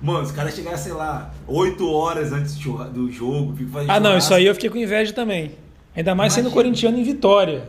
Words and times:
Mano, 0.00 0.22
os 0.22 0.32
caras 0.32 0.54
chegaram, 0.54 0.78
sei 0.78 0.92
lá, 0.92 1.32
8 1.46 1.90
horas 1.90 2.32
antes 2.32 2.54
do 2.54 3.10
jogo. 3.10 3.54
Ah, 3.88 3.98
não, 3.98 4.16
isso 4.16 4.32
aí 4.32 4.46
eu 4.46 4.54
fiquei 4.54 4.70
com 4.70 4.78
inveja 4.78 5.12
também. 5.12 5.52
Ainda 5.94 6.14
mais 6.14 6.32
Imagina. 6.32 6.48
sendo 6.48 6.54
corintiano 6.54 6.98
em 6.98 7.02
Vitória. 7.02 7.68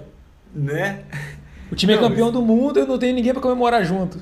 Né? 0.53 1.00
O 1.71 1.75
time 1.75 1.93
é 1.93 1.95
não, 1.95 2.05
é 2.05 2.07
campeão 2.09 2.29
isso... 2.29 2.39
do 2.39 2.45
mundo 2.45 2.77
e 2.77 2.81
eu 2.81 2.87
não 2.87 2.97
tenho 3.00 3.15
ninguém 3.15 3.33
para 3.33 3.42
comemorar 3.42 3.83
junto. 3.83 4.19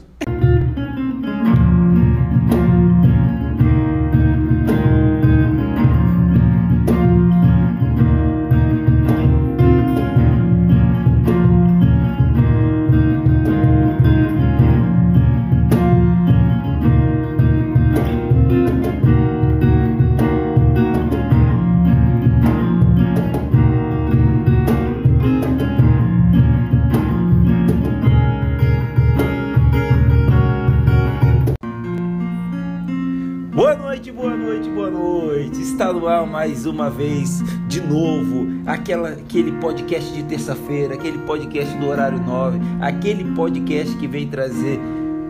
Uma 36.78 36.92
vez, 36.92 37.44
de 37.68 37.82
novo, 37.82 38.46
aquela, 38.68 39.10
aquele 39.10 39.52
podcast 39.54 40.14
de 40.14 40.22
terça-feira, 40.22 40.94
aquele 40.94 41.18
podcast 41.18 41.76
do 41.76 41.88
horário 41.88 42.20
9, 42.24 42.60
aquele 42.80 43.24
podcast 43.34 43.98
que 43.98 44.08
vem 44.08 44.28
trazer 44.28 44.80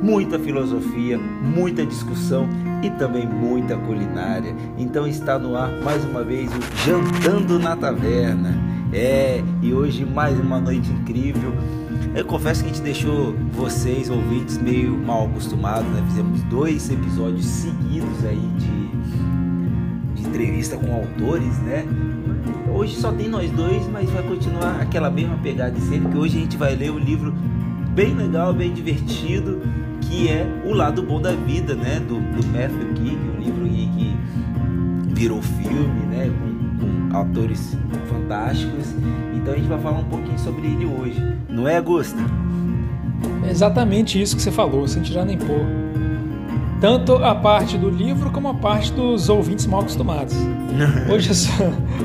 muita 0.02 0.38
filosofia, 0.38 1.18
muita 1.18 1.86
discussão 1.86 2.50
e 2.84 2.90
também 2.90 3.26
muita 3.26 3.78
culinária. 3.78 4.54
Então 4.78 5.08
está 5.08 5.40
no 5.40 5.56
ar 5.56 5.72
mais 5.86 6.04
uma 6.04 6.22
vez 6.22 6.50
o 6.52 6.86
Jantando 6.86 7.58
na 7.58 7.78
Taverna. 7.78 8.54
É, 8.92 9.42
e 9.62 9.74
hoje 9.74 10.04
mais 10.04 10.38
uma 10.38 10.60
noite 10.60 10.92
incrível. 10.92 11.54
Eu 12.14 12.26
confesso 12.26 12.62
que 12.62 12.70
a 12.70 12.74
gente 12.74 12.84
deixou 12.84 13.34
vocês, 13.54 14.10
ouvintes, 14.10 14.58
meio 14.58 14.98
mal 14.98 15.28
acostumados, 15.28 15.90
né? 15.92 16.04
Fizemos 16.10 16.44
dois 16.44 16.90
episódios 16.90 17.46
seguidos 17.46 18.26
aí 18.26 18.50
de 18.58 18.97
entrevista 20.28 20.78
com 20.78 20.94
autores, 20.94 21.58
né? 21.60 21.86
Hoje 22.74 22.96
só 22.96 23.12
tem 23.12 23.28
nós 23.28 23.50
dois, 23.52 23.88
mas 23.88 24.10
vai 24.10 24.24
continuar 24.24 24.80
aquela 24.82 25.10
mesma 25.10 25.38
pegada 25.38 25.72
de 25.72 25.82
sempre, 25.82 26.12
que 26.12 26.18
hoje 26.18 26.38
a 26.38 26.42
gente 26.42 26.58
vai 26.58 26.76
ler 26.76 26.92
um 26.92 27.00
livro 27.00 27.34
bem 27.96 28.14
legal, 28.14 28.54
bem 28.54 28.72
divertido, 28.74 29.62
que 30.02 30.30
é 30.30 30.46
O 30.66 30.74
Lado 30.74 31.02
Bom 31.02 31.20
da 31.20 31.32
Vida, 31.32 31.74
né? 31.74 32.00
Do, 32.00 32.16
do 32.16 32.48
Matthew 32.48 32.94
King, 32.94 33.18
um 33.36 33.40
livro 33.40 33.68
que 33.68 34.16
virou 35.14 35.42
filme, 35.42 36.06
né? 36.10 36.30
Com, 36.30 37.10
com 37.10 37.18
autores 37.18 37.76
fantásticos. 38.08 38.94
Então 39.36 39.54
a 39.54 39.58
gente 39.58 39.68
vai 39.68 39.80
falar 39.80 40.00
um 40.00 40.06
pouquinho 40.06 40.38
sobre 40.38 40.68
ele 40.68 40.86
hoje. 40.86 41.22
Não 41.50 41.68
é, 41.68 41.78
Augusto? 41.78 42.20
É 43.48 43.50
exatamente 43.50 44.22
isso 44.22 44.36
que 44.36 44.42
você 44.42 44.52
falou, 44.52 44.88
sem 44.88 45.02
tirar 45.02 45.26
nem 45.26 45.38
pôr 45.38 45.87
tanto 46.80 47.16
a 47.16 47.34
parte 47.34 47.78
do 47.78 47.90
livro 47.90 48.30
como 48.32 48.48
a 48.48 48.54
parte 48.54 48.92
dos 48.92 49.30
ouvintes 49.30 49.66
mal 49.66 49.82
acostumados. 49.82 50.36
Hoje 51.12 51.32
é 51.32 51.34
só, 51.34 51.64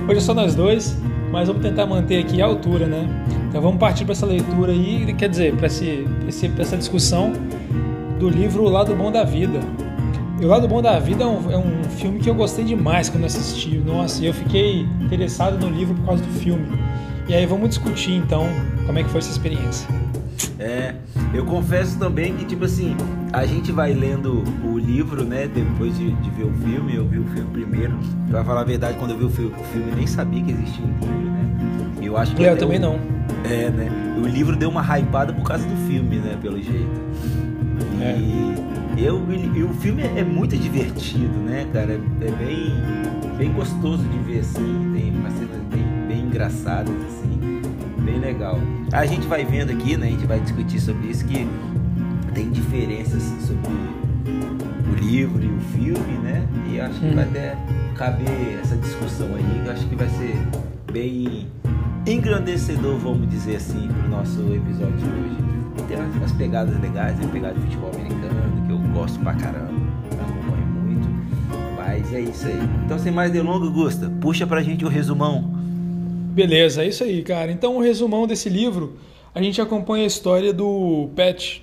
hoje 0.09 0.17
é 0.17 0.21
só 0.21 0.33
nós 0.33 0.55
dois, 0.55 0.97
mas 1.31 1.49
vamos 1.49 1.63
tentar 1.63 1.85
manter 1.85 2.21
aqui 2.21 2.41
a 2.41 2.47
altura, 2.47 2.87
né? 2.87 3.07
Então 3.49 3.61
vamos 3.61 3.79
partir 3.79 4.05
para 4.05 4.13
essa 4.13 4.25
leitura 4.25 4.73
aí, 4.73 5.13
quer 5.13 5.29
dizer, 5.29 5.55
para 5.55 5.67
essa 5.67 6.77
discussão 6.77 7.33
do 8.19 8.31
livro 8.31 8.63
O 8.63 8.69
Lado 8.69 8.95
Bom 8.95 9.13
da 9.13 9.25
Vida. 9.25 9.61
E 10.41 10.45
o 10.45 10.49
Lado 10.49 10.67
Bom 10.67 10.81
da 10.81 10.99
Vida 10.99 11.25
é 11.25 11.27
um, 11.27 11.51
é 11.51 11.59
um 11.59 11.85
filme 11.85 12.19
que 12.19 12.31
eu 12.31 12.35
gostei 12.35 12.65
demais 12.65 13.11
quando 13.11 13.25
assisti. 13.25 13.77
Nossa, 13.77 14.25
eu 14.25 14.33
fiquei 14.33 14.87
interessado 15.01 15.59
no 15.59 15.69
livro 15.69 15.95
por 15.97 16.07
causa 16.07 16.23
do 16.23 16.33
filme. 16.41 16.67
E 17.29 17.35
aí 17.35 17.45
vamos 17.45 17.69
discutir 17.69 18.13
então 18.13 18.47
como 18.87 18.99
é 18.99 19.03
que 19.03 19.11
foi 19.11 19.19
essa 19.19 19.31
experiência. 19.31 19.87
É, 20.59 20.95
eu 21.33 21.47
confesso 21.47 21.99
também 21.99 22.35
que, 22.37 22.45
tipo 22.45 22.65
assim, 22.65 22.97
a 23.33 23.47
gente 23.47 23.73
vai 23.73 23.95
lendo 23.95 24.45
o 24.65 24.79
livro, 24.79 25.25
né, 25.25 25.49
depois 25.49 25.97
de, 25.97 26.13
de 26.13 26.31
ver 26.31 26.45
o 26.45 26.53
filme, 26.53 26.95
eu 26.95 27.07
vi 27.07 27.19
o 27.19 27.25
filme 27.25 27.51
primeiro. 27.53 27.99
Pra 28.29 28.45
falar 28.45 28.61
a 28.61 28.65
verdade, 28.65 28.99
quando 28.99 29.13
eu 29.13 29.19
vi 29.19 29.25
o 29.25 29.31
filme, 29.31 29.53
o 29.59 29.65
filme 29.65 29.93
nem 29.97 30.07
sabia 30.07 30.43
que 30.43 30.51
existia 30.51 30.85
um 30.85 30.89
livro, 30.89 31.31
né? 31.31 31.97
Eu 32.03 32.17
acho 32.17 32.35
que. 32.35 32.43
Eu 32.43 32.59
também 32.59 32.79
não. 32.79 32.99
É, 33.45 33.71
né? 33.71 33.91
O 34.23 34.27
livro 34.27 34.57
deu 34.57 34.69
uma 34.69 34.83
hypada 34.83 35.33
por 35.33 35.45
causa 35.45 35.67
do 35.67 35.77
filme, 35.89 36.17
né, 36.17 36.39
pelo 36.41 36.61
jeito. 36.63 37.01
E. 37.99 38.03
É. 38.03 38.73
Eu, 38.95 39.23
e 39.55 39.63
o 39.63 39.71
filme 39.71 40.03
é, 40.03 40.23
muito 40.23 40.55
divertido, 40.55 41.35
né, 41.39 41.67
cara? 41.73 41.93
É, 41.93 42.27
é 42.27 42.31
bem, 42.31 43.37
bem 43.39 43.53
gostoso 43.53 44.05
de 44.05 44.19
ver 44.19 44.41
assim, 44.41 44.93
tem 44.95 45.11
umas 45.11 45.33
cenas 45.33 45.63
bem, 45.73 46.07
bem 46.07 46.21
engraçadas 46.27 46.95
assim, 47.07 47.52
bem 48.03 48.19
legal. 48.19 48.59
A 48.93 49.07
gente 49.07 49.27
vai 49.27 49.45
vendo 49.45 49.71
aqui, 49.71 49.97
né? 49.97 50.09
A 50.09 50.11
gente 50.11 50.27
vai 50.27 50.41
discutir 50.41 50.81
sobre 50.81 51.09
isso 51.09 51.25
que 51.25 51.47
tem 52.35 52.51
diferenças 52.51 53.23
sobre 53.47 53.71
o 54.91 54.95
livro 54.95 55.43
e 55.43 55.49
o 55.49 55.61
filme, 55.61 56.19
né? 56.23 56.47
E 56.71 56.81
acho 56.81 56.99
que 56.99 57.07
hum. 57.07 57.15
vai 57.15 57.25
até 57.25 57.57
caber 57.95 58.59
essa 58.61 58.77
discussão 58.77 59.29
aí, 59.35 59.63
eu 59.65 59.73
acho 59.73 59.87
que 59.87 59.95
vai 59.95 60.09
ser 60.09 60.37
bem 60.91 61.47
engrandecedor, 62.07 62.99
vamos 62.99 63.29
dizer 63.29 63.57
assim, 63.57 63.89
para 63.89 64.07
o 64.07 64.09
nosso 64.09 64.41
episódio 64.53 64.97
de 64.97 65.05
hoje. 65.05 65.43
Tem 65.89 65.97
umas 65.99 66.33
pegadas 66.33 66.81
legais, 66.81 67.19
tem 67.19 67.29
pegada 67.29 67.55
de 67.55 67.61
futebol 67.61 67.91
americano, 67.95 68.67
que 68.67 68.73
eu 68.73 68.79
gosto 68.93 69.19
pra 69.21 69.35
caramba, 69.35 69.73
acompanho 70.13 70.67
muito. 70.67 71.09
Mas 71.77 72.13
é 72.13 72.21
isso 72.21 72.47
aí. 72.47 72.59
Então, 72.85 72.99
sem 72.99 73.13
mais 73.13 73.31
delongas, 73.31 73.69
Gusta, 73.71 74.11
puxa 74.21 74.47
pra 74.47 74.63
gente 74.63 74.85
o 74.85 74.89
resumão. 74.89 75.52
Beleza, 76.33 76.83
é 76.83 76.89
isso 76.89 77.05
aí, 77.05 77.23
cara. 77.23 77.53
Então, 77.53 77.77
o 77.77 77.81
resumão 77.81 78.27
desse 78.27 78.49
livro, 78.49 78.99
a 79.35 79.43
gente 79.43 79.61
acompanha 79.61 80.05
a 80.05 80.07
história 80.07 80.51
do 80.51 81.11
Pet, 81.15 81.63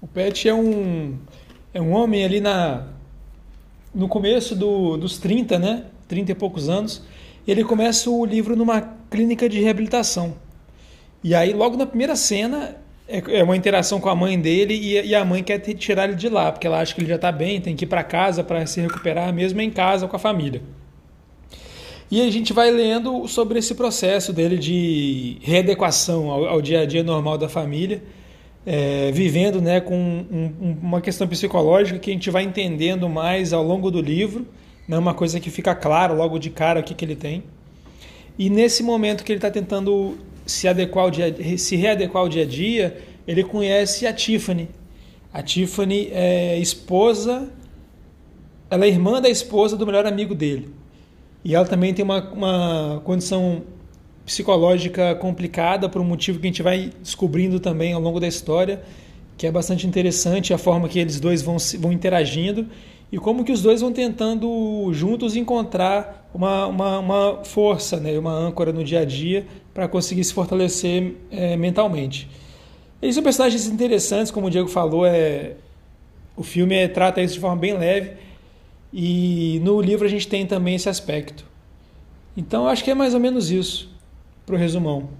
o 0.00 0.08
Pet 0.08 0.48
é 0.48 0.52
um, 0.52 1.16
é 1.72 1.80
um 1.80 1.92
homem 1.92 2.24
ali 2.24 2.40
na, 2.40 2.88
no 3.94 4.08
começo 4.08 4.56
do, 4.56 4.96
dos 4.96 5.18
30, 5.18 5.56
né? 5.60 5.84
30 6.08 6.32
e 6.32 6.34
poucos 6.34 6.68
anos. 6.68 7.04
Ele 7.46 7.62
começa 7.62 8.10
o 8.10 8.24
livro 8.24 8.56
numa 8.56 8.80
clínica 9.08 9.48
de 9.48 9.60
reabilitação. 9.60 10.34
E 11.22 11.32
aí, 11.32 11.52
logo 11.52 11.76
na 11.76 11.86
primeira 11.86 12.16
cena, 12.16 12.76
é, 13.06 13.38
é 13.38 13.44
uma 13.44 13.56
interação 13.56 14.00
com 14.00 14.08
a 14.08 14.16
mãe 14.16 14.38
dele 14.40 14.74
e, 14.74 15.06
e 15.06 15.14
a 15.14 15.24
mãe 15.24 15.44
quer 15.44 15.60
tirar 15.60 16.08
ele 16.08 16.16
de 16.16 16.28
lá, 16.28 16.50
porque 16.50 16.66
ela 16.66 16.80
acha 16.80 16.92
que 16.92 17.00
ele 17.00 17.08
já 17.08 17.14
está 17.14 17.30
bem, 17.30 17.60
tem 17.60 17.76
que 17.76 17.84
ir 17.84 17.88
para 17.88 18.02
casa 18.02 18.42
para 18.42 18.66
se 18.66 18.80
recuperar, 18.80 19.32
mesmo 19.32 19.60
em 19.60 19.70
casa 19.70 20.08
com 20.08 20.16
a 20.16 20.18
família. 20.18 20.60
E 22.10 22.22
a 22.22 22.30
gente 22.30 22.52
vai 22.52 22.70
lendo 22.70 23.26
sobre 23.28 23.58
esse 23.58 23.74
processo 23.74 24.32
dele 24.32 24.56
de 24.56 25.36
readequação 25.42 26.30
ao, 26.30 26.46
ao 26.46 26.62
dia 26.62 26.80
a 26.80 26.86
dia 26.86 27.02
normal 27.02 27.36
da 27.36 27.48
família 27.48 28.02
é, 28.70 29.10
vivendo 29.12 29.62
né, 29.62 29.80
com 29.80 29.94
um, 29.94 30.76
uma 30.82 31.00
questão 31.00 31.26
psicológica 31.26 31.98
que 31.98 32.10
a 32.10 32.12
gente 32.12 32.30
vai 32.30 32.42
entendendo 32.42 33.08
mais 33.08 33.54
ao 33.54 33.62
longo 33.62 33.90
do 33.90 33.98
livro, 33.98 34.46
é 34.86 34.98
uma 34.98 35.14
coisa 35.14 35.40
que 35.40 35.48
fica 35.48 35.74
claro 35.74 36.14
logo 36.14 36.38
de 36.38 36.50
cara 36.50 36.80
o 36.80 36.82
que, 36.82 36.92
que 36.92 37.02
ele 37.02 37.16
tem. 37.16 37.44
E 38.38 38.50
nesse 38.50 38.82
momento 38.82 39.24
que 39.24 39.32
ele 39.32 39.38
está 39.38 39.50
tentando 39.50 40.18
se 40.44 40.68
adequar 40.68 41.04
ao 41.04 41.10
dia, 41.10 41.34
se 41.56 41.76
readequar 41.76 42.22
ao 42.22 42.28
dia 42.28 42.42
a 42.42 42.46
dia, 42.46 42.98
ele 43.26 43.42
conhece 43.42 44.06
a 44.06 44.12
Tiffany. 44.12 44.68
A 45.32 45.42
Tiffany 45.42 46.10
é 46.12 46.58
esposa, 46.58 47.48
ela 48.70 48.84
é 48.84 48.88
irmã 48.88 49.20
da 49.20 49.30
esposa 49.30 49.78
do 49.78 49.86
melhor 49.86 50.04
amigo 50.04 50.34
dele. 50.34 50.68
E 51.44 51.54
ela 51.54 51.64
também 51.64 51.94
tem 51.94 52.04
uma, 52.04 52.22
uma 52.30 53.02
condição 53.04 53.62
psicológica 54.24 55.14
complicada 55.14 55.88
por 55.88 56.02
um 56.02 56.04
motivo 56.04 56.38
que 56.38 56.46
a 56.46 56.50
gente 56.50 56.62
vai 56.62 56.90
descobrindo 57.02 57.58
também 57.58 57.94
ao 57.94 58.00
longo 58.00 58.20
da 58.20 58.28
história, 58.28 58.82
que 59.36 59.46
é 59.46 59.50
bastante 59.50 59.86
interessante 59.86 60.52
a 60.52 60.58
forma 60.58 60.88
que 60.88 60.98
eles 60.98 61.18
dois 61.18 61.40
vão, 61.40 61.56
vão 61.78 61.92
interagindo 61.92 62.66
e 63.10 63.16
como 63.16 63.42
que 63.42 63.52
os 63.52 63.62
dois 63.62 63.80
vão 63.80 63.90
tentando 63.90 64.90
juntos 64.92 65.34
encontrar 65.34 66.28
uma, 66.34 66.66
uma, 66.66 66.98
uma 66.98 67.44
força, 67.44 67.98
né, 67.98 68.18
uma 68.18 68.32
âncora 68.32 68.70
no 68.70 68.84
dia 68.84 69.00
a 69.00 69.04
dia 69.04 69.46
para 69.72 69.88
conseguir 69.88 70.24
se 70.24 70.34
fortalecer 70.34 71.14
é, 71.30 71.56
mentalmente. 71.56 72.28
Eles 73.00 73.14
são 73.14 73.24
personagens 73.24 73.66
interessantes, 73.66 74.30
como 74.30 74.48
o 74.48 74.50
Diego 74.50 74.68
falou, 74.68 75.06
é, 75.06 75.52
o 76.36 76.42
filme 76.42 76.74
é, 76.74 76.86
trata 76.86 77.22
isso 77.22 77.34
de 77.34 77.40
forma 77.40 77.56
bem 77.56 77.78
leve 77.78 78.27
e 78.92 79.60
no 79.62 79.80
livro 79.80 80.06
a 80.06 80.08
gente 80.08 80.28
tem 80.28 80.46
também 80.46 80.74
esse 80.74 80.88
aspecto. 80.88 81.44
Então 82.36 82.68
acho 82.68 82.84
que 82.84 82.90
é 82.90 82.94
mais 82.94 83.14
ou 83.14 83.20
menos 83.20 83.50
isso 83.50 83.90
para 84.46 84.54
o 84.54 84.58
resumão. 84.58 85.10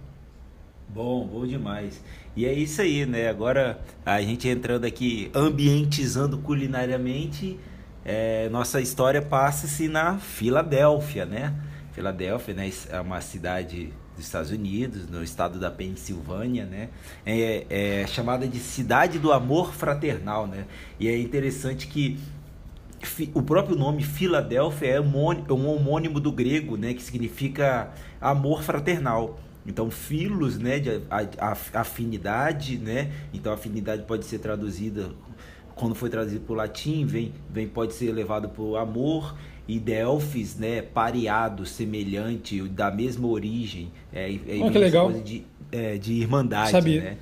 Bom, 0.88 1.26
bom 1.26 1.46
demais. 1.46 2.02
E 2.34 2.46
é 2.46 2.52
isso 2.52 2.80
aí, 2.80 3.04
né? 3.04 3.28
Agora 3.28 3.80
a 4.06 4.22
gente 4.22 4.48
entrando 4.48 4.84
aqui, 4.84 5.30
ambientizando 5.34 6.38
culinariamente, 6.38 7.58
é, 8.04 8.48
nossa 8.48 8.80
história 8.80 9.20
passa-se 9.20 9.88
na 9.88 10.18
Filadélfia, 10.18 11.26
né? 11.26 11.54
Filadélfia 11.92 12.54
né, 12.54 12.70
é 12.90 13.00
uma 13.00 13.20
cidade 13.20 13.92
dos 14.16 14.24
Estados 14.24 14.50
Unidos, 14.50 15.08
no 15.08 15.22
estado 15.22 15.58
da 15.58 15.70
Pensilvânia, 15.70 16.64
né? 16.64 16.88
É, 17.26 17.66
é 17.68 18.06
chamada 18.06 18.46
de 18.48 18.58
Cidade 18.58 19.18
do 19.18 19.32
Amor 19.32 19.74
Fraternal, 19.74 20.46
né? 20.46 20.64
E 20.98 21.06
é 21.06 21.18
interessante 21.18 21.86
que 21.86 22.18
o 23.34 23.42
próprio 23.42 23.76
nome 23.76 24.02
Filadélfia 24.02 24.88
é 24.88 25.00
um 25.00 25.68
homônimo 25.68 26.18
do 26.20 26.32
grego, 26.32 26.76
né, 26.76 26.94
que 26.94 27.02
significa 27.02 27.92
amor 28.20 28.62
fraternal. 28.62 29.38
Então, 29.66 29.90
filos, 29.90 30.58
né, 30.58 30.78
de 30.78 31.02
afinidade, 31.74 32.78
né? 32.78 33.10
Então, 33.34 33.52
afinidade 33.52 34.02
pode 34.04 34.24
ser 34.24 34.38
traduzida 34.38 35.10
quando 35.78 35.94
foi 35.94 36.10
traduzido 36.10 36.40
para 36.40 36.52
o 36.52 36.56
latim, 36.56 37.06
vem, 37.06 37.32
vem 37.48 37.68
pode 37.68 37.94
ser 37.94 38.10
levado 38.12 38.48
para 38.48 38.62
o 38.62 38.76
amor 38.76 39.36
e 39.66 39.78
Delfis, 39.78 40.56
né, 40.56 40.82
pareado, 40.82 41.64
semelhante, 41.64 42.62
da 42.62 42.90
mesma 42.90 43.28
origem. 43.28 43.92
É, 44.12 44.32
é 44.32 44.38
oh, 44.62 44.70
que 44.70 44.78
legal. 44.78 45.12
de, 45.12 45.44
é, 45.70 45.96
de 45.96 46.14
irmandade, 46.14 46.72
Sabia. 46.72 47.02
né? 47.02 47.16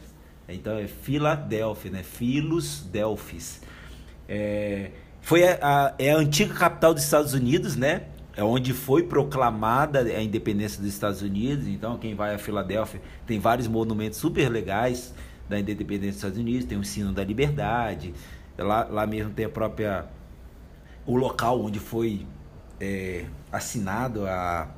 Então 0.48 0.78
é 0.78 0.86
Filadélfia, 0.86 1.90
né? 1.90 2.02
Filos 2.04 2.82
Delfis. 2.90 3.60
É, 4.28 4.90
foi 5.26 5.42
a, 5.42 5.58
a, 5.60 5.94
é 5.98 6.12
a 6.12 6.18
antiga 6.18 6.54
capital 6.54 6.94
dos 6.94 7.02
Estados 7.02 7.34
Unidos, 7.34 7.74
né? 7.74 8.02
É 8.36 8.44
onde 8.44 8.72
foi 8.72 9.02
proclamada 9.02 9.98
a 9.98 10.22
independência 10.22 10.80
dos 10.80 10.88
Estados 10.88 11.20
Unidos. 11.20 11.66
Então, 11.66 11.98
quem 11.98 12.14
vai 12.14 12.32
a 12.32 12.38
Filadélfia 12.38 13.02
tem 13.26 13.40
vários 13.40 13.66
monumentos 13.66 14.20
super 14.20 14.48
legais 14.48 15.12
da 15.48 15.58
independência 15.58 16.10
dos 16.10 16.16
Estados 16.18 16.38
Unidos. 16.38 16.64
Tem 16.64 16.78
o 16.78 16.84
Sino 16.84 17.12
da 17.12 17.24
Liberdade. 17.24 18.14
Lá, 18.56 18.84
lá 18.84 19.04
mesmo 19.04 19.32
tem 19.32 19.46
a 19.46 19.48
própria 19.48 20.06
o 21.04 21.16
local 21.16 21.60
onde 21.60 21.80
foi 21.80 22.24
é, 22.80 23.24
assinado 23.50 24.28
a, 24.28 24.68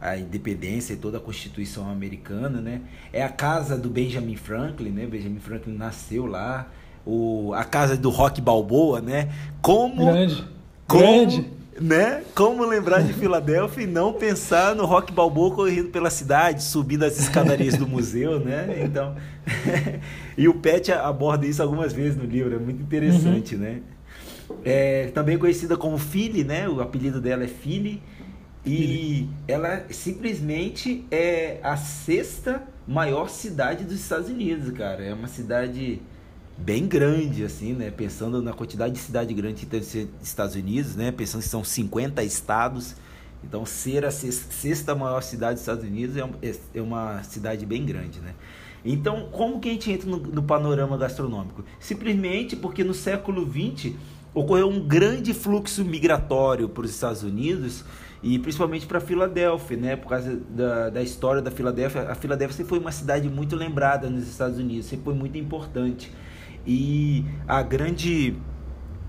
a 0.00 0.16
independência 0.16 0.94
e 0.94 0.96
toda 0.96 1.18
a 1.18 1.20
Constituição 1.20 1.88
americana, 1.88 2.60
né? 2.60 2.80
É 3.12 3.22
a 3.22 3.28
casa 3.28 3.78
do 3.78 3.88
Benjamin 3.88 4.34
Franklin, 4.34 4.90
né? 4.90 5.06
Benjamin 5.06 5.38
Franklin 5.38 5.76
nasceu 5.76 6.26
lá 6.26 6.68
o, 7.06 7.52
a 7.54 7.64
casa 7.64 7.96
do 7.96 8.10
Rock 8.10 8.40
Balboa, 8.40 9.00
né? 9.00 9.28
Como. 9.60 10.06
Grande. 10.06 10.44
Como, 10.86 11.02
Grande. 11.02 11.50
Né? 11.80 12.22
Como 12.34 12.64
lembrar 12.64 13.02
de 13.02 13.12
Filadélfia 13.12 13.84
e 13.84 13.86
não 13.86 14.12
pensar 14.12 14.74
no 14.74 14.84
Rock 14.84 15.12
Balboa 15.12 15.54
correndo 15.54 15.90
pela 15.90 16.10
cidade, 16.10 16.62
subindo 16.62 17.04
as 17.04 17.18
escadarias 17.18 17.76
do 17.76 17.86
museu, 17.86 18.40
né? 18.40 18.82
Então. 18.84 19.14
e 20.36 20.48
o 20.48 20.54
Pet 20.54 20.90
aborda 20.90 21.46
isso 21.46 21.62
algumas 21.62 21.92
vezes 21.92 22.16
no 22.16 22.24
livro, 22.24 22.54
é 22.54 22.58
muito 22.58 22.82
interessante, 22.82 23.54
uhum. 23.54 23.60
né? 23.60 23.80
É, 24.64 25.06
também 25.14 25.38
conhecida 25.38 25.76
como 25.76 25.98
Philly, 25.98 26.42
né? 26.42 26.68
O 26.68 26.80
apelido 26.80 27.20
dela 27.20 27.44
é 27.44 27.48
Philly. 27.48 28.02
E 28.66 29.28
ela 29.46 29.84
simplesmente 29.90 31.06
é 31.10 31.58
a 31.62 31.76
sexta 31.76 32.62
maior 32.86 33.28
cidade 33.28 33.84
dos 33.84 33.94
Estados 33.94 34.28
Unidos, 34.28 34.70
cara. 34.72 35.04
É 35.04 35.14
uma 35.14 35.28
cidade 35.28 36.00
bem 36.58 36.86
grande, 36.86 37.44
assim, 37.44 37.72
né? 37.72 37.90
Pensando 37.90 38.42
na 38.42 38.52
quantidade 38.52 38.94
de 38.94 39.00
cidade 39.00 39.32
grande 39.32 39.60
que 39.60 39.66
tem 39.66 39.80
nos 39.80 39.94
Estados 40.22 40.54
Unidos, 40.54 40.96
né? 40.96 41.12
Pensando 41.12 41.42
que 41.42 41.48
são 41.48 41.64
50 41.64 42.22
estados. 42.24 42.96
Então, 43.42 43.64
ser 43.64 44.04
a 44.04 44.10
sexta 44.10 44.94
maior 44.94 45.22
cidade 45.22 45.54
dos 45.54 45.60
Estados 45.60 45.84
Unidos 45.84 46.16
é, 46.16 46.28
é, 46.42 46.56
é 46.74 46.82
uma 46.82 47.22
cidade 47.22 47.64
bem 47.64 47.86
grande, 47.86 48.20
né? 48.20 48.34
Então, 48.84 49.28
como 49.30 49.60
que 49.60 49.68
a 49.68 49.72
gente 49.72 49.90
entra 49.90 50.08
no, 50.08 50.18
no 50.18 50.42
panorama 50.42 50.96
gastronômico? 50.96 51.64
Simplesmente 51.78 52.56
porque 52.56 52.82
no 52.82 52.94
século 52.94 53.46
XX 53.46 53.94
ocorreu 54.34 54.68
um 54.68 54.80
grande 54.80 55.32
fluxo 55.34 55.84
migratório 55.84 56.68
para 56.68 56.84
os 56.84 56.90
Estados 56.90 57.22
Unidos 57.22 57.84
e 58.22 58.38
principalmente 58.38 58.86
para 58.86 59.00
Filadélfia, 59.00 59.76
né? 59.76 59.96
Por 59.96 60.08
causa 60.08 60.36
da, 60.50 60.90
da 60.90 61.02
história 61.02 61.40
da 61.40 61.50
Filadélfia. 61.50 62.10
A 62.10 62.14
Filadélfia 62.14 62.56
sempre 62.56 62.70
foi 62.70 62.78
uma 62.78 62.92
cidade 62.92 63.28
muito 63.28 63.54
lembrada 63.54 64.10
nos 64.10 64.28
Estados 64.28 64.58
Unidos, 64.58 64.86
sempre 64.86 65.04
foi 65.04 65.14
muito 65.14 65.38
importante. 65.38 66.10
E 66.68 67.24
a 67.46 67.62
grande 67.62 68.36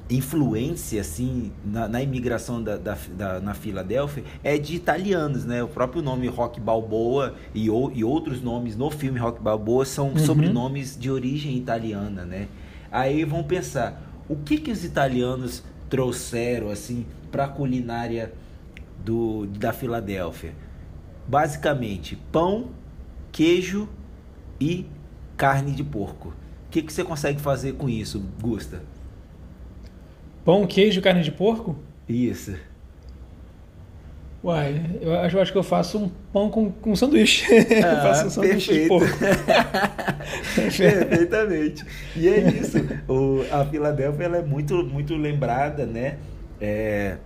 influência 0.10 1.02
assim 1.02 1.52
na, 1.64 1.88
na 1.88 2.02
imigração 2.02 2.64
da, 2.64 2.78
da, 2.78 2.98
da, 3.16 3.40
na 3.42 3.54
Filadélfia 3.54 4.24
é 4.42 4.58
de 4.58 4.76
italianos, 4.76 5.46
né? 5.46 5.62
O 5.62 5.68
próprio 5.68 6.02
nome 6.02 6.28
Rock 6.28 6.60
Balboa 6.60 7.36
e, 7.54 7.70
o, 7.70 7.92
e 7.94 8.02
outros 8.04 8.42
nomes 8.42 8.78
no 8.78 8.90
filme 8.90 9.20
Rock 9.20 9.42
Balboa 9.42 9.84
são 9.84 10.12
uhum. 10.12 10.18
sobrenomes 10.18 10.98
de 10.98 11.12
origem 11.12 11.58
italiana, 11.58 12.24
né? 12.24 12.48
Aí 12.90 13.26
vão 13.26 13.44
pensar 13.44 14.02
o 14.30 14.38
que 14.38 14.58
que 14.58 14.72
os 14.72 14.86
italianos 14.86 15.62
trouxeram 15.90 16.70
assim 16.70 17.06
para 17.30 17.44
a 17.44 17.48
culinária 17.50 18.34
do 19.04 19.46
da 19.48 19.74
Filadélfia? 19.74 20.56
Basicamente 21.28 22.16
pão, 22.32 22.70
queijo 23.34 23.88
e 24.60 24.88
carne 25.38 25.74
de 25.74 25.84
porco. 25.84 26.34
O 26.70 26.72
que, 26.72 26.84
que 26.84 26.94
você 26.94 27.04
consegue 27.04 27.42
fazer 27.42 27.74
com 27.74 27.90
isso, 27.90 28.24
Gusta? 28.40 28.84
Pão, 30.46 30.68
queijo, 30.68 31.02
carne 31.02 31.24
de 31.24 31.32
porco? 31.32 31.76
Isso. 32.08 32.54
Uai, 34.44 34.80
eu 35.02 35.20
acho, 35.20 35.36
eu 35.36 35.42
acho 35.42 35.52
que 35.52 35.58
eu 35.58 35.64
faço 35.64 35.98
um 35.98 36.12
pão 36.32 36.48
com, 36.52 36.72
com 36.72 36.96
sanduíche. 36.96 37.44
Ah, 37.84 38.02
faço 38.04 38.28
um 38.28 38.30
sanduíche 38.30 38.72
perfeito. 38.72 38.84
de 38.84 38.88
porco. 38.88 39.18
Perfeitamente. 40.78 41.86
E 42.16 42.30
é 42.30 42.40
isso. 42.52 42.78
O, 43.08 43.44
a 43.52 43.66
Filadélfia 43.66 44.26
ela 44.26 44.38
é 44.38 44.44
muito, 44.44 44.84
muito 44.84 45.16
lembrada, 45.16 45.88
né? 45.88 46.20
É, 46.62 47.18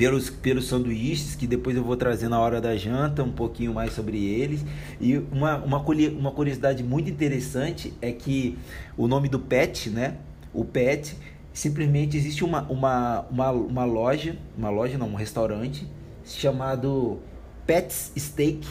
pelos, 0.00 0.30
pelos 0.30 0.66
sanduíches, 0.66 1.34
que 1.34 1.46
depois 1.46 1.76
eu 1.76 1.84
vou 1.84 1.94
trazer 1.94 2.26
na 2.30 2.40
hora 2.40 2.58
da 2.58 2.74
janta 2.74 3.22
um 3.22 3.30
pouquinho 3.30 3.74
mais 3.74 3.92
sobre 3.92 4.16
eles. 4.24 4.64
E 4.98 5.18
uma, 5.30 5.56
uma, 5.58 5.78
uma 5.78 6.30
curiosidade 6.30 6.82
muito 6.82 7.10
interessante 7.10 7.92
é 8.00 8.10
que 8.10 8.56
o 8.96 9.06
nome 9.06 9.28
do 9.28 9.38
pet, 9.38 9.90
né? 9.90 10.16
O 10.54 10.64
pet, 10.64 11.14
simplesmente 11.52 12.16
existe 12.16 12.42
uma, 12.42 12.62
uma, 12.62 13.26
uma, 13.30 13.50
uma 13.50 13.84
loja, 13.84 14.38
uma 14.56 14.70
loja 14.70 14.96
não, 14.96 15.08
um 15.08 15.14
restaurante 15.14 15.86
chamado 16.24 17.18
Pets 17.66 18.12
Steak, 18.16 18.66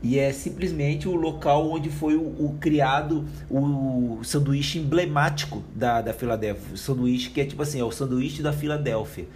e 0.00 0.20
é 0.20 0.32
simplesmente 0.32 1.08
o 1.08 1.16
local 1.16 1.68
onde 1.68 1.90
foi 1.90 2.14
o, 2.14 2.22
o, 2.22 2.56
criado 2.60 3.26
o 3.50 4.20
sanduíche 4.22 4.78
emblemático 4.78 5.64
da, 5.74 6.00
da 6.00 6.12
Filadélfia. 6.12 6.74
O 6.74 6.78
sanduíche 6.78 7.30
que 7.30 7.40
é 7.40 7.44
tipo 7.44 7.60
assim, 7.60 7.80
é 7.80 7.84
o 7.84 7.90
sanduíche 7.90 8.40
da 8.40 8.52
Filadélfia 8.52 9.26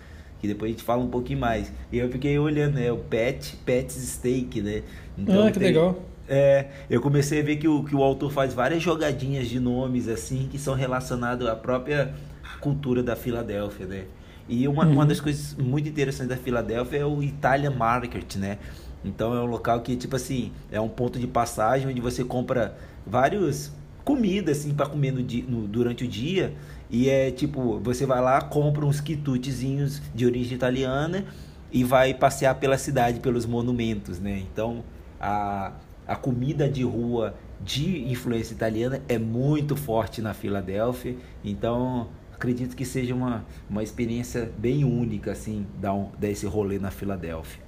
que 0.43 0.49
depois 0.49 0.71
a 0.71 0.73
gente 0.73 0.83
fala 0.83 1.01
um 1.01 1.09
pouquinho 1.09 1.39
mais. 1.39 1.73
E 1.93 1.99
eu 1.99 2.11
fiquei 2.11 2.37
olhando, 2.37 2.75
né? 2.75 2.91
O 2.91 2.99
Pet, 2.99 3.57
Pet's 3.65 3.95
Steak, 3.95 4.61
né? 4.61 4.83
Então, 5.17 5.47
ah, 5.47 5.53
que 5.53 5.59
tem, 5.61 5.69
legal. 5.69 6.03
É, 6.29 6.67
eu 6.91 7.01
comecei 7.01 7.41
a 7.41 7.45
ver 7.45 7.57
que 7.57 7.69
o, 7.69 7.85
que 7.85 7.95
o 7.95 8.03
autor 8.03 8.33
faz 8.33 8.53
várias 8.53 8.83
jogadinhas 8.83 9.47
de 9.47 9.61
nomes, 9.61 10.09
assim, 10.09 10.49
que 10.51 10.59
são 10.59 10.75
relacionados 10.75 11.47
à 11.47 11.55
própria 11.55 12.13
cultura 12.61 13.05
da 13.05 13.15
Filadélfia, 13.15 13.87
né? 13.87 14.05
E 14.49 14.67
uma, 14.67 14.85
uhum. 14.85 14.95
uma 14.95 15.07
das 15.07 15.21
coisas 15.21 15.55
muito 15.55 15.89
interessantes 15.89 16.37
da 16.37 16.37
Filadélfia 16.37 16.99
é 16.99 17.07
o 17.07 17.23
Italian 17.23 17.71
Market, 17.71 18.35
né? 18.35 18.59
Então 19.05 19.33
é 19.33 19.41
um 19.41 19.47
local 19.47 19.81
que, 19.81 19.95
tipo 19.97 20.17
assim, 20.17 20.51
é 20.73 20.81
um 20.81 20.89
ponto 20.89 21.21
de 21.21 21.27
passagem 21.29 21.89
onde 21.89 22.01
você 22.01 22.25
compra 22.25 22.77
vários 23.07 23.71
comidas, 24.05 24.59
assim, 24.59 24.75
para 24.75 24.87
comer 24.87 25.13
no, 25.13 25.21
no, 25.21 25.69
durante 25.69 26.05
o 26.05 26.09
dia 26.09 26.55
e 26.93 27.09
é 27.09 27.31
tipo, 27.31 27.81
você 27.81 28.05
vai 28.05 28.21
lá, 28.21 28.41
compra 28.43 28.85
uns 28.85 29.01
quitutezinhos 29.01 30.03
de 30.15 30.27
origem 30.27 30.55
italiana 30.55 31.25
e 31.73 31.83
vai 31.83 32.13
passear 32.13 32.55
pela 32.57 32.77
cidade, 32.77 33.19
pelos 33.21 33.47
monumentos, 33.47 34.21
né? 34.21 34.43
Então, 34.53 34.85
a, 35.19 35.73
a 36.07 36.15
comida 36.15 36.69
de 36.69 36.83
rua 36.83 37.35
de 37.65 38.11
influência 38.11 38.53
italiana 38.53 39.01
é 39.09 39.19
muito 39.19 39.75
forte 39.75 40.21
na 40.21 40.35
Filadélfia. 40.35 41.17
Então, 41.43 42.09
acredito 42.35 42.77
que 42.77 42.85
seja 42.85 43.15
uma, 43.15 43.43
uma 43.71 43.83
experiência 43.83 44.53
bem 44.59 44.85
única, 44.85 45.33
assim, 45.33 45.65
dar, 45.81 45.95
um, 45.95 46.09
dar 46.21 46.29
esse 46.29 46.45
rolê 46.45 46.79
na 46.79 46.91
Filadélfia. 46.91 47.63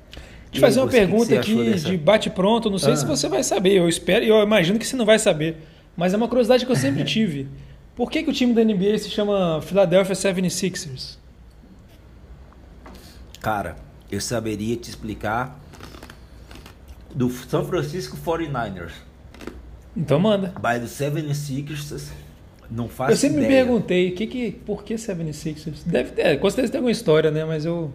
Eu 0.52 0.60
fazer 0.60 0.80
uma 0.80 0.88
pergunta 0.88 1.34
aqui 1.34 1.64
dessa... 1.64 1.88
de 1.88 1.96
bate-pronto. 1.96 2.70
Não 2.70 2.78
sei 2.78 2.92
ah. 2.92 2.96
se 2.96 3.06
você 3.06 3.28
vai 3.28 3.42
saber. 3.42 3.72
Eu 3.72 3.88
espero, 3.88 4.24
eu 4.24 4.40
imagino 4.42 4.78
que 4.78 4.86
você 4.86 4.96
não 4.96 5.06
vai 5.06 5.18
saber. 5.18 5.56
Mas 5.96 6.12
é 6.12 6.16
uma 6.16 6.28
curiosidade 6.28 6.66
que 6.66 6.72
eu 6.72 6.76
sempre 6.76 7.04
tive. 7.04 7.48
Por 7.94 8.10
que, 8.10 8.22
que 8.22 8.30
o 8.30 8.32
time 8.32 8.52
da 8.52 8.64
NBA 8.64 8.98
se 8.98 9.10
chama 9.10 9.60
Philadelphia 9.62 10.14
76ers? 10.14 11.16
Cara, 13.40 13.76
eu 14.10 14.20
saberia 14.20 14.76
te 14.76 14.90
explicar 14.90 15.60
do 17.14 17.30
São 17.30 17.64
Francisco 17.64 18.16
49ers. 18.16 18.92
Então 19.96 20.18
manda. 20.18 20.48
By 20.56 20.80
the 20.80 20.86
76ers, 20.86 22.10
não 22.70 22.88
faço 22.88 23.12
Eu 23.12 23.16
sempre 23.16 23.44
ideia. 23.44 23.50
me 23.50 23.56
perguntei, 23.56 24.10
que 24.10 24.26
que, 24.26 24.50
por 24.50 24.82
que 24.82 24.94
76ers? 24.94 25.84
Deve 25.86 26.10
ter, 26.12 26.38
com 26.40 26.50
certeza 26.50 26.72
tem 26.72 26.78
alguma 26.78 26.90
história, 26.90 27.30
né? 27.30 27.44
Mas 27.44 27.64
eu 27.64 27.92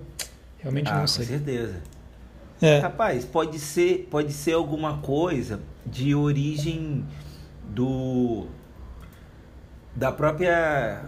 realmente 0.59 0.89
ah, 0.89 0.99
não 0.99 1.07
sei. 1.07 1.25
Com 1.25 1.31
certeza. 1.31 1.75
É. 2.61 2.79
Rapaz, 2.79 3.25
pode 3.25 3.59
ser, 3.59 4.07
pode 4.09 4.31
ser 4.33 4.53
alguma 4.53 4.97
coisa 4.99 5.59
de 5.85 6.13
origem 6.13 7.05
do 7.69 8.47
da 9.95 10.11
própria 10.11 11.03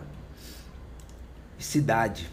cidade. 1.58 2.30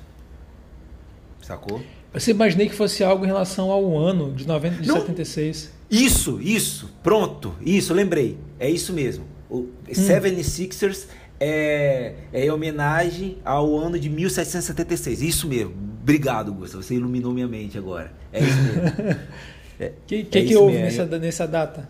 Sacou? 1.42 1.80
Eu 2.12 2.20
imaginei 2.34 2.68
que 2.68 2.74
fosse 2.74 3.04
algo 3.04 3.24
em 3.24 3.28
relação 3.28 3.70
ao 3.70 3.96
ano 3.96 4.32
de, 4.32 4.46
90, 4.46 4.82
de 4.82 4.88
Não, 4.88 5.00
76. 5.00 5.72
Isso, 5.90 6.40
isso. 6.40 6.90
Pronto. 7.02 7.54
Isso, 7.60 7.94
lembrei. 7.94 8.38
É 8.58 8.68
isso 8.68 8.92
mesmo. 8.92 9.24
O 9.48 9.58
hum. 9.58 9.72
76ers 9.88 11.06
é, 11.40 12.14
é 12.32 12.46
em 12.46 12.50
homenagem 12.50 13.38
ao 13.44 13.76
ano 13.78 13.98
de 13.98 14.10
1776. 14.10 15.22
Isso 15.22 15.46
mesmo. 15.46 15.74
Obrigado, 16.02 16.52
Gustavo. 16.52 16.82
Você 16.82 16.94
iluminou 16.94 17.32
minha 17.32 17.46
mente 17.46 17.78
agora. 17.78 18.12
É 18.32 18.40
isso 18.40 18.58
mesmo. 18.62 18.80
O 18.80 19.82
é, 19.82 19.92
que, 20.06 20.24
que, 20.24 20.38
é 20.38 20.44
que 20.44 20.56
houve 20.56 20.78
nessa, 20.78 21.06
nessa 21.06 21.46
data? 21.46 21.88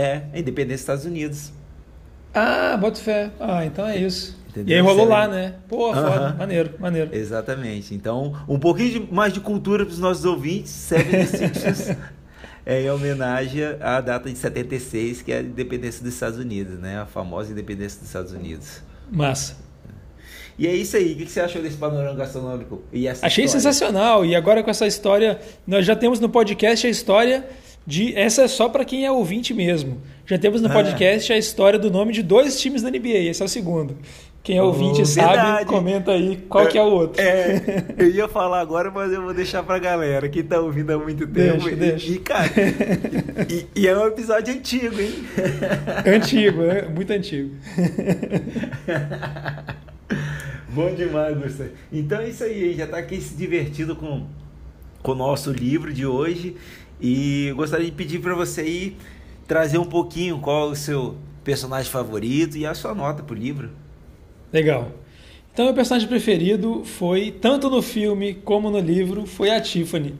É, 0.00 0.22
a 0.32 0.38
independência 0.38 0.76
dos 0.76 0.80
Estados 0.80 1.04
Unidos. 1.04 1.52
Ah, 2.32 2.74
boto 2.80 2.98
fé. 2.98 3.30
Ah, 3.38 3.66
então 3.66 3.86
é 3.86 3.98
isso. 3.98 4.34
Entendeu? 4.48 4.74
E 4.74 4.80
aí 4.80 4.80
rolou 4.80 5.06
lá, 5.06 5.28
né? 5.28 5.56
Pô, 5.68 5.92
foda, 5.92 6.34
maneiro, 6.38 6.74
maneiro. 6.78 7.14
Exatamente. 7.14 7.94
Então, 7.94 8.34
um 8.48 8.58
pouquinho 8.58 9.04
de, 9.04 9.12
mais 9.12 9.30
de 9.30 9.40
cultura 9.40 9.84
para 9.84 9.92
os 9.92 9.98
nossos 9.98 10.24
ouvintes, 10.24 10.70
Seven 10.70 11.20
é 12.64 12.82
em 12.82 12.90
homenagem 12.90 13.62
à 13.78 14.00
data 14.00 14.30
de 14.30 14.38
76, 14.38 15.20
que 15.20 15.32
é 15.32 15.40
a 15.40 15.42
independência 15.42 16.02
dos 16.02 16.14
Estados 16.14 16.38
Unidos, 16.38 16.78
né? 16.78 16.98
A 16.98 17.04
famosa 17.04 17.52
independência 17.52 17.98
dos 17.98 18.08
Estados 18.08 18.32
Unidos. 18.32 18.80
Massa. 19.10 19.54
E 20.58 20.66
é 20.66 20.74
isso 20.74 20.96
aí. 20.96 21.12
O 21.12 21.16
que 21.16 21.26
você 21.26 21.40
achou 21.40 21.60
desse 21.60 21.76
panorama 21.76 22.16
gastronômico? 22.16 22.82
Achei 22.90 23.44
história? 23.44 23.48
sensacional. 23.48 24.24
E 24.24 24.34
agora 24.34 24.62
com 24.62 24.70
essa 24.70 24.86
história, 24.86 25.38
nós 25.66 25.84
já 25.84 25.94
temos 25.94 26.20
no 26.20 26.28
podcast 26.30 26.86
a 26.86 26.90
história 26.90 27.46
de. 27.86 28.14
Essa 28.16 28.42
é 28.42 28.48
só 28.48 28.68
para 28.68 28.84
quem 28.84 29.04
é 29.04 29.10
ouvinte 29.10 29.52
mesmo. 29.54 30.00
Já 30.26 30.38
temos 30.38 30.60
no 30.60 30.68
ah. 30.68 30.72
podcast 30.72 31.32
a 31.32 31.38
história 31.38 31.78
do 31.78 31.90
nome 31.90 32.12
de 32.12 32.22
dois 32.22 32.60
times 32.60 32.82
da 32.82 32.90
NBA. 32.90 33.30
Esse 33.30 33.42
é 33.42 33.44
o 33.44 33.48
segundo. 33.48 33.96
Quem 34.42 34.56
é 34.56 34.62
ouvinte 34.62 35.02
oh, 35.02 35.06
sabe, 35.06 35.36
verdade. 35.36 35.66
comenta 35.66 36.12
aí 36.12 36.38
qual 36.48 36.64
é, 36.64 36.66
que 36.66 36.78
é 36.78 36.82
o 36.82 36.86
outro. 36.86 37.20
É, 37.20 37.84
eu 37.98 38.08
ia 38.08 38.26
falar 38.26 38.60
agora, 38.60 38.90
mas 38.90 39.12
eu 39.12 39.20
vou 39.20 39.34
deixar 39.34 39.62
pra 39.62 39.78
galera 39.78 40.26
que 40.30 40.42
tá 40.42 40.58
ouvindo 40.58 40.92
há 40.92 40.98
muito 40.98 41.26
tempo. 41.26 41.64
Deixa, 41.64 41.76
deixa. 41.76 42.12
E, 42.12 42.18
cara, 42.18 42.50
e, 43.50 43.66
e, 43.76 43.86
é 43.86 43.98
um 43.98 44.06
episódio 44.06 44.54
antigo, 44.54 44.98
hein? 44.98 45.12
Antigo, 46.06 46.62
é 46.62 46.88
muito 46.88 47.12
antigo. 47.12 47.54
Bom 50.70 50.94
demais, 50.94 51.36
Gustavo. 51.36 51.70
Então 51.92 52.20
é 52.20 52.30
isso 52.30 52.42
aí, 52.42 52.74
já 52.74 52.86
tá 52.86 52.96
aqui 52.96 53.20
se 53.20 53.34
divertindo 53.34 53.94
com, 53.94 54.26
com 55.02 55.12
o 55.12 55.16
nosso 55.16 55.52
livro 55.52 55.92
de 55.92 56.06
hoje. 56.06 56.56
E 57.00 57.52
gostaria 57.56 57.86
de 57.86 57.92
pedir 57.92 58.20
para 58.20 58.34
você 58.34 58.60
aí 58.60 58.96
trazer 59.46 59.78
um 59.78 59.84
pouquinho 59.84 60.38
qual 60.38 60.68
é 60.68 60.72
o 60.72 60.74
seu 60.74 61.16
personagem 61.42 61.90
favorito 61.90 62.56
e 62.56 62.66
a 62.66 62.74
sua 62.74 62.94
nota 62.94 63.22
pro 63.22 63.34
livro. 63.34 63.70
Legal. 64.52 64.92
Então, 65.52 65.64
meu 65.64 65.74
personagem 65.74 66.08
preferido 66.08 66.84
foi, 66.84 67.30
tanto 67.30 67.68
no 67.68 67.82
filme 67.82 68.34
como 68.34 68.70
no 68.70 68.78
livro, 68.78 69.26
foi 69.26 69.50
a 69.50 69.60
Tiffany. 69.60 70.14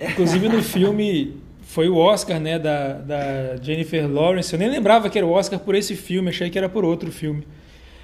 Inclusive 0.00 0.48
no 0.48 0.62
filme 0.62 1.36
foi 1.62 1.88
o 1.88 1.96
Oscar, 1.96 2.40
né, 2.40 2.58
da, 2.58 2.94
da 2.94 3.56
Jennifer 3.62 4.10
Lawrence. 4.10 4.52
Eu 4.52 4.58
nem 4.58 4.68
lembrava 4.68 5.08
que 5.08 5.18
era 5.18 5.26
o 5.26 5.30
Oscar 5.30 5.58
por 5.58 5.74
esse 5.74 5.94
filme, 5.94 6.30
achei 6.30 6.50
que 6.50 6.58
era 6.58 6.68
por 6.68 6.84
outro 6.84 7.10
filme. 7.12 7.46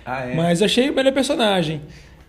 Ah, 0.04 0.24
é? 0.24 0.34
Mas 0.34 0.62
achei 0.62 0.88
o 0.88 0.94
melhor 0.94 1.12
personagem. 1.12 1.82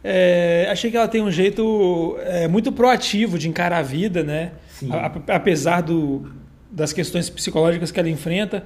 É, 0.04 0.68
achei 0.72 0.90
que 0.90 0.98
ela 0.98 1.08
tem 1.08 1.22
um 1.22 1.32
jeito 1.32 2.18
é, 2.22 2.48
muito 2.48 2.72
proativo 2.72 3.38
de 3.38 3.48
encarar 3.48 3.80
a 3.80 3.82
vida, 3.82 4.24
né? 4.24 4.52
A, 4.92 5.36
apesar 5.36 5.82
do, 5.82 6.32
das 6.72 6.94
questões 6.94 7.30
psicológicas 7.30 7.92
que 7.92 8.00
ela 8.00 8.10
enfrenta. 8.10 8.66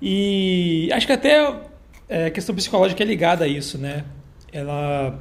E 0.00 0.88
acho 0.92 1.06
que 1.06 1.12
até 1.12 1.60
é, 2.08 2.26
a 2.26 2.30
questão 2.30 2.54
psicológica 2.54 3.02
é 3.02 3.06
ligada 3.06 3.44
a 3.44 3.48
isso, 3.48 3.78
né? 3.78 4.04
Ela 4.52 5.18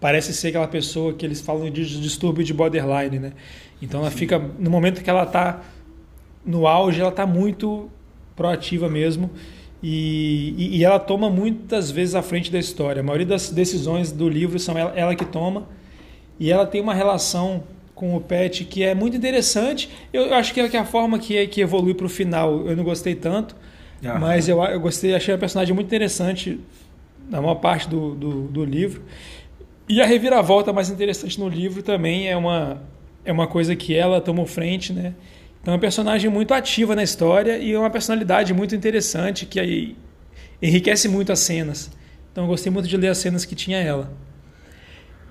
parece 0.00 0.32
ser 0.32 0.48
aquela 0.48 0.68
pessoa 0.68 1.12
que 1.12 1.24
eles 1.24 1.40
falam 1.40 1.70
de 1.70 2.00
distúrbio 2.00 2.44
de 2.44 2.54
borderline, 2.54 3.18
né? 3.18 3.32
Então 3.82 4.00
ela 4.00 4.10
Sim. 4.10 4.16
fica 4.16 4.38
no 4.38 4.70
momento 4.70 5.02
que 5.02 5.10
ela 5.10 5.24
está 5.24 5.60
no 6.44 6.66
auge, 6.66 7.00
ela 7.00 7.10
está 7.10 7.26
muito 7.26 7.90
proativa 8.34 8.88
mesmo 8.88 9.30
e, 9.82 10.54
e, 10.56 10.78
e, 10.78 10.84
ela 10.84 10.98
toma 10.98 11.30
muitas 11.30 11.90
vezes 11.90 12.14
a 12.14 12.22
frente 12.22 12.50
da 12.50 12.58
história. 12.58 13.00
A 13.00 13.02
maioria 13.02 13.26
das 13.26 13.50
decisões 13.50 14.12
do 14.12 14.28
livro 14.28 14.58
são 14.58 14.76
ela, 14.76 14.92
ela 14.94 15.14
que 15.14 15.24
toma 15.24 15.68
e 16.38 16.50
ela 16.50 16.66
tem 16.66 16.80
uma 16.80 16.94
relação 16.94 17.62
com 18.00 18.16
o 18.16 18.20
Pet 18.20 18.64
que 18.64 18.82
é 18.82 18.94
muito 18.94 19.14
interessante. 19.14 19.90
Eu, 20.10 20.28
eu 20.28 20.34
acho 20.34 20.54
que 20.54 20.60
é, 20.60 20.78
a 20.78 20.84
forma 20.86 21.18
que, 21.18 21.36
é, 21.36 21.46
que 21.46 21.60
evolui 21.60 21.92
para 21.92 22.06
o 22.06 22.08
final 22.08 22.66
eu 22.66 22.74
não 22.74 22.82
gostei 22.82 23.14
tanto, 23.14 23.54
ah, 24.02 24.18
mas 24.18 24.48
eu, 24.48 24.58
eu 24.64 24.80
gostei, 24.80 25.14
achei 25.14 25.34
a 25.34 25.36
personagem 25.36 25.74
muito 25.74 25.86
interessante 25.86 26.58
na 27.28 27.42
maior 27.42 27.56
parte 27.56 27.86
do, 27.86 28.14
do, 28.14 28.42
do 28.48 28.64
livro. 28.64 29.02
E 29.86 30.00
a 30.00 30.06
reviravolta 30.06 30.72
mais 30.72 30.88
interessante 30.88 31.38
no 31.38 31.46
livro 31.46 31.82
também 31.82 32.26
é 32.26 32.34
uma, 32.34 32.82
é 33.22 33.30
uma 33.30 33.46
coisa 33.46 33.76
que 33.76 33.94
ela 33.94 34.18
tomou 34.18 34.46
frente, 34.46 34.94
né? 34.94 35.14
Então 35.60 35.74
é 35.74 35.74
uma 35.74 35.80
personagem 35.80 36.30
muito 36.30 36.54
ativa 36.54 36.96
na 36.96 37.02
história 37.02 37.58
e 37.58 37.72
é 37.72 37.78
uma 37.78 37.90
personalidade 37.90 38.54
muito 38.54 38.74
interessante 38.74 39.44
que 39.44 39.60
aí 39.60 39.94
enriquece 40.62 41.06
muito 41.06 41.30
as 41.32 41.40
cenas. 41.40 41.90
Então 42.32 42.44
eu 42.44 42.48
gostei 42.48 42.72
muito 42.72 42.88
de 42.88 42.96
ler 42.96 43.08
as 43.08 43.18
cenas 43.18 43.44
que 43.44 43.54
tinha 43.54 43.76
ela. 43.76 44.10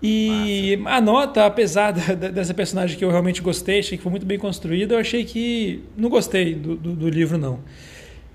E 0.01 0.77
Massa. 0.77 0.98
a 0.98 1.01
nota, 1.01 1.46
apesar 1.46 1.91
da, 1.91 2.29
dessa 2.29 2.53
personagem 2.53 2.98
que 2.98 3.03
eu 3.03 3.10
realmente 3.10 3.41
gostei, 3.41 3.79
achei 3.79 3.98
que 3.98 4.03
foi 4.03 4.10
muito 4.12 4.25
bem 4.25 4.38
construída, 4.38 4.96
eu 4.96 5.00
achei 5.00 5.25
que 5.25 5.84
não 5.98 6.10
gostei 6.10 6.56
do, 6.56 6.75
do, 6.75 6.96
do 6.96 7.10
livro 7.10 7.38
não. 7.38 7.60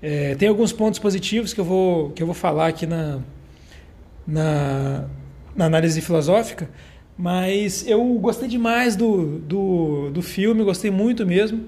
É, 0.01 0.35
tem 0.35 0.47
alguns 0.47 0.71
pontos 0.71 0.99
positivos 0.99 1.53
que 1.53 1.59
eu 1.59 1.65
vou, 1.65 2.11
que 2.11 2.21
eu 2.21 2.27
vou 2.27 2.35
falar 2.35 2.67
aqui 2.67 2.85
na, 2.85 3.19
na, 4.27 5.07
na 5.55 5.65
análise 5.65 5.99
filosófica, 6.01 6.69
mas 7.17 7.87
eu 7.87 8.03
gostei 8.15 8.47
demais 8.47 8.95
do, 8.95 9.39
do, 9.39 10.09
do 10.11 10.21
filme, 10.21 10.63
gostei 10.63 10.91
muito 10.91 11.25
mesmo. 11.25 11.65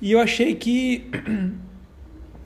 E 0.00 0.12
eu 0.12 0.20
achei 0.20 0.54
que, 0.54 1.10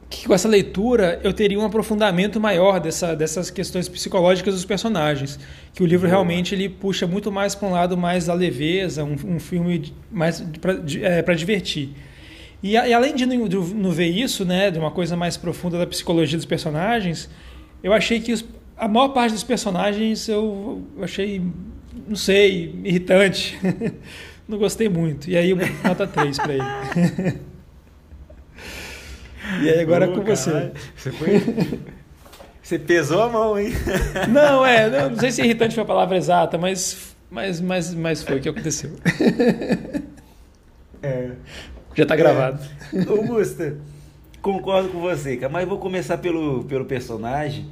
que 0.09 0.27
com 0.27 0.35
essa 0.35 0.49
leitura 0.49 1.21
eu 1.23 1.33
teria 1.33 1.59
um 1.59 1.65
aprofundamento 1.65 2.41
maior 2.41 2.79
dessa, 2.79 3.15
dessas 3.15 3.51
questões 3.51 3.89
psicológicas 3.89 4.55
dos 4.55 4.65
personagens. 4.65 5.39
Que 5.75 5.83
o 5.83 5.87
livro 5.87 6.09
realmente 6.09 6.55
ele 6.55 6.69
puxa 6.69 7.07
muito 7.07 7.33
mais 7.33 7.55
para 7.55 7.69
um 7.69 7.73
lado 7.73 7.97
mais 7.97 8.27
da 8.27 8.35
leveza, 8.35 9.05
um, 9.05 9.17
um 9.25 9.41
filme 9.41 9.93
mais 10.11 10.41
para 10.61 10.75
é, 11.03 11.35
divertir. 11.35 11.91
E, 12.63 12.73
e, 12.73 12.93
além 12.93 13.15
de 13.15 13.27
não, 13.27 13.49
de 13.49 13.57
não 13.57 13.91
ver 13.91 14.09
isso, 14.09 14.45
né, 14.45 14.71
de 14.71 14.79
uma 14.79 14.91
coisa 14.91 15.17
mais 15.17 15.37
profunda 15.37 15.79
da 15.79 15.87
psicologia 15.87 16.37
dos 16.39 16.47
personagens, 16.47 17.29
eu 17.83 17.93
achei 17.93 18.21
que 18.21 18.33
os, 18.33 18.45
a 18.77 18.89
maior 18.89 19.09
parte 19.09 19.33
dos 19.33 19.45
personagens 19.45 20.29
eu, 20.29 20.83
eu 20.97 21.05
achei 21.05 21.43
não 22.07 22.17
sei, 22.17 22.75
irritante. 22.85 23.59
não 24.49 24.59
gostei 24.59 24.89
muito. 24.89 25.29
E 25.29 25.37
aí, 25.37 25.53
nota 25.85 26.07
3 26.07 26.37
para 26.39 26.55
ele. 26.55 27.41
e 29.63 29.69
aí, 29.71 29.81
agora 29.81 30.07
é 30.07 30.09
com 30.09 30.23
você. 30.23 30.73
Você 30.97 31.13
foi. 31.13 31.43
Você 32.63 32.81
pesou 32.81 33.23
a 33.23 33.29
mão, 33.29 33.57
hein? 33.57 33.73
não, 34.29 34.67
é, 34.67 34.91
não, 34.91 35.11
não 35.11 35.19
sei 35.21 35.31
se 35.31 35.41
irritante 35.41 35.73
foi 35.73 35.85
a 35.85 35.87
palavra 35.87 36.17
exata, 36.17 36.59
mas, 36.59 37.15
mas, 37.31 37.61
mas, 37.61 37.95
mas 37.95 38.23
foi 38.25 38.39
o 38.39 38.41
que 38.41 38.49
aconteceu. 38.49 38.91
É. 41.01 41.31
Já 41.95 42.03
está 42.03 42.17
gravado. 42.17 42.61
É. 42.93 43.09
Augusta, 43.09 43.79
concordo 44.43 44.89
com 44.89 45.01
você, 45.01 45.37
cara, 45.37 45.53
mas 45.53 45.69
vou 45.69 45.79
começar 45.79 46.19
pelo, 46.19 46.65
pelo 46.65 46.85
personagem. 46.85 47.67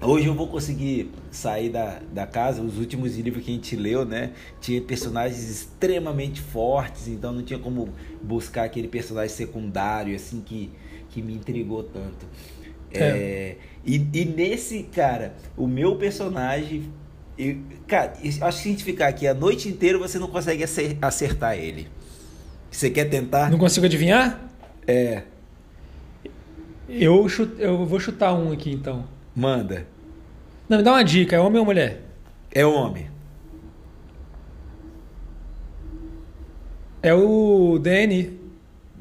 Hoje 0.00 0.26
eu 0.26 0.34
vou 0.34 0.48
conseguir 0.48 1.12
sair 1.30 1.68
da, 1.68 2.00
da 2.12 2.26
casa. 2.26 2.60
Os 2.60 2.76
últimos 2.76 3.16
livros 3.16 3.44
que 3.44 3.52
a 3.52 3.54
gente 3.54 3.76
leu, 3.76 4.04
né? 4.04 4.32
Tinha 4.60 4.80
personagens 4.80 5.48
extremamente 5.48 6.40
fortes, 6.40 7.06
então 7.06 7.32
não 7.32 7.42
tinha 7.42 7.58
como 7.58 7.88
buscar 8.20 8.64
aquele 8.64 8.88
personagem 8.88 9.34
secundário, 9.36 10.16
assim, 10.16 10.40
que, 10.40 10.72
que 11.12 11.22
me 11.22 11.34
intrigou 11.34 11.84
tanto. 11.84 12.26
É. 12.92 12.98
É, 12.98 13.56
e, 13.84 13.96
e 14.12 14.24
nesse, 14.24 14.82
cara, 14.84 15.34
o 15.56 15.66
meu 15.66 15.96
personagem. 15.96 16.90
Eu, 17.38 17.58
cara, 17.86 18.12
acho 18.12 18.20
que 18.20 18.32
se 18.32 18.42
a 18.42 18.50
gente 18.50 18.84
ficar 18.84 19.08
aqui 19.08 19.26
a 19.26 19.34
noite 19.34 19.68
inteira, 19.68 19.98
você 19.98 20.18
não 20.18 20.28
consegue 20.28 20.64
acertar 21.00 21.56
ele. 21.56 21.88
Você 22.70 22.90
quer 22.90 23.04
tentar? 23.06 23.50
Não 23.50 23.58
consigo 23.58 23.86
adivinhar? 23.86 24.40
É. 24.86 25.22
Eu, 26.88 27.28
chut, 27.28 27.54
eu 27.58 27.86
vou 27.86 28.00
chutar 28.00 28.34
um 28.34 28.52
aqui 28.52 28.70
então. 28.70 29.04
Manda. 29.34 29.86
Não, 30.68 30.78
me 30.78 30.82
dá 30.84 30.92
uma 30.92 31.04
dica, 31.04 31.36
é 31.36 31.40
homem 31.40 31.58
ou 31.58 31.64
mulher? 31.64 32.02
É 32.50 32.64
homem. 32.64 33.10
É 37.02 37.12
o 37.12 37.78
Danny? 37.78 38.41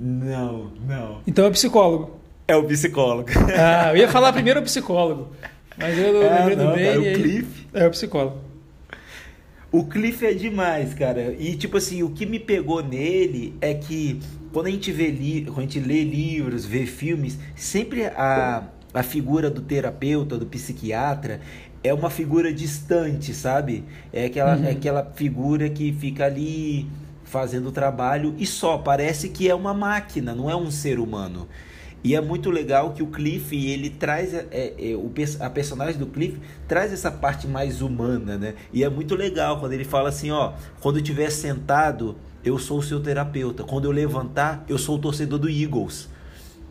Não, 0.03 0.72
não. 0.88 1.22
Então 1.27 1.46
é 1.46 1.48
o 1.48 1.51
psicólogo. 1.51 2.20
É 2.48 2.55
o 2.55 2.63
psicólogo. 2.63 3.29
Ah, 3.55 3.91
eu 3.91 3.98
ia 3.98 4.10
falar 4.10 4.34
primeiro 4.34 4.60
o 4.60 4.63
psicólogo. 4.63 5.29
Mas 5.77 5.96
eu 5.96 6.27
ah, 6.27 6.39
lembrei 6.39 6.55
do 6.55 6.65
Danny. 6.65 6.84
É 6.84 6.98
o 6.98 7.13
Cliff. 7.13 7.67
É 7.72 7.88
o 7.88 7.91
psicólogo. 7.91 8.38
O 9.72 9.86
Cliff 9.86 10.25
é 10.25 10.34
demais, 10.34 10.93
cara. 10.96 11.36
E 11.38 11.55
tipo 11.55 11.77
assim, 11.77 12.01
o 12.01 12.10
que 12.10 12.25
me 12.25 12.39
pegou 12.39 12.84
nele 12.84 13.53
é 13.62 13.75
que 13.75 14.20
quando 14.51 14.67
a 14.67 14.72
gente 14.72 14.91
vê 14.91 15.12
li 15.12 15.46
quando 15.46 15.60
a 15.60 15.62
gente 15.62 15.79
lê 15.79 16.03
livros, 16.03 16.65
vê 16.65 16.86
filmes, 16.86 17.38
sempre 17.55 18.05
a 18.05 18.63
a 18.93 19.03
figura 19.03 19.50
do 19.50 19.62
terapeuta, 19.62 20.38
do 20.38 20.46
psiquiatra, 20.46 21.39
é 21.84 21.93
uma 21.93 22.10
figura 22.10 22.53
distante, 22.53 23.34
sabe? 23.34 23.84
É 24.12 24.25
aquela, 24.25 24.58
uhum. 24.58 24.65
é 24.65 24.72
aquela 24.72 25.12
figura 25.15 25.70
que 25.70 25.93
fica 25.93 26.25
ali 26.25 26.88
fazendo 27.32 27.70
o 27.70 27.72
trabalho 27.72 28.36
e 28.38 28.46
só, 28.46 28.78
parece 28.78 29.30
que 29.30 29.50
é 29.50 29.56
uma 29.56 29.74
máquina, 29.74 30.36
não 30.36 30.50
é 30.50 30.56
um 30.56 30.70
ser 30.70 31.00
humano. 31.00 31.48
E 32.04 32.14
é 32.14 32.20
muito 32.20 32.50
legal 32.50 32.92
que 32.92 33.02
o 33.02 33.08
Cliff, 33.08 33.56
ele 33.56 33.90
traz 33.90 34.34
é, 34.34 34.48
é, 34.52 34.96
o, 34.96 35.10
a 35.40 35.50
personagem 35.50 35.98
do 35.98 36.08
Cliff 36.08 36.40
traz 36.68 36.92
essa 36.92 37.10
parte 37.10 37.48
mais 37.48 37.82
humana, 37.82 38.38
né? 38.38 38.56
E 38.74 38.84
é 38.84 38.90
muito 38.90 39.16
legal 39.16 39.60
quando 39.60 39.74
ele 39.74 39.86
fala 39.86 40.10
assim, 40.10 40.30
ó, 40.30 40.54
quando 40.82 40.98
eu 40.98 41.02
estiver 41.02 41.30
sentado, 41.30 42.18
eu 42.44 42.58
sou 42.58 42.80
o 42.80 42.84
seu 42.84 43.00
terapeuta. 43.00 43.64
Quando 43.64 43.86
eu 43.86 43.92
levantar, 43.92 44.66
eu 44.68 44.78
sou 44.78 44.98
o 44.98 45.00
torcedor 45.00 45.40
do 45.40 45.48
Eagles. 45.48 46.10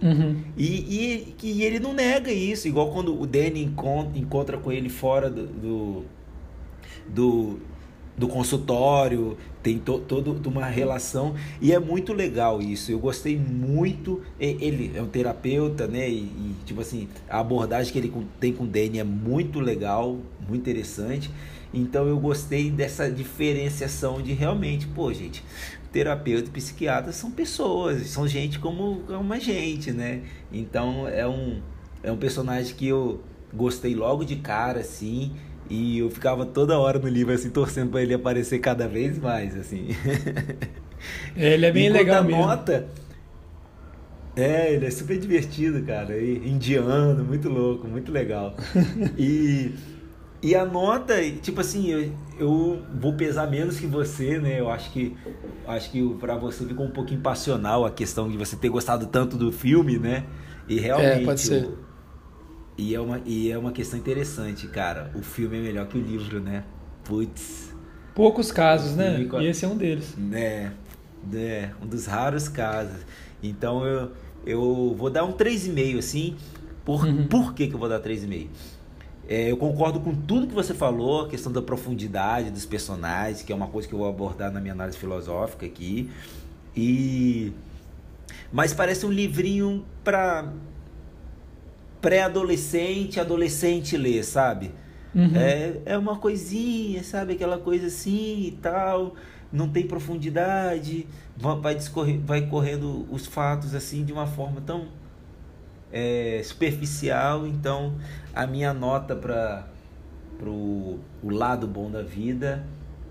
Uhum. 0.02 0.42
E, 0.56 0.66
e, 0.66 1.36
e, 1.42 1.62
ele 1.62 1.78
não 1.78 1.92
nega 1.92 2.32
isso, 2.32 2.66
igual 2.66 2.90
quando 2.90 3.18
o 3.18 3.26
Danny 3.26 3.62
encontra, 3.62 4.18
encontra 4.18 4.58
com 4.58 4.72
ele 4.72 4.88
fora 4.88 5.30
do, 5.30 5.46
do, 5.46 6.04
do, 7.06 7.60
do 8.16 8.28
consultório, 8.28 9.36
tem 9.62 9.78
to, 9.78 9.98
toda 10.00 10.30
uma 10.48 10.66
relação 10.66 11.34
e 11.60 11.72
é 11.72 11.78
muito 11.78 12.12
legal 12.12 12.60
isso. 12.60 12.90
Eu 12.92 12.98
gostei 12.98 13.36
muito. 13.36 14.22
Ele 14.38 14.92
é 14.94 15.02
um 15.02 15.06
terapeuta, 15.06 15.86
né? 15.86 16.08
E, 16.08 16.22
e 16.22 16.54
tipo 16.64 16.80
assim, 16.80 17.08
a 17.28 17.40
abordagem 17.40 17.92
que 17.92 17.98
ele 17.98 18.12
tem 18.38 18.52
com 18.52 18.64
o 18.64 18.66
Danny 18.66 18.98
é 18.98 19.04
muito 19.04 19.60
legal, 19.60 20.18
muito 20.46 20.60
interessante. 20.60 21.30
Então 21.72 22.06
eu 22.06 22.18
gostei 22.18 22.70
dessa 22.70 23.10
diferenciação 23.10 24.20
de 24.20 24.32
realmente, 24.32 24.86
pô, 24.88 25.12
gente, 25.12 25.44
terapeuta 25.92 26.48
e 26.48 26.52
psiquiatra 26.52 27.12
são 27.12 27.30
pessoas, 27.30 28.08
são 28.08 28.26
gente 28.26 28.58
como, 28.58 29.02
como 29.06 29.32
a 29.32 29.38
gente, 29.38 29.92
né? 29.92 30.22
Então 30.52 31.06
é 31.06 31.26
um, 31.26 31.60
é 32.02 32.10
um 32.10 32.16
personagem 32.16 32.74
que 32.74 32.88
eu 32.88 33.20
gostei 33.52 33.94
logo 33.94 34.24
de 34.24 34.36
cara, 34.36 34.80
assim, 34.80 35.32
e 35.70 35.98
eu 36.00 36.10
ficava 36.10 36.44
toda 36.44 36.78
hora 36.78 36.98
no 36.98 37.08
livro, 37.08 37.32
assim, 37.32 37.48
torcendo 37.48 37.90
para 37.90 38.02
ele 38.02 38.12
aparecer 38.12 38.58
cada 38.58 38.88
vez 38.88 39.18
mais, 39.18 39.56
assim. 39.56 39.88
É, 41.34 41.54
ele 41.54 41.64
é 41.64 41.72
bem 41.72 41.88
legal 41.88 42.22
mesmo. 42.22 42.42
nota... 42.42 42.88
É, 44.36 44.74
ele 44.74 44.84
é 44.84 44.90
super 44.90 45.18
divertido, 45.18 45.82
cara. 45.82 46.18
E, 46.18 46.36
indiano, 46.46 47.24
muito 47.24 47.48
louco, 47.48 47.88
muito 47.88 48.12
legal. 48.12 48.54
e 49.18 49.72
e 50.42 50.54
a 50.54 50.64
nota, 50.64 51.14
tipo 51.42 51.60
assim, 51.60 51.90
eu, 51.90 52.12
eu, 52.38 52.82
vou 52.98 53.12
pesar 53.12 53.50
menos 53.50 53.78
que 53.78 53.86
você, 53.86 54.38
né? 54.38 54.58
Eu 54.58 54.70
acho 54.70 54.90
que 54.90 55.14
acho 55.66 55.90
que 55.90 56.14
para 56.14 56.36
você 56.36 56.64
ficou 56.64 56.86
um 56.86 56.90
pouquinho 56.90 57.20
passional 57.20 57.84
a 57.84 57.90
questão 57.90 58.28
de 58.28 58.38
você 58.38 58.56
ter 58.56 58.70
gostado 58.70 59.06
tanto 59.06 59.36
do 59.36 59.52
filme, 59.52 59.98
né? 59.98 60.24
E 60.66 60.78
realmente. 60.80 61.22
É, 61.22 61.24
pode 61.24 61.40
ser. 61.40 61.64
Eu, 61.64 61.78
e, 62.80 62.94
é 62.94 63.00
uma, 63.00 63.20
e 63.26 63.50
é 63.50 63.58
uma 63.58 63.72
questão 63.72 63.98
interessante, 63.98 64.66
cara. 64.66 65.10
O 65.14 65.20
filme 65.20 65.58
é 65.58 65.60
melhor 65.60 65.86
que 65.86 65.98
o 65.98 66.00
livro, 66.00 66.40
né? 66.40 66.64
Putz. 67.04 67.74
Poucos 68.14 68.50
casos, 68.50 68.96
né? 68.96 69.20
E 69.40 69.46
esse 69.46 69.66
é 69.66 69.68
um 69.68 69.76
deles. 69.76 70.16
É, 70.32 70.70
é 71.34 71.70
um 71.82 71.86
dos 71.86 72.06
raros 72.06 72.48
casos. 72.48 72.96
Então 73.42 73.84
eu, 73.84 74.12
eu 74.46 74.94
vou 74.96 75.10
dar 75.10 75.24
um 75.24 75.32
3,5, 75.32 75.98
assim. 75.98 76.36
Por, 76.82 77.04
uhum. 77.04 77.26
por 77.26 77.52
que, 77.52 77.68
que 77.68 77.74
eu 77.74 77.78
vou 77.78 77.88
dar 77.88 78.00
3,5? 78.00 78.48
É, 79.28 79.50
eu 79.50 79.58
concordo 79.58 80.00
com 80.00 80.14
tudo 80.14 80.46
que 80.46 80.54
você 80.54 80.72
falou, 80.72 81.26
a 81.26 81.28
questão 81.28 81.52
da 81.52 81.60
profundidade 81.60 82.50
dos 82.50 82.64
personagens, 82.64 83.42
que 83.42 83.52
é 83.52 83.54
uma 83.54 83.68
coisa 83.68 83.86
que 83.86 83.94
eu 83.94 83.98
vou 83.98 84.08
abordar 84.08 84.50
na 84.50 84.58
minha 84.58 84.72
análise 84.72 84.96
filosófica 84.96 85.66
aqui. 85.66 86.10
E 86.74 87.52
mas 88.52 88.72
parece 88.72 89.06
um 89.06 89.10
livrinho 89.10 89.84
para 90.02 90.52
pré-adolescente, 92.00 93.20
adolescente 93.20 93.96
ler, 93.96 94.24
sabe? 94.24 94.72
Uhum. 95.14 95.36
É, 95.36 95.80
é 95.84 95.98
uma 95.98 96.16
coisinha, 96.16 97.02
sabe? 97.02 97.34
Aquela 97.34 97.58
coisa 97.58 97.86
assim 97.86 98.46
e 98.46 98.58
tal. 98.62 99.14
Não 99.52 99.68
tem 99.68 99.86
profundidade. 99.86 101.06
Vai, 101.36 101.74
discorrer, 101.74 102.20
vai 102.20 102.46
correndo 102.46 103.06
os 103.10 103.26
fatos 103.26 103.74
assim 103.74 104.04
de 104.04 104.12
uma 104.12 104.26
forma 104.26 104.60
tão 104.60 104.88
é, 105.92 106.40
superficial, 106.44 107.46
então 107.46 107.94
a 108.34 108.46
minha 108.46 108.72
nota 108.72 109.16
para 109.16 109.66
o 110.44 111.00
lado 111.24 111.66
bom 111.66 111.90
da 111.90 112.02
vida 112.02 112.64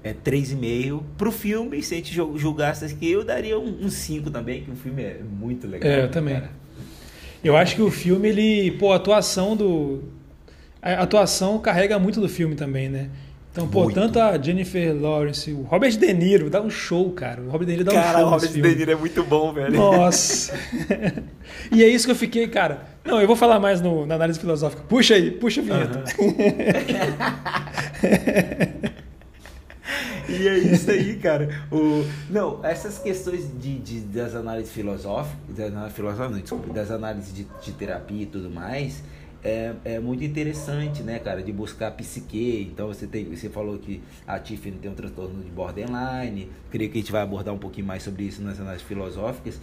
é 0.03 0.13
3,5. 0.13 1.03
Pro 1.17 1.31
filme, 1.31 1.81
se 1.83 1.93
a 1.93 1.97
gente 1.97 2.13
julgasse 2.13 2.85
aqui, 2.85 3.11
eu 3.11 3.23
daria 3.23 3.59
um 3.59 3.89
5 3.89 4.29
também, 4.29 4.63
que 4.63 4.71
o 4.71 4.75
filme 4.75 5.03
é 5.03 5.21
muito 5.21 5.67
legal. 5.67 5.89
É, 5.89 6.03
eu 6.03 6.11
também. 6.11 6.35
Cara. 6.35 6.51
Eu 7.43 7.55
acho 7.55 7.75
que 7.75 7.81
o 7.81 7.89
filme, 7.89 8.29
ele, 8.29 8.71
pô, 8.71 8.91
a 8.91 8.97
atuação 8.97 9.55
do. 9.55 10.03
A 10.81 11.03
atuação 11.03 11.59
carrega 11.59 11.99
muito 11.99 12.21
do 12.21 12.29
filme 12.29 12.55
também, 12.55 12.89
né? 12.89 13.09
Então, 13.51 13.67
pô, 13.67 13.91
tanto 13.91 14.19
a 14.19 14.37
Jennifer 14.41 14.95
Lawrence, 14.95 15.51
o 15.51 15.63
Robert 15.63 15.97
De 15.97 16.13
Niro 16.13 16.49
dá 16.49 16.61
um 16.61 16.69
show, 16.69 17.11
cara. 17.11 17.41
O 17.41 17.49
Robert 17.49 17.65
De 17.65 17.73
Niro 17.73 17.83
dá 17.83 17.91
um 17.91 17.95
cara, 17.95 18.05
show. 18.05 18.13
Cara, 18.13 18.27
o 18.27 18.29
Robert 18.29 18.49
De 18.49 18.61
Niro 18.61 18.91
é 18.91 18.95
muito 18.95 19.23
bom, 19.23 19.51
velho. 19.51 19.75
Nossa. 19.75 20.53
e 21.71 21.83
é 21.83 21.87
isso 21.87 22.05
que 22.05 22.11
eu 22.11 22.15
fiquei, 22.15 22.47
cara. 22.47 22.87
Não, 23.03 23.19
eu 23.19 23.27
vou 23.27 23.35
falar 23.35 23.59
mais 23.59 23.81
no, 23.81 24.05
na 24.05 24.15
análise 24.15 24.39
filosófica. 24.39 24.83
Puxa 24.87 25.15
aí, 25.15 25.31
puxa 25.31 25.61
a 25.61 25.63
vinheta. 25.63 26.03
Uhum. 26.19 26.35
e 30.29 30.47
é 30.47 30.57
isso 30.57 30.91
aí, 30.91 31.15
cara. 31.21 31.49
O, 31.71 32.05
não, 32.29 32.63
essas 32.63 32.99
questões 32.99 33.49
de, 33.59 33.79
de 33.79 33.99
das 34.01 34.35
análises 34.35 34.71
filosóficas, 34.71 35.55
das 35.55 35.67
análises 35.67 35.95
filosóficas, 35.95 36.31
não, 36.31 36.39
desculpa, 36.39 36.73
das 36.73 36.91
análises 36.91 37.33
de, 37.33 37.47
de 37.61 37.71
terapia 37.73 38.23
e 38.23 38.25
tudo 38.25 38.49
mais, 38.49 39.03
é, 39.43 39.73
é 39.85 39.99
muito 39.99 40.23
interessante, 40.23 41.01
né, 41.01 41.19
cara, 41.19 41.41
de 41.41 41.51
buscar 41.51 41.91
psique. 41.91 42.69
Então 42.71 42.87
você 42.87 43.07
tem, 43.07 43.25
você 43.25 43.49
falou 43.49 43.77
que 43.77 44.01
a 44.27 44.39
Tiffany 44.39 44.77
tem 44.77 44.91
um 44.91 44.95
transtorno 44.95 45.43
de 45.43 45.49
borderline. 45.49 46.49
Creio 46.69 46.91
que 46.91 46.97
a 46.97 47.01
gente 47.01 47.11
vai 47.11 47.21
abordar 47.21 47.53
um 47.53 47.59
pouquinho 47.59 47.87
mais 47.87 48.03
sobre 48.03 48.23
isso 48.23 48.41
nas 48.41 48.59
análises 48.59 48.85
filosóficas. 48.85 49.59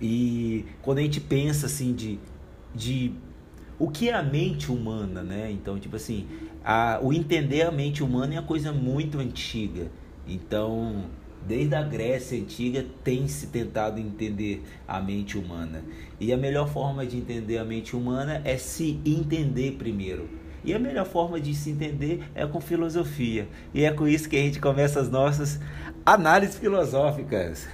E 0.00 0.64
quando 0.80 0.98
a 0.98 1.02
gente 1.02 1.20
pensa 1.20 1.66
assim 1.66 1.92
de, 1.92 2.18
de 2.74 3.12
o 3.78 3.90
que 3.90 4.08
é 4.08 4.14
a 4.14 4.22
mente 4.22 4.72
humana, 4.72 5.22
né? 5.22 5.50
Então, 5.50 5.78
tipo 5.78 5.96
assim, 5.96 6.26
a, 6.64 6.98
o 7.02 7.12
entender 7.12 7.62
a 7.62 7.70
mente 7.70 8.02
humana 8.02 8.34
é 8.34 8.38
uma 8.38 8.46
coisa 8.46 8.72
muito 8.72 9.18
antiga. 9.18 9.90
Então, 10.30 11.04
Desde 11.46 11.74
a 11.74 11.82
Grécia 11.82 12.38
Antiga 12.38 12.84
tem 13.02 13.26
se 13.26 13.46
tentado 13.46 13.98
entender 13.98 14.62
a 14.86 15.00
mente 15.00 15.38
humana. 15.38 15.82
E 16.20 16.32
a 16.32 16.36
melhor 16.36 16.68
forma 16.68 17.06
de 17.06 17.16
entender 17.16 17.56
a 17.56 17.64
mente 17.64 17.96
humana 17.96 18.42
é 18.44 18.58
se 18.58 19.00
entender 19.06 19.72
primeiro. 19.72 20.28
E 20.62 20.74
a 20.74 20.78
melhor 20.78 21.06
forma 21.06 21.40
de 21.40 21.54
se 21.54 21.70
entender 21.70 22.22
é 22.34 22.46
com 22.46 22.60
filosofia. 22.60 23.48
E 23.72 23.84
é 23.84 23.90
com 23.90 24.06
isso 24.06 24.28
que 24.28 24.36
a 24.36 24.40
gente 24.40 24.60
começa 24.60 25.00
as 25.00 25.10
nossas 25.10 25.58
análises 26.04 26.56
filosóficas. 26.56 27.66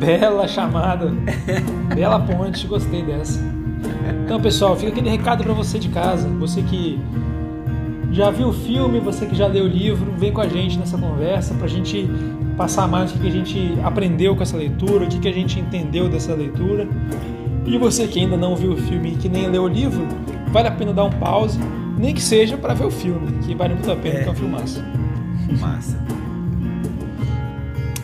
Bela 0.00 0.48
chamada, 0.48 1.12
bela 1.94 2.18
ponte, 2.26 2.66
gostei 2.66 3.04
dessa. 3.04 3.61
Então, 4.24 4.40
pessoal, 4.40 4.76
fica 4.76 4.90
aquele 4.90 5.10
recado 5.10 5.44
para 5.44 5.52
você 5.52 5.78
de 5.78 5.88
casa, 5.88 6.28
você 6.28 6.62
que 6.62 6.98
já 8.12 8.30
viu 8.30 8.48
o 8.48 8.52
filme, 8.52 9.00
você 9.00 9.26
que 9.26 9.34
já 9.34 9.46
leu 9.46 9.64
o 9.64 9.68
livro, 9.68 10.12
vem 10.16 10.32
com 10.32 10.40
a 10.40 10.48
gente 10.48 10.78
nessa 10.78 10.98
conversa 10.98 11.54
para 11.54 11.64
a 11.64 11.68
gente 11.68 12.08
passar 12.56 12.86
mais 12.86 13.12
o 13.14 13.18
que 13.18 13.26
a 13.26 13.30
gente 13.30 13.78
aprendeu 13.82 14.36
com 14.36 14.42
essa 14.42 14.56
leitura, 14.56 15.04
o 15.04 15.08
que 15.08 15.28
a 15.28 15.32
gente 15.32 15.58
entendeu 15.58 16.08
dessa 16.08 16.34
leitura. 16.34 16.86
E 17.66 17.78
você 17.78 18.06
que 18.06 18.20
ainda 18.20 18.36
não 18.36 18.54
viu 18.54 18.72
o 18.72 18.76
filme 18.76 19.12
e 19.12 19.16
que 19.16 19.28
nem 19.28 19.46
leu 19.46 19.62
o 19.64 19.68
livro, 19.68 20.06
vale 20.48 20.68
a 20.68 20.72
pena 20.72 20.92
dar 20.92 21.04
um 21.04 21.10
pause, 21.10 21.58
nem 21.98 22.12
que 22.12 22.22
seja 22.22 22.56
para 22.56 22.74
ver 22.74 22.86
o 22.86 22.90
filme, 22.90 23.32
que 23.44 23.54
vale 23.54 23.74
muito 23.74 23.90
a 23.90 23.96
pena, 23.96 24.18
é. 24.18 24.22
que 24.22 24.28
é 24.28 24.32
um 24.32 24.34
filme 24.34 24.52
massa. 24.52 24.84
Massa. 25.60 25.98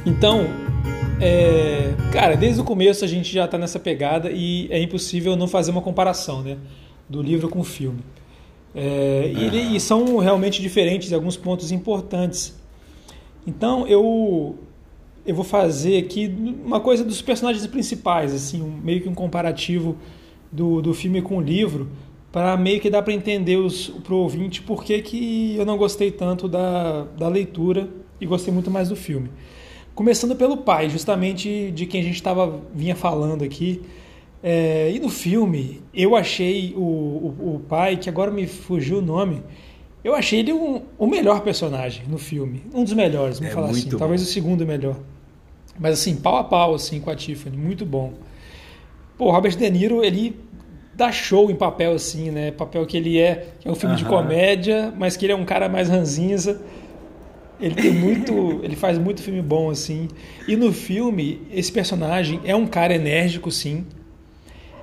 Então, 0.06 0.46
é, 1.20 1.94
cara, 2.12 2.36
desde 2.36 2.60
o 2.60 2.64
começo 2.64 3.04
a 3.04 3.08
gente 3.08 3.32
já 3.32 3.44
está 3.44 3.58
nessa 3.58 3.78
pegada 3.78 4.30
e 4.30 4.68
é 4.70 4.80
impossível 4.80 5.36
não 5.36 5.48
fazer 5.48 5.70
uma 5.70 5.82
comparação 5.82 6.42
né, 6.42 6.56
do 7.08 7.20
livro 7.22 7.48
com 7.48 7.60
o 7.60 7.64
filme. 7.64 8.00
É, 8.74 9.32
e, 9.34 9.76
e 9.76 9.80
são 9.80 10.18
realmente 10.18 10.60
diferentes 10.60 11.10
em 11.10 11.14
alguns 11.14 11.36
pontos 11.36 11.72
importantes. 11.72 12.54
Então 13.46 13.86
eu 13.86 14.58
eu 15.26 15.34
vou 15.34 15.44
fazer 15.44 15.98
aqui 15.98 16.34
uma 16.64 16.80
coisa 16.80 17.04
dos 17.04 17.20
personagens 17.20 17.66
principais, 17.66 18.32
assim, 18.32 18.62
um, 18.62 18.80
meio 18.82 19.02
que 19.02 19.08
um 19.10 19.14
comparativo 19.14 19.96
do, 20.50 20.80
do 20.80 20.94
filme 20.94 21.20
com 21.20 21.36
o 21.36 21.40
livro, 21.40 21.90
para 22.32 22.56
meio 22.56 22.80
que 22.80 22.88
dar 22.88 23.02
para 23.02 23.12
entender 23.12 23.58
para 24.02 24.14
o 24.14 24.18
ouvinte 24.18 24.62
por 24.62 24.82
que, 24.82 25.02
que 25.02 25.54
eu 25.56 25.66
não 25.66 25.76
gostei 25.76 26.10
tanto 26.10 26.48
da, 26.48 27.04
da 27.18 27.28
leitura 27.28 27.90
e 28.18 28.24
gostei 28.24 28.52
muito 28.52 28.70
mais 28.70 28.88
do 28.88 28.96
filme. 28.96 29.28
Começando 29.98 30.36
pelo 30.36 30.58
pai, 30.58 30.88
justamente 30.88 31.72
de 31.72 31.84
quem 31.84 32.00
a 32.00 32.04
gente 32.04 32.14
estava 32.14 32.60
vinha 32.72 32.94
falando 32.94 33.42
aqui. 33.42 33.82
É, 34.40 34.92
e 34.94 35.00
no 35.00 35.08
filme, 35.08 35.82
eu 35.92 36.14
achei 36.14 36.72
o, 36.76 36.80
o, 36.80 37.54
o, 37.56 37.60
pai, 37.68 37.96
que 37.96 38.08
agora 38.08 38.30
me 38.30 38.46
fugiu 38.46 38.98
o 38.98 39.02
nome, 39.02 39.42
eu 40.04 40.14
achei 40.14 40.38
ele 40.38 40.52
um, 40.52 40.82
o 40.96 41.04
melhor 41.08 41.40
personagem 41.40 42.04
no 42.06 42.16
filme. 42.16 42.62
Um 42.72 42.84
dos 42.84 42.92
melhores, 42.92 43.40
vamos 43.40 43.50
é 43.50 43.54
falar 43.56 43.70
assim. 43.70 43.90
Bom. 43.90 43.98
Talvez 43.98 44.22
o 44.22 44.26
segundo 44.26 44.64
melhor. 44.64 44.94
Mas 45.76 45.94
assim, 45.94 46.14
pau 46.14 46.36
a 46.36 46.44
pau 46.44 46.76
assim, 46.76 47.00
com 47.00 47.10
a 47.10 47.16
Tiffany, 47.16 47.56
muito 47.56 47.84
bom. 47.84 48.12
Pô, 49.16 49.32
Robert 49.32 49.56
De 49.56 49.68
Niro, 49.68 50.04
ele 50.04 50.38
dá 50.94 51.10
show 51.10 51.50
em 51.50 51.56
papel 51.56 51.94
assim, 51.94 52.30
né? 52.30 52.52
Papel 52.52 52.86
que 52.86 52.96
ele 52.96 53.18
é, 53.18 53.48
que 53.58 53.66
é 53.66 53.70
um 53.72 53.74
filme 53.74 53.96
uh 53.96 53.98
-huh. 53.98 54.04
de 54.04 54.08
comédia, 54.08 54.94
mas 54.96 55.16
que 55.16 55.26
ele 55.26 55.32
é 55.32 55.36
um 55.36 55.44
cara 55.44 55.68
mais 55.68 55.88
ranzinza. 55.88 56.62
Ele 57.60 57.74
tem 57.74 57.92
muito, 57.92 58.60
ele 58.62 58.76
faz 58.76 58.98
muito 58.98 59.22
filme 59.22 59.42
bom 59.42 59.70
assim. 59.70 60.08
E 60.46 60.54
no 60.54 60.72
filme, 60.72 61.42
esse 61.50 61.72
personagem 61.72 62.40
é 62.44 62.54
um 62.54 62.66
cara 62.66 62.94
enérgico, 62.94 63.50
sim. 63.50 63.84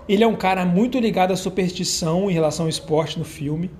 Ele 0.08 0.24
é 0.24 0.28
um 0.28 0.36
cara 0.36 0.66
muito 0.66 1.00
ligado 1.00 1.32
à 1.32 1.36
superstição 1.36 2.30
em 2.30 2.34
relação 2.34 2.66
ao 2.66 2.70
esporte 2.70 3.18
no 3.18 3.26
filme. 3.26 3.72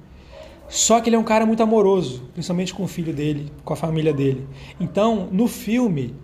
Só 0.68 1.00
que 1.00 1.10
ele 1.10 1.16
é 1.16 1.20
um 1.20 1.24
cara 1.24 1.46
muito 1.46 1.62
amoroso, 1.62 2.24
principalmente 2.34 2.74
com 2.74 2.84
o 2.84 2.88
filho 2.88 3.14
dele, 3.14 3.52
com 3.64 3.74
a 3.74 3.76
família 3.76 4.14
dele. 4.14 4.48
Então, 4.80 5.30
no 5.32 5.48
filme, 5.48 6.16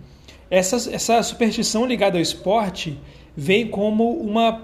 essa, 0.50 0.76
essa 0.92 1.22
superstição 1.22 1.86
ligada 1.86 2.18
ao 2.18 2.22
esporte 2.22 2.98
vem 3.36 3.68
como 3.68 4.10
uma 4.10 4.62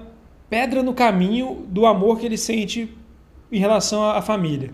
pedra 0.50 0.82
no 0.82 0.94
caminho 0.94 1.64
do 1.68 1.86
amor 1.86 2.18
que 2.18 2.26
ele 2.26 2.36
sente 2.36 2.92
em 3.52 3.58
relação 3.58 4.02
à 4.02 4.20
família. 4.20 4.70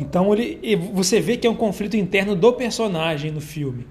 Então 0.00 0.32
ele, 0.32 0.76
você 0.92 1.20
vê 1.20 1.36
que 1.36 1.46
é 1.46 1.50
um 1.50 1.56
conflito 1.56 1.96
interno 1.96 2.36
do 2.36 2.52
personagem 2.52 3.30
no 3.30 3.40
filme. 3.40 3.86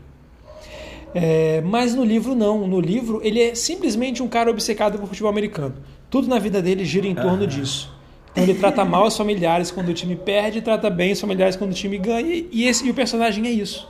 É, 1.14 1.62
mas 1.62 1.94
no 1.96 2.04
livro 2.04 2.36
não. 2.36 2.68
No 2.68 2.80
livro 2.80 3.20
ele 3.24 3.42
é 3.42 3.56
simplesmente 3.56 4.24
um 4.24 4.28
cara 4.28 4.50
obcecado 4.50 4.98
por 4.98 5.08
futebol 5.08 5.30
americano. 5.30 5.76
Tudo 6.10 6.28
na 6.28 6.40
vida 6.40 6.62
dele 6.62 6.86
gira 6.86 7.08
em 7.08 7.16
torno 7.16 7.42
uhum. 7.42 7.48
disso. 7.48 7.92
Então 8.32 8.44
ele 8.44 8.54
trata 8.54 8.86
mal 8.86 9.08
os 9.08 9.18
familiares 9.18 9.72
quando 9.72 9.90
o 9.90 9.94
time 9.94 10.16
perde, 10.16 10.62
trata 10.62 10.90
bem 10.90 11.12
os 11.12 11.20
familiares 11.20 11.56
quando 11.56 11.72
o 11.72 11.74
time 11.74 11.98
ganha, 11.98 12.46
e, 12.52 12.66
esse, 12.66 12.86
e 12.86 12.92
o 12.92 12.94
personagem 12.94 13.48
é 13.48 13.52
isso. 13.52 13.90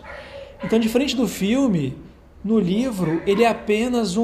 Então, 0.63 0.79
diferente 0.79 1.15
do 1.15 1.27
filme, 1.27 1.97
no 2.43 2.57
livro 2.57 3.21
ele 3.27 3.43
é 3.43 3.47
apenas 3.47 4.15
um, 4.15 4.23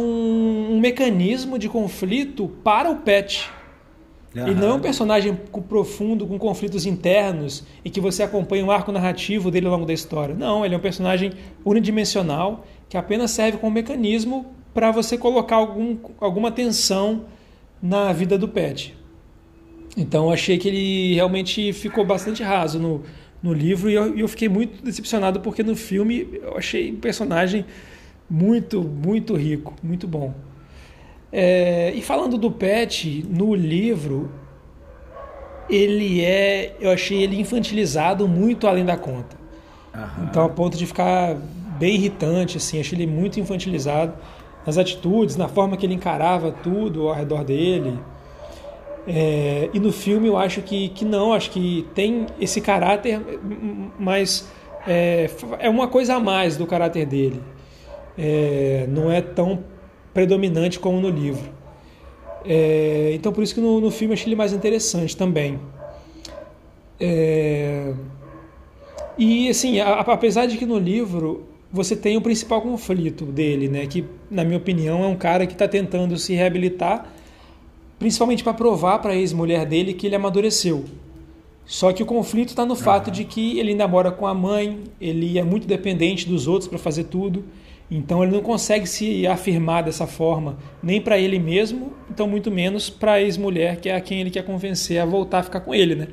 um 0.72 0.80
mecanismo 0.80 1.60
de 1.60 1.68
conflito 1.68 2.48
para 2.64 2.90
o 2.90 2.98
pet. 2.98 3.52
Uhum. 4.36 4.48
Ele 4.48 4.56
não 4.60 4.70
é 4.70 4.74
um 4.74 4.80
personagem 4.80 5.38
profundo, 5.70 6.26
com 6.26 6.40
conflitos 6.40 6.86
internos, 6.86 7.64
e 7.86 7.90
que 7.90 8.02
você 8.02 8.24
acompanha 8.24 8.66
um 8.66 8.72
arco 8.72 8.92
narrativo 8.92 9.52
dele 9.52 9.68
ao 9.68 9.74
longo 9.74 9.86
da 9.86 9.94
história. 9.94 10.34
Não, 10.34 10.66
ele 10.66 10.74
é 10.74 10.78
um 10.78 10.82
personagem 10.82 11.34
unidimensional 11.64 12.66
que 12.90 12.98
apenas 12.98 13.32
serve 13.32 13.58
como 13.58 13.74
mecanismo 13.74 14.46
para 14.74 14.92
você 14.92 15.18
colocar 15.18 15.58
algum, 15.58 15.98
alguma 16.20 16.52
tensão 16.52 17.26
na 17.82 18.12
vida 18.12 18.38
do 18.38 18.48
pet. 18.48 18.96
Então 19.96 20.26
eu 20.26 20.32
achei 20.32 20.58
que 20.58 20.68
ele 20.68 21.14
realmente 21.14 21.72
ficou 21.74 22.04
bastante 22.04 22.42
raso 22.42 22.80
no, 22.80 23.04
no 23.42 23.54
livro 23.54 23.90
e 23.90 23.94
eu, 23.94 24.18
eu 24.18 24.28
fiquei 24.28 24.50
muito 24.50 24.84
decepcionado 24.84 25.42
porque 25.42 25.62
no 25.62 25.76
filme 25.76 26.28
eu 26.42 26.58
achei 26.58 26.92
o 26.92 26.98
personagem 26.98 27.66
muito, 28.28 28.82
muito 28.82 29.36
rico, 29.36 29.76
muito 29.84 30.08
bom. 30.08 30.34
É, 31.36 31.92
e 31.96 32.02
falando 32.04 32.38
do 32.38 32.52
Pet, 32.52 33.26
no 33.28 33.56
livro, 33.56 34.30
ele 35.68 36.24
é. 36.24 36.76
Eu 36.80 36.92
achei 36.92 37.24
ele 37.24 37.42
infantilizado 37.42 38.28
muito 38.28 38.68
além 38.68 38.86
da 38.86 38.96
conta. 38.96 39.36
Então, 40.22 40.46
a 40.46 40.50
ponto 40.50 40.78
de 40.78 40.86
ficar 40.86 41.36
bem 41.80 41.96
irritante, 41.96 42.58
assim. 42.58 42.80
Achei 42.80 42.96
ele 42.96 43.08
muito 43.08 43.40
infantilizado 43.40 44.14
nas 44.64 44.78
atitudes, 44.78 45.36
na 45.36 45.48
forma 45.48 45.76
que 45.76 45.88
ele 45.88 45.96
encarava 45.96 46.52
tudo 46.52 47.08
ao 47.08 47.16
redor 47.16 47.44
dele. 47.44 48.00
É, 49.08 49.72
e 49.74 49.80
no 49.80 49.92
filme 49.92 50.28
eu 50.28 50.38
acho 50.38 50.62
que, 50.62 50.90
que 50.90 51.04
não, 51.04 51.34
acho 51.34 51.50
que 51.50 51.86
tem 51.96 52.28
esse 52.40 52.62
caráter, 52.62 53.20
mas 54.00 54.50
é, 54.88 55.30
é 55.60 55.70
uma 55.70 55.88
coisa 55.88 56.16
a 56.16 56.20
mais 56.20 56.58
do 56.58 56.68
caráter 56.68 57.08
dele. 57.08 57.42
É, 58.18 58.86
não 58.88 59.12
é 59.12 59.20
tão 59.20 59.73
predominante 60.14 60.80
como 60.80 61.00
no 61.00 61.10
livro. 61.10 61.50
É, 62.46 63.12
então 63.14 63.32
por 63.32 63.44
isso 63.44 63.56
que 63.56 63.62
no, 63.62 63.80
no 63.80 63.90
filme 63.90 64.14
eu 64.14 64.16
achei 64.16 64.28
ele 64.28 64.36
mais 64.36 64.54
interessante 64.54 65.16
também. 65.16 65.60
É, 67.00 67.94
e 69.18 69.50
assim, 69.50 69.80
a, 69.80 70.00
apesar 70.00 70.46
de 70.46 70.58
que 70.58 70.66
no 70.66 70.78
livro 70.78 71.46
você 71.72 71.96
tem 71.96 72.16
o 72.16 72.22
principal 72.22 72.62
conflito 72.62 73.26
dele, 73.26 73.68
né? 73.68 73.88
Que 73.88 74.06
na 74.30 74.44
minha 74.44 74.58
opinião 74.58 75.04
é 75.04 75.08
um 75.08 75.16
cara 75.16 75.48
que 75.48 75.54
está 75.54 75.68
tentando 75.68 76.18
se 76.18 76.34
reabilitar, 76.34 77.12
principalmente 77.98 78.44
para 78.44 78.54
provar 78.54 79.00
para 79.00 79.14
a 79.14 79.16
ex-mulher 79.16 79.66
dele 79.66 79.94
que 79.94 80.06
ele 80.06 80.16
amadureceu. 80.16 80.86
Só 81.66 81.92
que 81.94 82.04
o 82.04 82.06
conflito 82.06 82.50
está 82.50 82.66
no 82.66 82.76
fato 82.76 83.10
de 83.10 83.24
que 83.24 83.58
ele 83.58 83.72
ainda 83.72 83.88
mora 83.88 84.12
com 84.12 84.28
a 84.28 84.34
mãe, 84.34 84.84
ele 85.00 85.40
é 85.40 85.44
muito 85.44 85.66
dependente 85.66 86.28
dos 86.28 86.48
outros 86.48 86.68
para 86.68 86.78
fazer 86.78 87.06
tudo. 87.06 87.44
Então 87.90 88.24
ele 88.24 88.32
não 88.32 88.42
consegue 88.42 88.88
se 88.88 89.28
afirmar 89.28 89.84
dessa 89.84 90.08
forma, 90.08 90.58
nem 90.82 91.00
para 91.00 91.18
ele 91.18 91.38
mesmo, 91.38 91.94
então 92.10 92.28
muito 92.28 92.50
menos 92.50 92.90
para 92.90 93.14
a 93.14 93.22
ex-mulher, 93.22 93.80
que 93.80 93.90
é 93.90 93.96
a 93.96 94.02
quem 94.02 94.22
ele 94.22 94.32
quer 94.32 94.44
convencer 94.44 95.00
a 95.00 95.06
voltar 95.06 95.40
a 95.40 95.44
ficar 95.44 95.60
com 95.60 95.76
ele, 95.76 95.96
né? 95.96 96.08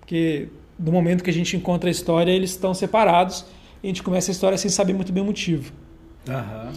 Porque 0.00 0.48
no 0.78 0.92
momento 0.92 1.22
que 1.22 1.30
a 1.30 1.32
gente 1.32 1.56
encontra 1.56 1.90
a 1.90 1.92
história, 1.92 2.30
eles 2.30 2.50
estão 2.50 2.72
separados 2.72 3.44
e 3.82 3.86
a 3.86 3.88
gente 3.88 4.02
começa 4.02 4.30
a 4.30 4.32
história 4.32 4.56
sem 4.56 4.70
saber 4.70 4.94
muito 4.94 5.12
bem 5.12 5.22
o 5.22 5.26
motivo. 5.26 5.72
Uhum. 6.28 6.72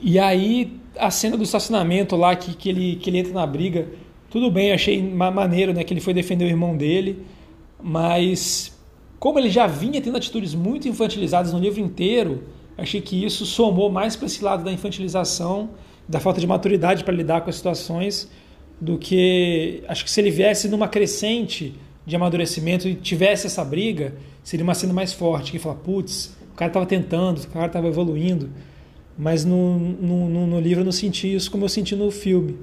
E 0.00 0.18
aí 0.18 0.80
a 0.98 1.10
cena 1.10 1.36
do 1.36 1.42
estacionamento 1.42 2.16
lá, 2.16 2.36
que, 2.36 2.54
que, 2.54 2.68
ele, 2.68 2.96
que 2.96 3.10
ele 3.10 3.18
entra 3.18 3.32
na 3.32 3.46
briga, 3.46 3.88
tudo 4.30 4.50
bem, 4.50 4.72
achei 4.72 5.02
maneiro, 5.02 5.72
né? 5.72 5.84
Que 5.84 5.92
ele 5.92 6.00
foi 6.00 6.14
defender 6.14 6.44
o 6.44 6.48
irmão 6.48 6.76
dele, 6.76 7.24
mas 7.82 8.78
como 9.18 9.38
ele 9.38 9.50
já 9.50 9.66
vinha 9.66 10.00
tendo 10.00 10.16
atitudes 10.16 10.54
muito 10.54 10.88
infantilizadas 10.88 11.52
no 11.52 11.58
livro 11.58 11.80
inteiro 11.80 12.44
Achei 12.76 13.00
que 13.00 13.22
isso 13.22 13.44
somou 13.44 13.90
mais 13.90 14.16
para 14.16 14.26
esse 14.26 14.42
lado 14.42 14.64
da 14.64 14.72
infantilização, 14.72 15.70
da 16.08 16.18
falta 16.18 16.40
de 16.40 16.46
maturidade 16.46 17.04
para 17.04 17.14
lidar 17.14 17.42
com 17.42 17.50
as 17.50 17.56
situações, 17.56 18.30
do 18.80 18.98
que 18.98 19.82
acho 19.86 20.04
que 20.04 20.10
se 20.10 20.20
ele 20.20 20.30
viesse 20.30 20.68
numa 20.68 20.88
crescente 20.88 21.74
de 22.04 22.16
amadurecimento 22.16 22.88
e 22.88 22.94
tivesse 22.94 23.46
essa 23.46 23.64
briga, 23.64 24.14
seria 24.42 24.64
uma 24.64 24.74
cena 24.74 24.92
mais 24.92 25.12
forte, 25.12 25.52
que 25.52 25.58
fala, 25.58 25.76
putz, 25.76 26.36
o 26.52 26.56
cara 26.56 26.68
estava 26.68 26.86
tentando, 26.86 27.38
o 27.38 27.48
cara 27.48 27.66
estava 27.66 27.86
evoluindo, 27.86 28.50
mas 29.16 29.44
no, 29.44 29.78
no, 29.78 30.46
no, 30.46 30.60
livro 30.60 30.80
eu 30.80 30.84
não 30.84 30.92
senti 30.92 31.32
isso 31.32 31.50
como 31.50 31.64
eu 31.64 31.68
senti 31.68 31.94
no 31.94 32.10
filme. 32.10 32.56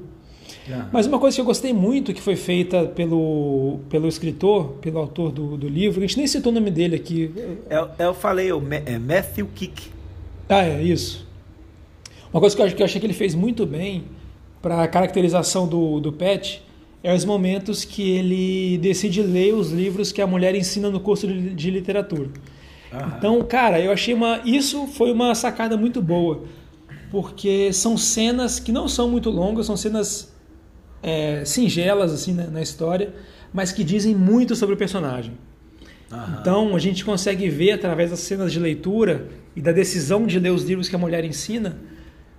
Mas 0.91 1.07
uma 1.07 1.17
coisa 1.17 1.35
que 1.35 1.41
eu 1.41 1.45
gostei 1.45 1.73
muito 1.73 2.13
que 2.13 2.21
foi 2.21 2.35
feita 2.35 2.85
pelo, 2.85 3.79
pelo 3.89 4.07
escritor, 4.07 4.73
pelo 4.81 4.99
autor 4.99 5.31
do, 5.31 5.57
do 5.57 5.67
livro, 5.67 5.99
a 5.99 6.01
gente 6.01 6.17
nem 6.17 6.27
citou 6.27 6.51
o 6.51 6.55
nome 6.55 6.69
dele 6.69 6.95
aqui. 6.95 7.31
Eu, 7.69 7.89
eu 7.97 8.13
falei, 8.13 8.51
o 8.51 8.61
é 8.85 8.99
Matthew 8.99 9.47
Kick. 9.55 9.98
Ah, 10.49 10.65
é, 10.65 10.81
isso. 10.81 11.27
Uma 12.33 12.39
coisa 12.39 12.55
que 12.55 12.61
eu, 12.61 12.67
que 12.71 12.81
eu 12.81 12.85
achei 12.85 12.99
que 12.99 13.05
ele 13.05 13.13
fez 13.13 13.35
muito 13.35 13.65
bem 13.65 14.05
para 14.61 14.83
a 14.83 14.87
caracterização 14.87 15.67
do, 15.67 15.99
do 15.99 16.11
Pet 16.11 16.63
é 17.03 17.13
os 17.13 17.23
momentos 17.23 17.85
que 17.85 18.11
ele 18.11 18.77
decide 18.79 19.21
ler 19.21 19.53
os 19.53 19.71
livros 19.71 20.11
que 20.11 20.21
a 20.21 20.27
mulher 20.27 20.55
ensina 20.55 20.89
no 20.89 20.99
curso 20.99 21.27
de, 21.27 21.53
de 21.53 21.71
literatura. 21.71 22.29
Aham. 22.91 23.15
Então, 23.17 23.41
cara, 23.43 23.79
eu 23.79 23.91
achei 23.91 24.13
uma. 24.13 24.41
Isso 24.43 24.87
foi 24.87 25.11
uma 25.11 25.33
sacada 25.35 25.77
muito 25.77 26.01
boa. 26.01 26.43
Porque 27.11 27.71
são 27.71 27.97
cenas 27.97 28.59
que 28.59 28.71
não 28.71 28.87
são 28.87 29.09
muito 29.09 29.29
longas, 29.29 29.65
são 29.65 29.77
cenas 29.77 30.33
é, 31.01 31.43
singelas 31.45 32.11
assim 32.11 32.33
na, 32.33 32.47
na, 32.47 32.61
história, 32.61 33.13
mas 33.53 33.71
que 33.71 33.83
dizem 33.83 34.15
muito 34.15 34.55
sobre 34.55 34.75
o 34.75 34.77
personagem. 34.77 35.33
Aham. 36.11 36.37
Então 36.41 36.75
a 36.75 36.79
gente 36.79 37.05
consegue 37.05 37.49
ver 37.49 37.71
através 37.71 38.11
das 38.11 38.19
cenas 38.19 38.51
de 38.51 38.59
leitura 38.59 39.29
e 39.59 39.61
da 39.61 39.73
decisão 39.73 40.25
de 40.25 40.39
ler 40.39 40.51
os 40.51 40.63
livros 40.63 40.87
que 40.87 40.95
a 40.95 40.97
mulher 40.97 41.25
ensina, 41.25 41.77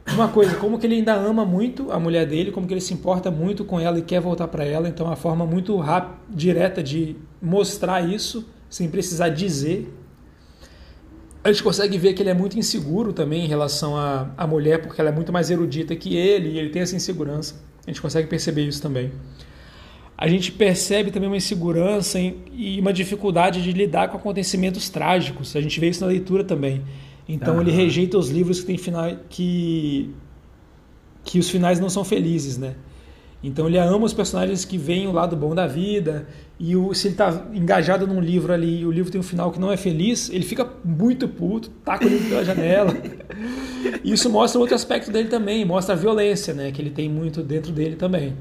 uma 0.09 0.29
coisa, 0.29 0.57
como 0.57 0.79
que 0.79 0.87
ele 0.87 0.95
ainda 0.95 1.13
ama 1.13 1.45
muito 1.45 1.93
a 1.93 2.01
mulher 2.01 2.27
dele, 2.27 2.51
como 2.51 2.67
que 2.67 2.73
ele 2.73 2.81
se 2.81 2.95
importa 2.95 3.31
muito 3.31 3.63
com 3.63 3.79
ela 3.79 3.99
e 3.99 4.03
quer 4.03 4.23
voltar 4.23 4.49
para 4.49 4.65
ela, 4.65 4.89
então 4.89 5.05
é 5.05 5.11
uma 5.11 5.17
forma 5.17 5.45
muito 5.45 5.77
rápida, 5.77 6.17
direta 6.31 6.83
de 6.83 7.17
mostrar 7.41 8.01
isso, 8.01 8.49
sem 8.71 8.89
precisar 8.89 9.29
dizer. 9.29 9.95
A 11.45 11.53
gente 11.53 11.63
consegue 11.63 11.99
ver 11.99 12.15
que 12.15 12.23
ele 12.23 12.31
é 12.31 12.35
muito 12.35 12.59
inseguro 12.59 13.13
também 13.13 13.45
em 13.45 13.49
relação 13.49 13.99
à, 13.99 14.31
à 14.35 14.47
mulher, 14.47 14.81
porque 14.81 14.99
ela 14.99 15.11
é 15.11 15.13
muito 15.13 15.31
mais 15.31 15.51
erudita 15.51 15.95
que 15.95 16.17
ele 16.17 16.49
e 16.49 16.59
ele 16.59 16.71
tem 16.71 16.81
essa 16.81 16.97
insegurança. 16.97 17.63
A 17.87 17.91
gente 17.91 18.01
consegue 18.01 18.29
perceber 18.29 18.67
isso 18.67 18.81
também. 18.81 19.13
A 20.17 20.27
gente 20.27 20.53
percebe 20.53 21.11
também 21.11 21.29
uma 21.29 21.37
insegurança 21.37 22.19
e 22.19 22.81
uma 22.81 22.95
dificuldade 22.95 23.63
de 23.63 23.73
lidar 23.73 24.09
com 24.09 24.17
acontecimentos 24.17 24.89
trágicos. 24.89 25.55
A 25.55 25.61
gente 25.61 25.79
vê 25.79 25.91
isso 25.91 26.01
na 26.01 26.07
leitura 26.07 26.43
também. 26.43 26.83
Então 27.33 27.55
uhum. 27.55 27.61
ele 27.61 27.71
rejeita 27.71 28.19
os 28.19 28.29
livros 28.29 28.61
que 28.61 28.67
tem 28.67 28.77
final 28.77 29.09
que 29.29 30.11
que 31.23 31.39
os 31.39 31.49
finais 31.49 31.79
não 31.79 31.89
são 31.89 32.03
felizes, 32.03 32.59
né? 32.59 32.75
Então 33.43 33.69
ele 33.69 33.79
ama 33.79 34.05
os 34.05 34.13
personagens 34.13 34.65
que 34.65 34.77
veem 34.77 35.07
o 35.07 35.13
lado 35.13 35.37
bom 35.37 35.55
da 35.55 35.67
vida 35.67 36.27
e 36.59 36.75
o, 36.75 36.93
se 36.93 37.07
ele 37.07 37.15
está 37.15 37.47
engajado 37.55 38.07
num 38.07 38.21
livro 38.21 38.53
ali 38.53 38.81
e 38.81 38.87
o 38.87 38.91
livro 38.91 39.13
tem 39.13 39.21
um 39.21 39.25
final 39.25 39.51
que 39.53 39.61
não 39.61 39.71
é 39.71 39.77
feliz, 39.77 40.29
ele 40.29 40.45
fica 40.45 40.69
muito 40.85 41.29
puto, 41.29 41.71
taca 41.85 42.05
o 42.05 42.09
livro 42.09 42.29
pela 42.29 42.45
janela. 42.45 42.93
Isso 44.05 44.29
mostra 44.29 44.61
outro 44.61 44.75
aspecto 44.75 45.11
dele 45.11 45.29
também, 45.29 45.65
mostra 45.65 45.95
a 45.95 45.99
violência, 45.99 46.53
né? 46.53 46.73
Que 46.73 46.83
ele 46.83 46.91
tem 46.91 47.09
muito 47.09 47.43
dentro 47.43 47.73
dele 47.73 47.97
também. 47.97 48.35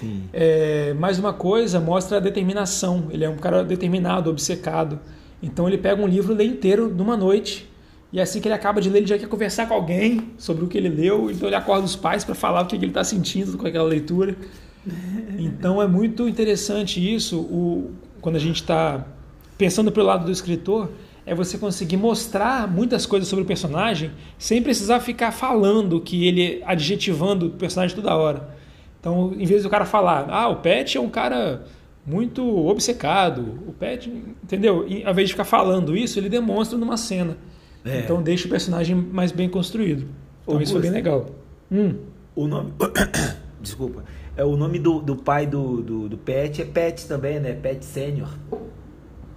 Sim. 0.00 0.22
É, 0.32 0.94
mais 0.94 1.18
uma 1.18 1.32
coisa, 1.32 1.78
mostra 1.78 2.16
a 2.16 2.20
determinação. 2.20 3.08
Ele 3.10 3.24
é 3.24 3.28
um 3.28 3.36
cara 3.36 3.62
determinado, 3.62 4.30
obcecado. 4.30 4.98
Então 5.42 5.68
ele 5.68 5.78
pega 5.78 6.02
um 6.02 6.08
livro, 6.08 6.34
lê 6.34 6.44
inteiro 6.44 6.88
numa 6.88 7.16
noite 7.16 7.68
e 8.14 8.20
assim 8.20 8.40
que 8.40 8.46
ele 8.46 8.54
acaba 8.54 8.80
de 8.80 8.88
ler, 8.88 8.98
ele 8.98 9.08
já 9.08 9.18
quer 9.18 9.26
conversar 9.26 9.66
com 9.66 9.74
alguém 9.74 10.30
sobre 10.38 10.64
o 10.64 10.68
que 10.68 10.78
ele 10.78 10.88
leu. 10.88 11.32
Então 11.32 11.48
ele 11.48 11.56
acorda 11.56 11.84
os 11.84 11.96
pais 11.96 12.22
para 12.22 12.32
falar 12.32 12.62
o 12.62 12.66
que 12.66 12.76
ele 12.76 12.86
está 12.86 13.02
sentindo 13.02 13.58
com 13.58 13.66
aquela 13.66 13.88
leitura. 13.88 14.36
Então 15.36 15.82
é 15.82 15.88
muito 15.88 16.28
interessante 16.28 17.00
isso. 17.02 17.40
O, 17.40 17.90
quando 18.20 18.36
a 18.36 18.38
gente 18.38 18.56
está 18.56 19.04
pensando 19.58 19.90
pelo 19.90 20.06
lado 20.06 20.26
do 20.26 20.30
escritor, 20.30 20.92
é 21.26 21.34
você 21.34 21.58
conseguir 21.58 21.96
mostrar 21.96 22.70
muitas 22.70 23.04
coisas 23.04 23.28
sobre 23.28 23.42
o 23.42 23.46
personagem 23.46 24.12
sem 24.38 24.62
precisar 24.62 25.00
ficar 25.00 25.32
falando 25.32 26.00
que 26.00 26.28
ele 26.28 26.62
adjetivando 26.64 27.46
o 27.46 27.50
personagem 27.50 27.96
toda 27.96 28.14
hora. 28.14 28.48
Então, 29.00 29.34
em 29.36 29.44
vez 29.44 29.64
do 29.64 29.70
cara 29.70 29.84
falar, 29.84 30.28
ah, 30.30 30.48
o 30.48 30.56
Pet 30.56 30.96
é 30.96 31.00
um 31.00 31.10
cara 31.10 31.64
muito 32.06 32.44
obcecado, 32.44 33.58
o 33.66 33.72
Pet, 33.72 34.08
entendeu? 34.42 34.86
E, 34.86 35.02
ao 35.02 35.10
invés 35.10 35.28
de 35.28 35.34
ficar 35.34 35.44
falando 35.44 35.96
isso, 35.96 36.18
ele 36.18 36.28
demonstra 36.28 36.78
numa 36.78 36.96
cena. 36.96 37.36
É. 37.84 38.00
Então, 38.00 38.22
deixa 38.22 38.46
o 38.46 38.50
personagem 38.50 38.96
mais 38.96 39.30
bem 39.30 39.48
construído. 39.48 40.06
Então, 40.42 40.60
isso 40.60 40.72
foi 40.72 40.82
bem 40.82 40.90
legal. 40.90 41.26
Hum. 41.70 41.96
O 42.34 42.46
nome. 42.46 42.72
Desculpa. 43.60 44.04
É, 44.36 44.44
o 44.44 44.56
nome 44.56 44.78
do, 44.78 45.00
do 45.00 45.16
pai 45.16 45.46
do, 45.46 45.80
do, 45.80 46.08
do 46.08 46.18
Pet 46.18 46.62
é 46.62 46.64
Pet 46.64 47.06
também, 47.06 47.38
né? 47.38 47.52
Pet 47.52 47.84
Sênior. 47.84 48.28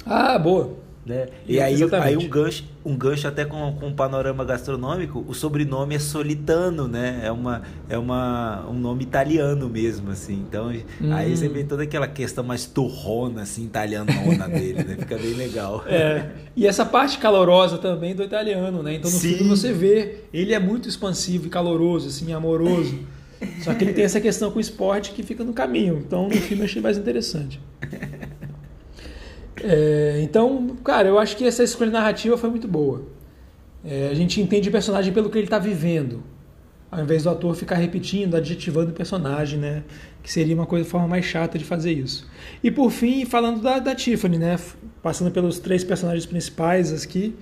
Ah, 0.06 0.40
boa. 0.40 0.74
Né? 1.08 1.28
E 1.48 1.58
aí, 1.62 1.82
aí 1.94 2.18
um 2.18 2.28
gancho, 2.28 2.66
um 2.84 2.94
gancho 2.98 3.30
até 3.30 3.46
com, 3.46 3.72
com 3.80 3.88
um 3.88 3.94
panorama 3.94 4.44
gastronômico, 4.44 5.24
o 5.26 5.34
sobrenome 5.34 5.96
é 5.96 6.00
Solitano, 6.00 6.86
né? 6.86 7.22
É, 7.24 7.32
uma, 7.32 7.62
é 7.88 7.98
uma, 7.98 8.68
um 8.70 8.74
nome 8.74 9.04
italiano 9.04 9.70
mesmo, 9.70 10.12
assim. 10.12 10.34
Então, 10.34 10.70
hum. 11.02 11.14
aí 11.14 11.36
você 11.36 11.48
vê 11.48 11.64
toda 11.64 11.84
aquela 11.84 12.10
questão 12.10 12.44
mais 12.44 12.66
turrona, 12.66 13.44
assim, 13.44 13.64
italianona 13.64 14.50
dele, 14.52 14.84
né? 14.84 14.98
Fica 15.00 15.18
bem 15.18 15.34
legal. 15.34 15.82
É. 15.88 16.30
E 16.54 16.68
essa 16.68 16.86
parte 16.86 17.20
calorosa 17.20 17.78
também 17.78 18.14
do 18.14 18.22
italiano, 18.22 18.84
né? 18.84 18.96
Então, 18.96 19.10
no 19.10 19.18
Sim. 19.18 19.36
filme 19.36 19.50
você 19.50 19.72
vê, 19.72 20.24
ele 20.34 20.54
é 20.54 20.60
muito 20.60 20.90
expansivo 20.90 21.48
e 21.48 21.50
caloroso, 21.50 22.10
assim, 22.10 22.34
amoroso. 22.34 23.00
Só 23.64 23.74
que 23.74 23.86
ele 23.86 23.94
tem 23.94 24.04
essa 24.04 24.20
questão 24.20 24.52
com 24.52 24.58
o 24.58 24.62
esporte 24.62 25.12
que 25.12 25.24
fica 25.24 25.44
no 25.46 25.54
caminho. 25.54 26.04
Então, 26.06 26.28
no 26.28 26.36
filme 26.36 26.64
eu 26.64 26.66
achei 26.66 26.82
mais 26.82 26.98
interessante. 26.98 27.62
É, 29.64 30.20
então, 30.22 30.76
cara, 30.84 31.08
eu 31.08 31.18
acho 31.18 31.36
que 31.36 31.46
essa 31.46 31.64
escolha 31.64 31.92
narrativa 31.92 32.38
foi 32.38 32.50
muito 32.50 32.68
boa. 32.68 33.06
É, 33.84 34.10
a 34.12 34.14
gente 34.14 34.42
entende 34.42 34.70
o 34.70 34.72
personagem 34.72 35.14
pelo 35.14 35.30
que 35.30 35.38
ele 35.38 35.46
está 35.46 35.60
vivendo, 35.60 36.24
ao 36.92 37.02
invés 37.02 37.24
do 37.24 37.30
ator 37.30 37.56
ficar 37.56 37.76
repetindo, 37.76 38.36
adjetivando 38.36 38.92
o 38.92 38.94
personagem, 38.94 39.60
né? 39.60 39.84
Que 40.22 40.32
seria 40.32 40.56
uma 40.56 40.66
coisa, 40.66 40.88
forma 40.88 41.08
mais 41.08 41.26
chata 41.26 41.58
de 41.58 41.64
fazer 41.64 41.94
isso. 41.94 42.28
E 42.64 42.70
por 42.70 42.92
fim, 42.92 43.26
falando 43.26 43.62
da, 43.62 43.80
da 43.80 43.96
Tiffany, 43.96 44.38
né? 44.38 44.60
Passando 45.02 45.32
pelos 45.32 45.60
três 45.60 45.84
personagens 45.84 46.26
principais 46.26 46.92
aqui, 46.92 47.36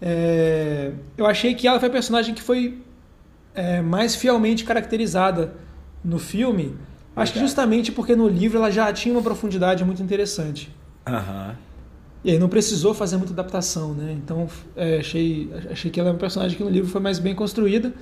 é, 0.00 0.92
eu 1.16 1.26
achei 1.26 1.54
que 1.54 1.66
ela 1.66 1.78
foi 1.78 1.88
a 1.88 1.92
personagem 1.92 2.34
que 2.34 2.42
foi 2.42 2.78
é, 3.54 3.80
mais 3.80 4.14
fielmente 4.14 4.64
caracterizada 4.64 5.54
no 6.04 6.18
filme. 6.18 6.76
Acho 7.14 7.34
que 7.34 7.38
justamente 7.38 7.92
porque 7.92 8.16
no 8.16 8.26
livro 8.26 8.58
ela 8.58 8.70
já 8.70 8.92
tinha 8.92 9.14
uma 9.14 9.22
profundidade 9.22 9.84
muito 9.84 10.02
interessante. 10.02 10.74
Uhum. 11.08 11.54
E 12.24 12.30
aí 12.30 12.38
não 12.38 12.48
precisou 12.48 12.94
fazer 12.94 13.16
muita 13.16 13.32
adaptação, 13.32 13.94
né? 13.94 14.12
Então 14.12 14.48
é, 14.76 14.98
achei, 14.98 15.50
achei 15.70 15.90
que 15.90 15.98
ela 15.98 16.10
é 16.10 16.12
uma 16.12 16.18
personagem 16.18 16.56
que 16.56 16.62
no 16.62 16.70
livro 16.70 16.88
foi 16.88 17.00
mais 17.00 17.18
bem 17.18 17.34
construída. 17.34 17.92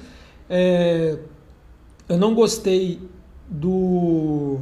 É, 0.49 1.17
eu 2.09 2.19
não 2.19 2.35
gostei 2.35 3.01
do 3.49 4.61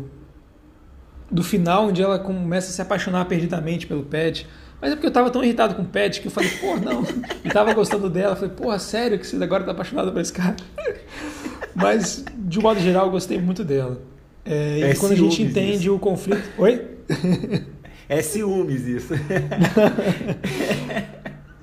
do 1.31 1.43
final 1.43 1.89
onde 1.89 2.01
ela 2.03 2.19
começa 2.19 2.71
a 2.71 2.73
se 2.73 2.81
apaixonar 2.81 3.25
perdidamente 3.27 3.87
pelo 3.87 4.03
Pet. 4.03 4.47
Mas 4.81 4.93
é 4.93 4.95
porque 4.95 5.09
eu 5.09 5.13
tava 5.13 5.29
tão 5.29 5.43
irritado 5.43 5.75
com 5.75 5.83
o 5.83 5.85
Pet 5.85 6.21
que 6.21 6.29
eu 6.29 6.31
falei, 6.31 6.51
pô, 6.51 6.77
não. 6.77 7.03
E 7.45 7.51
tava 7.51 7.75
gostando 7.75 8.09
dela. 8.09 8.33
Eu 8.33 8.37
falei, 8.37 8.55
porra, 8.55 8.79
sério 8.79 9.19
que 9.19 9.27
você 9.27 9.43
agora 9.43 9.65
tá 9.65 9.73
apaixonado 9.73 10.13
por 10.13 10.21
esse 10.21 10.33
cara? 10.33 10.57
Mas, 11.75 12.25
de 12.37 12.59
um 12.59 12.63
modo 12.63 12.81
geral, 12.81 13.07
eu 13.07 13.11
gostei 13.11 13.41
muito 13.41 13.65
dela. 13.65 14.01
É, 14.45 14.81
é 14.81 14.91
e 14.93 14.97
quando 14.97 15.13
a 15.13 15.17
gente 15.17 15.43
entende 15.43 15.91
o 15.91 15.99
conflito. 15.99 16.49
Oi? 16.57 16.87
É 18.09 18.23
ciúmes 18.23 18.87
isso. 18.87 19.13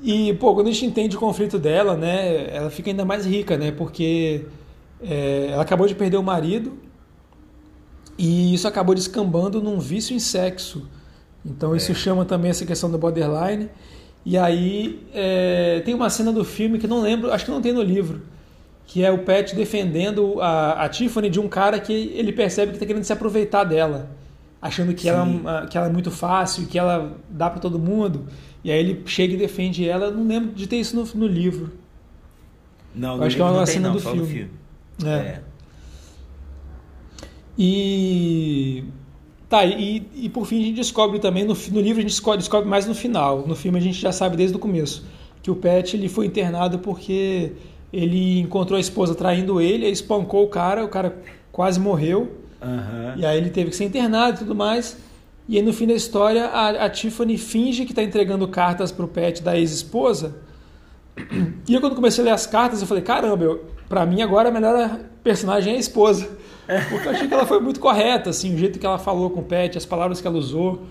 e, 0.01 0.33
pô, 0.35 0.53
quando 0.53 0.67
a 0.67 0.71
gente 0.71 0.85
entende 0.85 1.15
o 1.15 1.19
conflito 1.19 1.57
dela, 1.57 1.97
né, 1.97 2.55
ela 2.55 2.69
fica 2.69 2.91
ainda 2.91 3.03
mais 3.03 3.25
rica, 3.25 3.57
né, 3.57 3.71
porque 3.71 4.45
é, 5.01 5.47
ela 5.51 5.63
acabou 5.63 5.87
de 5.87 5.95
perder 5.95 6.17
o 6.17 6.23
marido 6.23 6.77
e 8.17 8.53
isso 8.53 8.67
acabou 8.67 8.93
descambando 8.93 9.59
num 9.59 9.79
vício 9.79 10.15
em 10.15 10.19
sexo. 10.19 10.87
Então 11.43 11.75
isso 11.75 11.91
é. 11.91 11.95
chama 11.95 12.25
também 12.25 12.51
essa 12.51 12.65
questão 12.65 12.91
do 12.91 12.97
borderline. 12.97 13.69
E 14.23 14.37
aí 14.37 15.03
é, 15.13 15.81
tem 15.83 15.95
uma 15.95 16.09
cena 16.11 16.31
do 16.31 16.45
filme 16.45 16.77
que 16.77 16.87
não 16.87 17.01
lembro, 17.01 17.31
acho 17.31 17.45
que 17.45 17.51
não 17.51 17.61
tem 17.61 17.73
no 17.73 17.81
livro, 17.81 18.21
que 18.85 19.03
é 19.03 19.11
o 19.11 19.19
Pet 19.19 19.55
defendendo 19.55 20.39
a, 20.41 20.85
a 20.85 20.89
Tiffany 20.89 21.29
de 21.29 21.39
um 21.39 21.47
cara 21.47 21.79
que 21.79 22.13
ele 22.15 22.31
percebe 22.31 22.71
que 22.71 22.77
está 22.77 22.85
querendo 22.85 23.03
se 23.03 23.13
aproveitar 23.13 23.63
dela 23.63 24.09
achando 24.65 24.93
que 24.93 25.07
ela, 25.07 25.63
é 25.63 25.67
que 25.67 25.77
ela 25.77 25.87
é 25.87 25.91
muito 25.91 26.09
fácil, 26.09 26.65
que 26.67 26.77
ela 26.77 27.17
dá 27.29 27.49
para 27.49 27.59
todo 27.59 27.77
mundo. 27.77 28.25
E 28.63 28.71
aí 28.71 28.79
ele 28.79 29.03
chega 29.05 29.33
e 29.33 29.37
defende 29.37 29.87
ela. 29.87 30.07
Eu 30.07 30.11
não 30.11 30.27
lembro 30.27 30.53
de 30.53 30.67
ter 30.67 30.77
isso 30.77 30.95
no, 30.95 31.05
no 31.19 31.27
livro. 31.27 31.71
Não, 32.93 33.21
acho 33.21 33.35
que 33.35 33.41
é 33.41 33.45
uma 33.45 33.65
cena 33.65 33.89
não, 33.89 33.95
do 33.95 34.01
filme. 34.01 34.25
filme. 34.25 34.51
É. 35.05 35.09
é. 35.09 35.41
E. 37.57 38.83
Tá, 39.47 39.63
e, 39.63 40.07
e 40.15 40.29
por 40.29 40.47
fim 40.47 40.59
a 40.59 40.65
gente 40.65 40.75
descobre 40.75 41.19
também, 41.19 41.43
no, 41.43 41.53
no 41.53 41.79
livro 41.79 41.99
a 41.99 42.01
gente 42.01 42.09
descobre, 42.09 42.39
descobre 42.39 42.67
mais 42.67 42.87
no 42.87 42.95
final. 42.95 43.45
No 43.47 43.55
filme 43.55 43.77
a 43.77 43.81
gente 43.81 43.99
já 43.99 44.11
sabe 44.11 44.35
desde 44.35 44.55
o 44.55 44.59
começo 44.59 45.05
que 45.43 45.51
o 45.51 45.55
Pet 45.55 45.95
ele 45.95 46.09
foi 46.09 46.25
internado 46.25 46.79
porque 46.79 47.51
ele 47.93 48.39
encontrou 48.39 48.77
a 48.77 48.79
esposa 48.79 49.13
traindo 49.13 49.61
ele, 49.61 49.87
espancou 49.87 50.43
o 50.43 50.47
cara, 50.47 50.83
o 50.83 50.87
cara 50.87 51.21
quase 51.51 51.79
morreu. 51.79 52.44
Uhum. 52.65 53.13
E 53.17 53.25
aí 53.25 53.37
ele 53.37 53.49
teve 53.49 53.69
que 53.69 53.75
ser 53.75 53.85
internado 53.85 54.37
e 54.37 54.39
tudo 54.39 54.55
mais. 54.55 54.97
E 55.47 55.57
aí 55.57 55.63
no 55.63 55.71
fim 55.71 55.85
da 55.85 55.93
história, 55.93 56.45
a, 56.45 56.85
a 56.85 56.89
Tiffany 56.89 57.37
finge 57.37 57.85
que 57.85 57.91
está 57.91 58.01
entregando 58.01 58.47
cartas 58.47 58.91
para 58.91 59.05
o 59.05 59.07
pet 59.07 59.43
da 59.43 59.57
ex-esposa. 59.57 60.37
E 61.67 61.73
eu 61.73 61.79
quando 61.79 61.95
comecei 61.95 62.23
a 62.23 62.25
ler 62.25 62.33
as 62.33 62.45
cartas, 62.45 62.81
eu 62.81 62.87
falei, 62.87 63.03
caramba, 63.03 63.59
para 63.87 64.05
mim 64.05 64.21
agora 64.21 64.49
a 64.49 64.51
melhor 64.51 64.99
personagem 65.23 65.73
é 65.73 65.77
a 65.77 65.79
esposa. 65.79 66.29
Porque 66.89 67.07
eu 67.07 67.11
achei 67.11 67.27
que 67.27 67.33
ela 67.33 67.45
foi 67.45 67.59
muito 67.59 67.79
correta, 67.79 68.31
assim, 68.31 68.53
o 68.53 68.57
jeito 68.57 68.79
que 68.79 68.85
ela 68.85 68.97
falou 68.97 69.29
com 69.29 69.41
o 69.41 69.43
pet, 69.43 69.77
as 69.77 69.85
palavras 69.85 70.19
que 70.19 70.27
ela 70.27 70.37
usou. 70.37 70.87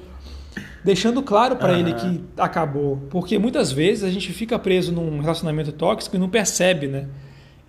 Deixando 0.84 1.22
claro 1.22 1.56
para 1.56 1.72
uhum. 1.72 1.78
ele 1.78 1.94
que 1.94 2.24
acabou. 2.36 3.02
Porque 3.10 3.38
muitas 3.38 3.72
vezes 3.72 4.04
a 4.04 4.10
gente 4.10 4.32
fica 4.32 4.58
preso 4.58 4.92
num 4.92 5.18
relacionamento 5.18 5.72
tóxico 5.72 6.14
e 6.14 6.18
não 6.18 6.28
percebe, 6.28 6.86
né? 6.86 7.06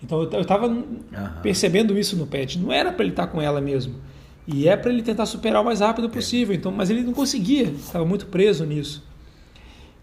Então 0.06 0.22
eu 0.22 0.42
estava 0.42 0.68
uhum. 0.68 0.86
percebendo 1.42 1.98
isso 1.98 2.16
no 2.16 2.28
Pet. 2.28 2.60
Não 2.60 2.72
era 2.72 2.92
para 2.92 3.04
ele 3.04 3.12
estar 3.12 3.26
tá 3.26 3.32
com 3.32 3.42
ela 3.42 3.60
mesmo. 3.60 3.96
E 4.48 4.70
é 4.70 4.78
para 4.78 4.92
ele 4.92 5.02
tentar 5.02 5.26
superar 5.26 5.64
o 5.64 5.66
mais 5.66 5.80
rápido 5.80 6.08
possível. 6.10 6.56
Então, 6.56 6.72
mas 6.72 6.92
ele 6.92 7.02
não 7.02 7.14
conseguia, 7.14 7.64
estava 7.64 8.06
muito 8.06 8.28
preso 8.28 8.64
nisso. 8.64 9.04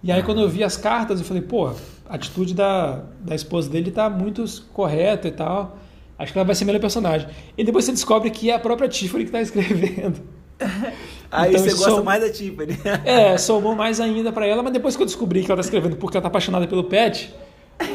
E 0.03 0.11
aí, 0.11 0.21
quando 0.25 0.41
eu 0.41 0.49
vi 0.49 0.65
as 0.65 0.77
cartas, 0.77 1.21
eu 1.21 1.25
falei: 1.25 1.43
pô, 1.43 1.69
a 1.69 1.75
atitude 2.17 2.53
da, 2.53 3.05
da 3.21 3.37
esposa 3.37 3.71
dele 3.71 3.91
está 3.91 4.11
muito 4.11 4.45
correta 4.73 5.29
e 5.29 5.33
tal. 5.33 5.79
Acho 6.19 6.33
que 6.33 6.39
ela 6.39 6.45
vai 6.45 6.55
ser 6.57 6.65
a 6.65 6.67
melhor 6.67 6.81
personagem. 6.81 7.29
E 7.57 7.65
depois 7.65 7.85
você 7.85 7.93
descobre 7.93 8.31
que 8.31 8.51
é 8.51 8.55
a 8.55 8.59
própria 8.59 8.89
Tiffany 8.89 9.25
que 9.25 9.29
está 9.29 9.41
escrevendo. 9.43 10.21
Aí 11.31 11.51
então, 11.51 11.65
você 11.65 11.75
gosta 11.75 12.03
mais 12.03 12.21
da 12.21 12.31
Tiffany. 12.31 12.77
é, 13.07 13.39
somou 13.39 13.75
mais 13.77 14.01
ainda 14.01 14.33
para 14.33 14.47
ela, 14.47 14.63
mas 14.63 14.73
depois 14.73 14.97
que 14.97 15.03
eu 15.03 15.07
descobri 15.07 15.45
que 15.45 15.51
ela 15.51 15.61
está 15.61 15.69
escrevendo 15.69 15.97
porque 15.97 16.17
ela 16.17 16.21
está 16.21 16.29
apaixonada 16.29 16.67
pelo 16.67 16.85
Pet, 16.85 17.33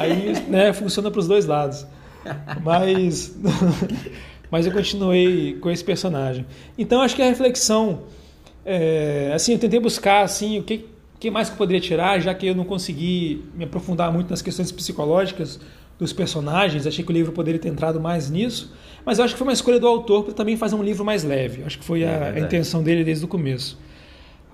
aí 0.00 0.32
né, 0.48 0.72
funciona 0.72 1.08
para 1.08 1.20
os 1.20 1.28
dois 1.28 1.46
lados. 1.46 1.86
Mas, 2.62 3.36
mas 4.50 4.66
eu 4.66 4.72
continuei 4.72 5.54
com 5.54 5.70
esse 5.70 5.84
personagem. 5.84 6.46
Então 6.76 7.00
acho 7.00 7.14
que 7.14 7.22
a 7.22 7.26
reflexão, 7.26 8.02
é, 8.64 9.32
assim, 9.34 9.52
eu 9.52 9.58
tentei 9.58 9.80
buscar 9.80 10.22
assim 10.22 10.58
o 10.58 10.62
que, 10.62 10.86
que 11.18 11.30
mais 11.30 11.48
que 11.48 11.54
eu 11.54 11.58
poderia 11.58 11.80
tirar, 11.80 12.20
já 12.20 12.34
que 12.34 12.46
eu 12.46 12.54
não 12.54 12.64
consegui 12.64 13.44
me 13.54 13.64
aprofundar 13.64 14.12
muito 14.12 14.30
nas 14.30 14.42
questões 14.42 14.70
psicológicas 14.70 15.60
dos 15.98 16.12
personagens. 16.12 16.86
Achei 16.86 17.04
que 17.04 17.10
o 17.10 17.14
livro 17.14 17.32
poderia 17.32 17.60
ter 17.60 17.68
entrado 17.68 18.00
mais 18.00 18.30
nisso, 18.30 18.72
mas 19.04 19.18
eu 19.18 19.24
acho 19.24 19.34
que 19.34 19.38
foi 19.38 19.46
uma 19.46 19.52
escolha 19.52 19.80
do 19.80 19.86
autor 19.86 20.24
para 20.24 20.34
também 20.34 20.56
fazer 20.56 20.76
um 20.76 20.82
livro 20.82 21.04
mais 21.04 21.24
leve. 21.24 21.62
Acho 21.64 21.78
que 21.78 21.84
foi 21.84 22.04
a, 22.04 22.08
é 22.08 22.36
a 22.36 22.40
intenção 22.40 22.82
dele 22.82 23.02
desde 23.02 23.24
o 23.24 23.28
começo. 23.28 23.78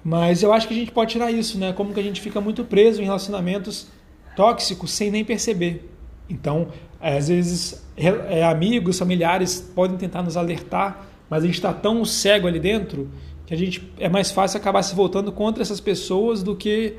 Mas 0.03 0.43
eu 0.43 0.53
acho 0.53 0.69
que 0.69 0.75
a 0.75 0.77
gente 0.77 0.91
pode 0.91 1.13
tirar 1.13 1.31
isso, 1.31 1.59
né? 1.59 1.73
Como 1.73 1.95
que 1.95 2.01
a 2.01 2.03
gente 2.03 2.21
fica 2.21 2.41
muito 2.41 2.63
preso 2.65 3.01
em 3.01 3.05
relacionamentos 3.05 3.89
tóxicos 4.37 4.91
sem 4.91 5.11
nem 5.11 5.25
perceber. 5.25 5.91
Então, 6.29 6.69
às 7.05 7.29
vezes, 7.29 7.85
é, 7.97 8.43
amigos, 8.45 8.99
familiares 8.99 9.61
podem 9.75 9.99
tentar 9.99 10.23
nos 10.23 10.38
alertar, 10.38 11.07
mas 11.29 11.43
a 11.43 11.47
gente 11.47 11.57
está 11.57 11.71
tão 11.71 12.03
cego 12.03 12.47
ali 12.47 12.59
dentro 12.59 13.11
que 13.45 13.53
a 13.53 13.57
gente 13.59 13.93
é 13.99 14.09
mais 14.09 14.31
fácil 14.31 14.57
acabar 14.57 14.83
se 14.83 14.95
voltando 14.95 15.31
contra 15.31 15.62
essas 15.62 15.81
pessoas 15.81 16.43
do 16.43 16.57
que 16.57 16.95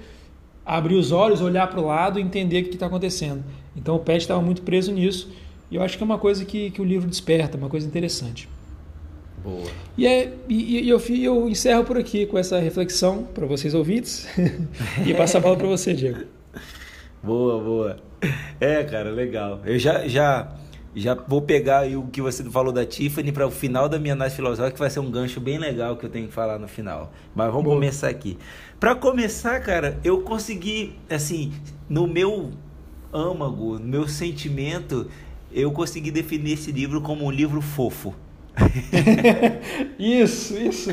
abrir 0.63 0.94
os 0.94 1.12
olhos, 1.12 1.41
olhar 1.41 1.68
para 1.68 1.80
o 1.80 1.88
lado 1.88 2.20
e 2.20 2.22
entender 2.22 2.62
o 2.62 2.63
que 2.65 2.76
está 2.76 2.86
acontecendo. 2.86 3.44
Então, 3.76 3.96
o 3.96 4.00
Pet 4.00 4.22
estava 4.22 4.41
muito 4.41 4.62
preso 4.62 4.91
nisso 4.91 5.32
e 5.72 5.76
eu 5.76 5.82
acho 5.82 5.98
que 5.98 6.04
é 6.04 6.06
uma 6.06 6.20
coisa 6.20 6.46
que, 6.46 6.70
que 6.70 6.82
o 6.82 6.86
livro 6.86 7.10
desperta, 7.10 7.58
uma 7.58 7.70
coisa 7.70 7.88
interessante. 7.88 8.48
Boa. 9.44 9.65
E, 9.98 10.06
é, 10.06 10.34
e, 10.48 10.82
e 10.82 10.89
eu, 10.89 11.00
eu 11.00 11.50
encerro 11.50 11.84
por 11.84 11.98
aqui 11.98 12.28
com 12.28 12.38
essa 12.38 12.60
reflexão 12.60 13.24
para 13.24 13.48
vocês 13.48 13.74
ouvintes 13.74 14.28
e 15.04 15.15
passar 15.15 15.39
a 15.39 15.41
bola 15.41 15.58
para 15.58 15.68
você, 15.68 15.96
Diego. 15.96 16.26
Boa, 17.24 17.60
boa. 17.60 17.98
É, 18.60 18.84
cara, 18.84 19.10
legal. 19.10 19.62
Eu 19.66 19.78
já, 19.78 20.08
já 20.08 20.56
já 20.96 21.14
vou 21.14 21.42
pegar 21.42 21.86
o 21.88 22.08
que 22.08 22.22
você 22.22 22.44
falou 22.46 22.72
da 22.72 22.86
Tiffany 22.86 23.32
para 23.32 23.46
o 23.46 23.52
final 23.52 23.90
da 23.90 24.00
minha 24.00 24.14
análise 24.14 24.38
filosófica, 24.38 24.72
que 24.72 24.80
vai 24.80 24.90
ser 24.90 25.02
um 25.02 25.12
gancho 25.12 25.42
bem 25.42 25.58
legal 25.58 25.98
que 25.98 26.06
eu 26.06 26.10
tenho 26.10 26.28
que 26.28 26.34
falar 26.34 26.58
no 26.58 26.68
final. 26.68 27.12
Mas 27.36 27.48
vamos 27.48 27.66
Boa. 27.66 27.76
começar 27.76 28.08
aqui. 28.08 28.38
Para 28.80 28.96
começar, 28.96 29.60
cara, 29.60 30.00
eu 30.04 30.22
consegui, 30.22 30.96
assim, 31.10 31.52
no 31.90 32.08
meu 32.08 32.52
âmago, 33.12 33.78
no 33.78 33.86
meu 33.86 34.08
sentimento, 34.08 35.08
eu 35.52 35.72
consegui 35.72 36.12
definir 36.12 36.54
esse 36.54 36.72
livro 36.72 37.02
como 37.02 37.26
um 37.26 37.32
livro 37.32 37.60
fofo. 37.62 38.16
isso, 40.00 40.58
isso. 40.58 40.92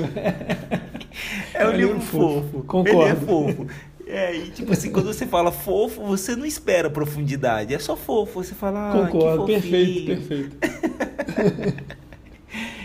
É 1.55 1.65
um, 1.65 1.69
é 1.69 1.69
um 1.69 1.77
livro, 1.77 1.95
livro 1.95 2.01
fofo. 2.01 2.49
fofo. 2.51 2.65
Concordo. 2.65 3.03
Ele 3.03 3.11
é 3.11 3.15
fofo. 3.15 3.67
É, 4.07 4.35
e 4.35 4.51
tipo 4.51 4.73
assim, 4.73 4.91
quando 4.91 5.07
você 5.07 5.27
fala 5.27 5.53
fofo, 5.53 6.03
você 6.03 6.35
não 6.37 6.45
espera 6.45 6.91
profundidade. 6.91 7.75
É 7.75 7.79
só 7.79 7.97
fofo. 7.97 8.43
Você 8.43 8.55
fala. 8.55 8.91
Ah, 8.91 9.07
Concordo, 9.07 9.47
perfeito, 9.47 10.07
perfeito. 10.07 10.57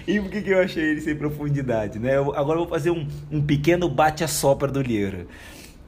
e 0.08 0.20
por 0.20 0.30
que, 0.30 0.42
que 0.42 0.50
eu 0.52 0.60
achei 0.62 0.84
ele 0.84 1.02
sem 1.02 1.16
profundidade, 1.16 2.00
né? 2.00 2.18
Eu, 2.18 2.34
agora 2.36 2.60
eu 2.60 2.66
vou 2.66 2.68
fazer 2.68 2.92
um, 2.92 3.08
um 3.32 3.42
pequeno 3.42 3.90
bate-a-sopra 3.90 4.68
do 4.68 4.82
livro. 4.82 5.28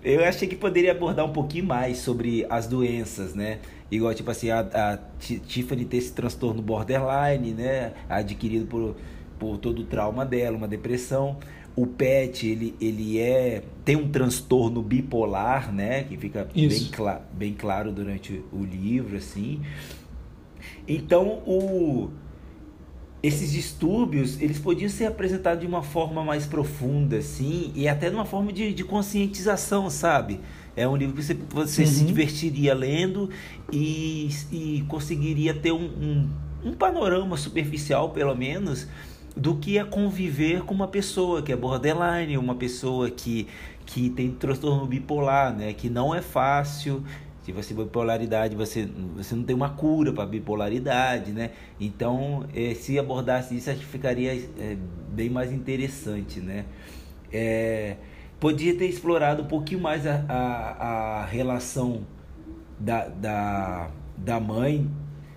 Eu 0.03 0.23
achei 0.23 0.47
que 0.47 0.55
poderia 0.55 0.91
abordar 0.91 1.25
um 1.25 1.33
pouquinho 1.33 1.65
mais 1.65 1.97
sobre 1.97 2.45
as 2.49 2.67
doenças, 2.67 3.35
né? 3.35 3.59
Igual, 3.91 4.13
tipo 4.13 4.31
assim, 4.31 4.49
a, 4.49 4.59
a 4.59 4.99
Tiffany 5.19 5.83
ter 5.83 5.97
esse 5.97 6.13
transtorno 6.13 6.61
borderline, 6.61 7.51
né? 7.51 7.93
Adquirido 8.07 8.65
por, 8.65 8.95
por 9.37 9.57
todo 9.57 9.79
o 9.81 9.85
trauma 9.85 10.25
dela, 10.25 10.55
uma 10.55 10.67
depressão 10.67 11.37
o 11.75 11.87
PET 11.87 12.47
ele, 12.47 12.75
ele 12.79 13.19
é 13.19 13.63
tem 13.85 13.95
um 13.95 14.09
transtorno 14.09 14.81
bipolar, 14.81 15.73
né, 15.73 16.03
que 16.03 16.17
fica 16.17 16.47
bem, 16.53 16.85
cla 16.91 17.27
bem 17.33 17.53
claro 17.53 17.91
durante 17.91 18.43
o 18.51 18.63
livro 18.63 19.17
assim. 19.17 19.61
Então 20.87 21.41
o 21.45 22.09
esses 23.21 23.51
distúrbios 23.51 24.41
eles 24.41 24.59
podiam 24.59 24.89
ser 24.89 25.05
apresentados 25.05 25.61
de 25.61 25.67
uma 25.67 25.83
forma 25.83 26.23
mais 26.23 26.45
profunda 26.45 27.17
assim 27.17 27.71
e 27.75 27.87
até 27.87 28.09
de 28.09 28.15
uma 28.15 28.25
forma 28.25 28.53
de, 28.53 28.73
de 28.73 28.83
conscientização, 28.83 29.89
sabe? 29.89 30.39
É 30.75 30.87
um 30.87 30.95
livro 30.95 31.15
que 31.15 31.23
você, 31.23 31.37
você 31.49 31.81
uhum. 31.81 31.87
se 31.87 32.05
divertiria 32.05 32.73
lendo 32.73 33.29
e, 33.71 34.29
e 34.51 34.85
conseguiria 34.87 35.53
ter 35.53 35.73
um, 35.73 35.83
um, 35.83 36.29
um 36.63 36.73
panorama 36.73 37.35
superficial, 37.35 38.11
pelo 38.11 38.33
menos, 38.33 38.87
do 39.39 39.55
que 39.55 39.77
é 39.77 39.85
conviver 39.85 40.63
com 40.63 40.73
uma 40.73 40.87
pessoa 40.87 41.41
que 41.41 41.53
é 41.53 41.55
borderline, 41.55 42.37
uma 42.37 42.55
pessoa 42.55 43.09
que, 43.09 43.47
que 43.85 44.09
tem 44.09 44.31
transtorno 44.31 44.85
bipolar, 44.85 45.55
né? 45.55 45.71
Que 45.71 45.89
não 45.89 46.13
é 46.13 46.21
fácil. 46.21 47.01
Se 47.41 47.53
você 47.53 47.73
bipolaridade, 47.73 48.53
você, 48.53 48.87
você 49.15 49.33
não 49.33 49.43
tem 49.43 49.55
uma 49.55 49.69
cura 49.69 50.11
para 50.11 50.25
bipolaridade, 50.25 51.31
né? 51.31 51.51
Então, 51.79 52.45
é, 52.53 52.73
se 52.73 52.99
abordasse 52.99 53.55
isso, 53.55 53.69
acho 53.69 53.79
que 53.79 53.85
ficaria 53.85 54.33
é, 54.33 54.77
bem 55.09 55.29
mais 55.29 55.53
interessante, 55.53 56.41
né? 56.41 56.65
É, 57.31 57.95
podia 58.41 58.77
ter 58.77 58.87
explorado 58.87 59.43
um 59.43 59.47
pouquinho 59.47 59.79
mais 59.79 60.05
a, 60.05 60.25
a, 60.27 61.21
a 61.21 61.25
relação 61.25 62.01
da, 62.77 63.07
da, 63.07 63.89
da 64.17 64.39
mãe 64.39 64.89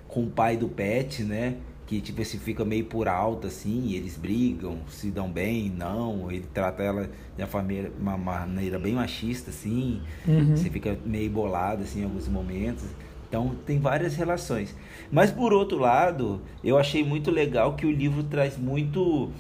com 0.09 0.25
o 0.25 0.31
pai 0.31 0.57
do 0.57 0.69
pet, 0.69 1.23
né? 1.23 1.57
Que 1.93 2.01
tipo 2.01 2.23
assim 2.23 2.39
fica 2.39 2.65
meio 2.65 2.87
por 2.87 3.07
alto 3.07 3.47
assim, 3.47 3.93
eles 3.93 4.17
brigam, 4.17 4.79
se 4.89 5.11
dão 5.11 5.31
bem, 5.31 5.69
não, 5.69 6.31
ele 6.31 6.47
trata 6.55 6.83
ela 6.83 7.11
de 7.37 7.43
uma, 7.43 7.47
família, 7.47 7.93
uma 8.01 8.17
maneira 8.17 8.79
bem 8.79 8.95
machista 8.95 9.51
assim, 9.51 10.01
uhum. 10.27 10.57
você 10.57 10.71
fica 10.71 10.97
meio 11.05 11.29
bolado 11.29 11.83
assim 11.83 12.01
em 12.01 12.05
alguns 12.05 12.27
momentos. 12.29 12.85
Então 13.29 13.55
tem 13.67 13.79
várias 13.79 14.17
relações. 14.17 14.75
Mas 15.11 15.31
por 15.31 15.53
outro 15.53 15.77
lado, 15.77 16.41
eu 16.65 16.79
achei 16.79 17.05
muito 17.05 17.31
legal 17.31 17.75
que 17.75 17.85
o 17.85 17.91
livro 17.91 18.23
traz 18.23 18.57
muito 18.57 19.31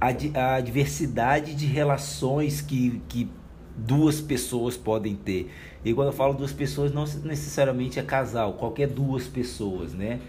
a, 0.00 0.06
a 0.54 0.60
diversidade 0.60 1.52
de 1.52 1.66
relações 1.66 2.60
que, 2.60 3.02
que 3.08 3.28
duas 3.76 4.20
pessoas 4.20 4.76
podem 4.76 5.16
ter. 5.16 5.50
E 5.84 5.92
quando 5.92 6.08
eu 6.08 6.12
falo 6.12 6.34
duas 6.34 6.52
pessoas, 6.52 6.92
não 6.92 7.04
necessariamente 7.24 7.98
é 7.98 8.02
casal, 8.04 8.52
qualquer 8.52 8.86
duas 8.86 9.26
pessoas, 9.26 9.94
né? 9.94 10.20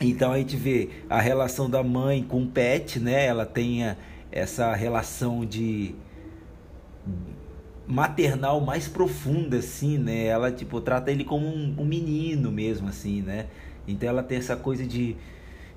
Então 0.00 0.32
a 0.32 0.38
gente 0.38 0.56
vê 0.56 0.90
a 1.08 1.20
relação 1.20 1.70
da 1.70 1.82
mãe 1.82 2.22
com 2.22 2.42
o 2.42 2.46
pet, 2.46 3.00
né? 3.00 3.26
Ela 3.26 3.46
tem 3.46 3.96
essa 4.30 4.74
relação 4.74 5.44
de 5.44 5.94
maternal 7.86 8.60
mais 8.60 8.88
profunda, 8.88 9.58
assim, 9.58 9.96
né? 9.96 10.26
Ela, 10.26 10.50
tipo, 10.50 10.80
trata 10.80 11.10
ele 11.10 11.24
como 11.24 11.46
um, 11.46 11.74
um, 11.78 11.84
menino 11.84 12.50
mesmo, 12.50 12.88
assim, 12.88 13.22
né? 13.22 13.46
Então 13.86 14.08
ela 14.08 14.22
tem 14.22 14.38
essa 14.38 14.56
coisa 14.56 14.84
de, 14.84 15.16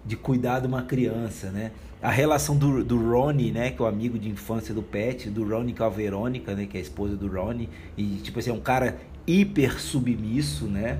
de 0.05 0.15
cuidar 0.15 0.59
de 0.59 0.67
uma 0.67 0.81
criança, 0.81 1.51
né? 1.51 1.71
A 2.01 2.09
relação 2.09 2.57
do, 2.57 2.83
do 2.83 2.97
Ronnie, 2.97 3.51
né? 3.51 3.71
Que 3.71 3.81
é 3.81 3.85
o 3.85 3.87
amigo 3.87 4.17
de 4.17 4.29
infância 4.29 4.73
do 4.73 4.81
Pet, 4.81 5.29
do 5.29 5.47
Ronnie 5.47 5.73
com 5.73 5.83
a 5.83 5.89
Verônica, 5.89 6.55
né? 6.55 6.65
Que 6.65 6.77
é 6.77 6.79
a 6.79 6.83
esposa 6.83 7.15
do 7.15 7.27
Ronnie. 7.27 7.69
E, 7.95 8.15
tipo 8.23 8.39
assim, 8.39 8.49
é 8.49 8.53
um 8.53 8.61
cara 8.61 8.97
hiper 9.27 9.79
submisso, 9.79 10.65
né? 10.65 10.99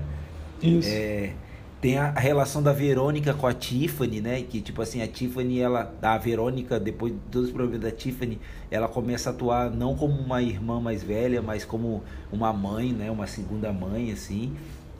Isso. 0.62 0.88
É, 0.88 1.32
tem 1.80 1.96
a, 1.96 2.10
relação 2.10 2.62
da 2.62 2.72
Verônica 2.72 3.32
com 3.32 3.46
a 3.46 3.54
Tiffany, 3.54 4.20
né? 4.20 4.42
Que 4.42 4.60
tipo 4.60 4.82
assim, 4.82 5.00
a 5.00 5.08
Tiffany, 5.08 5.60
ela. 5.60 5.94
A 6.02 6.18
Verônica, 6.18 6.78
depois 6.78 7.12
de 7.12 7.18
todos 7.30 7.48
os 7.48 7.54
problemas 7.54 7.80
da 7.80 7.90
Tiffany, 7.90 8.38
ela 8.70 8.86
começa 8.86 9.30
a 9.30 9.32
atuar 9.32 9.70
não 9.70 9.96
como 9.96 10.12
uma 10.12 10.42
irmã 10.42 10.80
mais 10.80 11.02
velha, 11.02 11.40
mas 11.40 11.64
como 11.64 12.02
uma 12.30 12.52
mãe, 12.52 12.92
né? 12.92 13.10
Uma 13.10 13.26
segunda 13.26 13.72
mãe, 13.72 14.12
assim. 14.12 14.52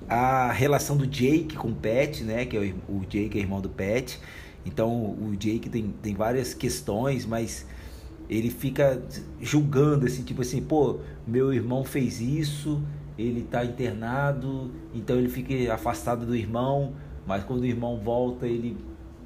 A 0.09 0.51
relação 0.51 0.97
do 0.97 1.07
Jake 1.07 1.55
com 1.57 1.69
o 1.69 1.75
Pet, 1.75 2.25
né? 2.25 2.47
Que 2.47 2.57
é 2.57 2.75
o, 2.89 2.97
o 2.97 3.07
Jake 3.07 3.39
é 3.39 3.43
irmão 3.43 3.61
do 3.61 3.69
Pet. 3.69 4.19
Então 4.65 4.91
o 4.91 5.35
Jake 5.37 5.69
tem, 5.69 5.95
tem 6.03 6.15
várias 6.15 6.55
questões, 6.55 7.27
mas 7.27 7.67
ele 8.29 8.49
fica 8.49 9.03
julgando 9.41 10.07
assim, 10.07 10.23
tipo 10.23 10.43
assim, 10.43 10.63
pô, 10.63 11.01
meu 11.27 11.53
irmão 11.53 11.85
fez 11.85 12.21
isso, 12.21 12.81
ele 13.21 13.41
está 13.41 13.65
internado, 13.65 14.71
então 14.95 15.17
ele 15.17 15.29
fica 15.29 15.73
afastado 15.73 16.25
do 16.25 16.35
irmão, 16.35 16.95
mas 17.27 17.45
quando 17.45 17.61
o 17.61 17.67
irmão 17.67 17.99
volta, 17.99 18.47
ele 18.47 18.77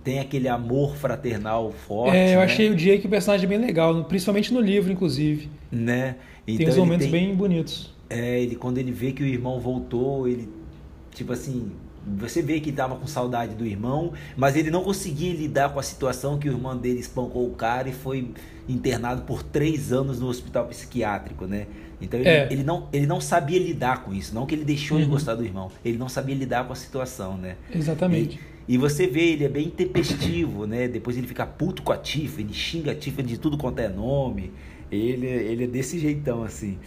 tem 0.03 0.19
aquele 0.19 0.49
amor 0.49 0.97
fraternal 0.97 1.73
forte. 1.73 2.17
É, 2.17 2.35
eu 2.35 2.39
né? 2.39 2.45
achei 2.45 2.71
o 2.71 2.77
Jake 2.77 3.07
o 3.07 3.11
personagem 3.11 3.49
bem 3.49 3.59
legal, 3.59 4.05
principalmente 4.05 4.53
no 4.53 4.61
livro, 4.61 4.93
inclusive. 4.93 5.49
Né? 5.73 6.17
Então 6.47 6.59
tem 6.59 6.69
uns 6.69 6.77
momentos 6.77 7.07
tem, 7.07 7.13
bem 7.13 7.35
bonitos. 7.35 7.95
É, 8.11 8.41
ele 8.41 8.55
quando 8.55 8.79
ele 8.79 8.93
vê 8.93 9.13
que 9.13 9.23
o 9.23 9.27
irmão 9.27 9.59
voltou, 9.59 10.29
ele 10.29 10.49
tipo 11.15 11.33
assim, 11.33 11.71
você 12.07 12.43
vê 12.43 12.61
que 12.61 12.71
estava 12.71 12.97
com 12.97 13.07
saudade 13.07 13.55
do 13.55 13.65
irmão, 13.65 14.13
mas 14.37 14.57
ele 14.57 14.71
não 14.71 14.83
conseguia 14.83 15.33
lidar 15.33 15.71
com 15.73 15.79
a 15.79 15.83
situação 15.83 16.39
que 16.39 16.49
o 16.49 16.53
irmão 16.53 16.77
dele 16.77 17.01
espancou 17.01 17.47
o 17.47 17.55
cara 17.55 17.89
e 17.89 17.93
foi 17.93 18.31
internado 18.69 19.23
por 19.23 19.43
três 19.43 19.93
anos 19.93 20.21
no 20.21 20.27
hospital 20.29 20.67
psiquiátrico, 20.67 21.47
né? 21.47 21.67
Então 22.01 22.21
ele, 22.21 22.29
é. 22.29 22.49
ele, 22.51 22.63
não, 22.63 22.89
ele 22.93 23.07
não 23.07 23.21
sabia 23.21 23.59
lidar 23.59 24.05
com 24.05 24.13
isso, 24.13 24.35
não 24.35 24.47
que 24.47 24.55
ele 24.55 24.65
deixou 24.65 24.99
uhum. 24.99 25.05
de 25.05 25.09
gostar 25.09 25.35
do 25.35 25.45
irmão, 25.45 25.71
ele 25.85 25.97
não 25.97 26.09
sabia 26.09 26.35
lidar 26.35 26.67
com 26.67 26.73
a 26.73 26.77
situação, 26.77 27.37
né? 27.37 27.57
Exatamente. 27.75 28.39
E, 28.69 28.75
e 28.75 28.79
você 28.79 29.07
vê, 29.07 29.33
ele 29.33 29.45
é 29.45 29.49
bem 29.49 29.71
tempestivo, 29.71 30.67
né? 30.67 30.89
Depois 30.89 31.17
ele 31.17 31.27
fica 31.27 31.47
puto 31.47 31.83
com 31.83 31.93
a 31.93 31.97
Tiffany, 31.97 32.53
xinga 32.53 32.93
a 32.93 32.95
Tiffany 32.95 33.29
de 33.29 33.39
tudo 33.39 33.57
quanto 33.57 33.79
é 33.79 33.89
nome. 33.89 34.53
Ele, 34.91 35.27
ele 35.27 35.65
é 35.65 35.67
desse 35.67 35.99
jeitão, 35.99 36.43
assim. 36.43 36.79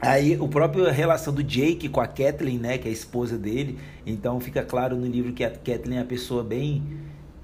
Aí 0.00 0.36
o 0.38 0.46
próprio 0.46 0.90
relação 0.90 1.32
do 1.32 1.42
Jake 1.42 1.88
com 1.88 2.00
a 2.00 2.06
Kathleen, 2.06 2.58
né, 2.58 2.78
que 2.78 2.86
é 2.86 2.90
a 2.90 2.94
esposa 2.94 3.38
dele, 3.38 3.78
então 4.04 4.38
fica 4.40 4.62
claro 4.62 4.94
no 4.94 5.06
livro 5.06 5.32
que 5.32 5.42
a 5.42 5.50
Kathleen 5.50 5.98
é 5.98 6.00
uma 6.00 6.06
pessoa 6.06 6.44
bem 6.44 6.82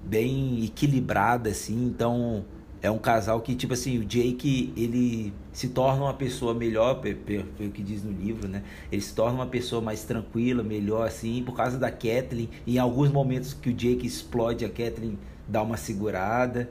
bem 0.05 0.65
equilibrada 0.65 1.51
assim, 1.51 1.87
então 1.87 2.45
é 2.83 2.91
um 2.91 2.99
casal 2.99 3.41
que, 3.41 3.55
tipo 3.55 3.75
assim, 3.75 3.99
o 3.99 4.05
Jake, 4.05 4.73
ele 4.77 5.33
se 5.53 5.69
torna 5.69 6.03
uma 6.03 6.15
pessoa 6.15 6.53
melhor, 6.53 7.01
pelo 7.01 7.71
que 7.71 7.81
diz 7.81 8.03
no 8.03 8.11
livro, 8.11 8.49
né? 8.49 8.65
Ele 8.91 9.01
se 9.01 9.15
torna 9.15 9.39
uma 9.39 9.47
pessoa 9.47 9.81
mais 9.81 10.03
tranquila, 10.03 10.65
melhor, 10.65 11.07
assim, 11.07 11.45
por 11.45 11.55
causa 11.55 11.79
da 11.79 11.93
Kathleen. 11.93 12.51
Em 12.67 12.79
alguns 12.79 13.09
momentos 13.09 13.55
que 13.55 13.71
o 13.71 13.73
Jake 13.73 14.05
explode, 14.05 14.65
a 14.65 14.69
Kathleen 14.69 15.17
dá 15.47 15.63
uma 15.63 15.77
segurada. 15.77 16.69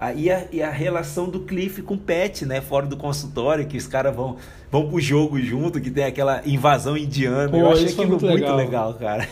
Ah, 0.00 0.12
e, 0.12 0.30
a, 0.30 0.46
e 0.52 0.62
a 0.62 0.70
relação 0.70 1.28
do 1.28 1.40
Cliff 1.40 1.82
com 1.82 1.94
o 1.94 1.98
Pet, 1.98 2.46
né? 2.46 2.60
Fora 2.60 2.86
do 2.86 2.96
consultório, 2.96 3.66
que 3.66 3.76
os 3.76 3.88
caras 3.88 4.14
vão, 4.14 4.36
vão 4.70 4.88
pro 4.88 5.00
jogo 5.00 5.40
junto, 5.40 5.80
que 5.80 5.90
tem 5.90 6.04
aquela 6.04 6.40
invasão 6.46 6.96
indiana. 6.96 7.48
Pô, 7.48 7.56
Eu 7.56 7.72
achei 7.72 7.88
aquilo 7.88 8.10
muito 8.10 8.26
legal. 8.26 8.54
muito 8.54 8.64
legal, 8.64 8.94
cara. 8.94 9.28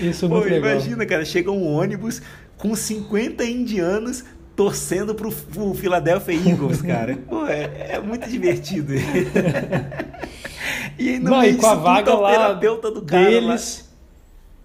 Isso 0.00 0.24
é 0.24 0.28
muito 0.28 0.42
Pô, 0.42 0.50
legal. 0.50 0.70
Imagina, 0.72 1.06
cara, 1.06 1.24
chega 1.24 1.52
um 1.52 1.64
ônibus 1.64 2.20
com 2.58 2.74
50 2.74 3.44
indianos 3.44 4.24
torcendo 4.56 5.14
pro, 5.14 5.30
pro 5.30 5.74
Philadelphia 5.74 6.34
Eagles, 6.34 6.82
cara. 6.82 7.16
Pô, 7.28 7.46
é, 7.46 7.90
é 7.90 8.00
muito 8.00 8.28
divertido. 8.28 8.94
e 10.98 11.10
aí, 11.10 11.18
no 11.20 11.30
Não, 11.30 11.40
meio 11.40 11.54
e 11.54 11.56
com 11.56 11.66
a 11.66 11.74
vaga 11.74 12.14
lá 12.14 12.32
terapeuta 12.32 12.90
do 12.90 13.02
cara 13.02 13.26
deles, 13.26 13.88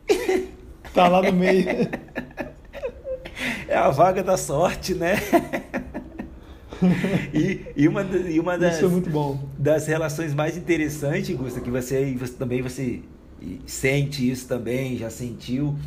lá. 0.10 0.18
tá 0.94 1.08
lá 1.08 1.22
no 1.22 1.34
meio. 1.34 1.66
É 3.72 3.78
a 3.78 3.90
vaga 3.90 4.22
da 4.22 4.36
sorte, 4.36 4.94
né? 4.94 5.16
e, 7.34 7.62
e, 7.74 7.88
uma, 7.88 8.04
e 8.04 8.38
uma 8.38 8.58
das, 8.58 8.84
é 8.84 8.88
das 9.58 9.88
relações 9.88 10.34
mais 10.34 10.58
interessantes, 10.58 11.34
Gusta, 11.34 11.62
que 11.62 11.70
você, 11.70 12.14
você 12.20 12.34
também 12.34 12.62
você 12.62 13.02
sente 13.66 14.30
isso 14.30 14.46
também, 14.46 14.98
já 14.98 15.10
sentiu, 15.10 15.78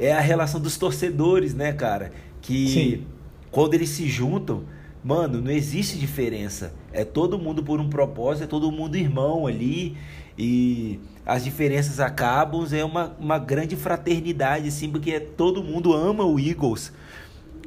é 0.00 0.12
a 0.12 0.18
relação 0.18 0.60
dos 0.60 0.76
torcedores, 0.76 1.54
né, 1.54 1.72
cara? 1.72 2.10
Que 2.42 2.68
Sim. 2.68 3.06
quando 3.52 3.74
eles 3.74 3.90
se 3.90 4.08
juntam, 4.08 4.64
mano, 5.04 5.40
não 5.40 5.52
existe 5.52 5.96
diferença. 5.96 6.74
É 6.92 7.04
todo 7.04 7.38
mundo 7.38 7.62
por 7.62 7.78
um 7.78 7.88
propósito, 7.88 8.42
é 8.42 8.46
todo 8.48 8.72
mundo 8.72 8.96
irmão 8.96 9.46
ali. 9.46 9.96
E 10.36 10.98
as 11.24 11.44
diferenças 11.44 12.00
acabam, 12.00 12.66
é 12.72 12.84
uma, 12.84 13.16
uma 13.20 13.38
grande 13.38 13.76
fraternidade, 13.76 14.66
assim, 14.66 14.90
porque 14.90 15.20
todo 15.20 15.62
mundo 15.62 15.92
ama 15.92 16.24
o 16.24 16.40
Eagles. 16.40 16.92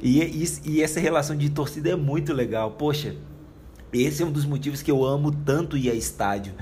E, 0.02 0.20
e, 0.20 0.44
e 0.64 0.82
essa 0.82 0.98
relação 0.98 1.36
de 1.36 1.48
torcida 1.48 1.90
é 1.90 1.96
muito 1.96 2.32
legal. 2.32 2.72
Poxa, 2.72 3.14
esse 3.92 4.22
é 4.22 4.26
um 4.26 4.32
dos 4.32 4.44
motivos 4.44 4.82
que 4.82 4.90
eu 4.90 5.04
amo 5.04 5.30
tanto 5.30 5.76
ir 5.76 5.90
a 5.90 5.94
estádio 5.94 6.52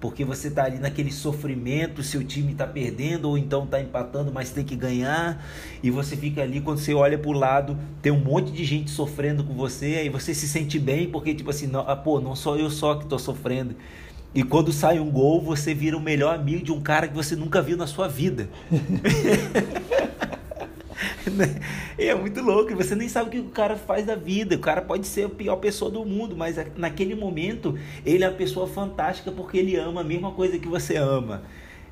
porque 0.00 0.24
você 0.24 0.50
tá 0.50 0.64
ali 0.64 0.78
naquele 0.78 1.10
sofrimento, 1.10 2.02
seu 2.02 2.22
time 2.22 2.54
tá 2.54 2.66
perdendo 2.66 3.28
ou 3.28 3.38
então 3.38 3.66
tá 3.66 3.80
empatando, 3.80 4.30
mas 4.32 4.50
tem 4.50 4.64
que 4.64 4.76
ganhar, 4.76 5.44
e 5.82 5.90
você 5.90 6.16
fica 6.16 6.42
ali 6.42 6.60
quando 6.60 6.78
você 6.78 6.94
olha 6.94 7.18
pro 7.18 7.32
lado, 7.32 7.78
tem 8.02 8.12
um 8.12 8.20
monte 8.20 8.52
de 8.52 8.64
gente 8.64 8.90
sofrendo 8.90 9.42
com 9.42 9.54
você, 9.54 9.96
aí 9.96 10.08
você 10.08 10.34
se 10.34 10.46
sente 10.46 10.78
bem 10.78 11.08
porque 11.08 11.34
tipo 11.34 11.50
assim, 11.50 11.66
não, 11.66 11.80
ah, 11.80 11.96
pô, 11.96 12.20
não 12.20 12.36
sou 12.36 12.56
eu 12.56 12.70
só 12.70 12.94
que 12.94 13.06
tô 13.06 13.18
sofrendo. 13.18 13.74
E 14.34 14.42
quando 14.42 14.70
sai 14.70 15.00
um 15.00 15.10
gol, 15.10 15.40
você 15.40 15.72
vira 15.72 15.96
o 15.96 16.00
melhor 16.00 16.34
amigo 16.34 16.62
de 16.62 16.70
um 16.70 16.80
cara 16.80 17.08
que 17.08 17.14
você 17.14 17.34
nunca 17.34 17.62
viu 17.62 17.76
na 17.76 17.86
sua 17.86 18.06
vida. 18.06 18.50
é 21.98 22.14
muito 22.14 22.40
louco, 22.40 22.74
você 22.74 22.94
nem 22.94 23.08
sabe 23.08 23.28
o 23.28 23.32
que 23.32 23.38
o 23.38 23.50
cara 23.50 23.76
faz 23.76 24.06
da 24.06 24.14
vida. 24.14 24.56
O 24.56 24.58
cara 24.58 24.80
pode 24.80 25.06
ser 25.06 25.26
a 25.26 25.28
pior 25.28 25.56
pessoa 25.56 25.90
do 25.90 26.04
mundo, 26.04 26.36
mas 26.36 26.56
naquele 26.76 27.14
momento 27.14 27.78
ele 28.04 28.24
é 28.24 28.28
uma 28.28 28.34
pessoa 28.34 28.66
fantástica 28.66 29.30
porque 29.30 29.58
ele 29.58 29.76
ama 29.76 30.00
a 30.00 30.04
mesma 30.04 30.32
coisa 30.32 30.58
que 30.58 30.68
você 30.68 30.96
ama. 30.96 31.42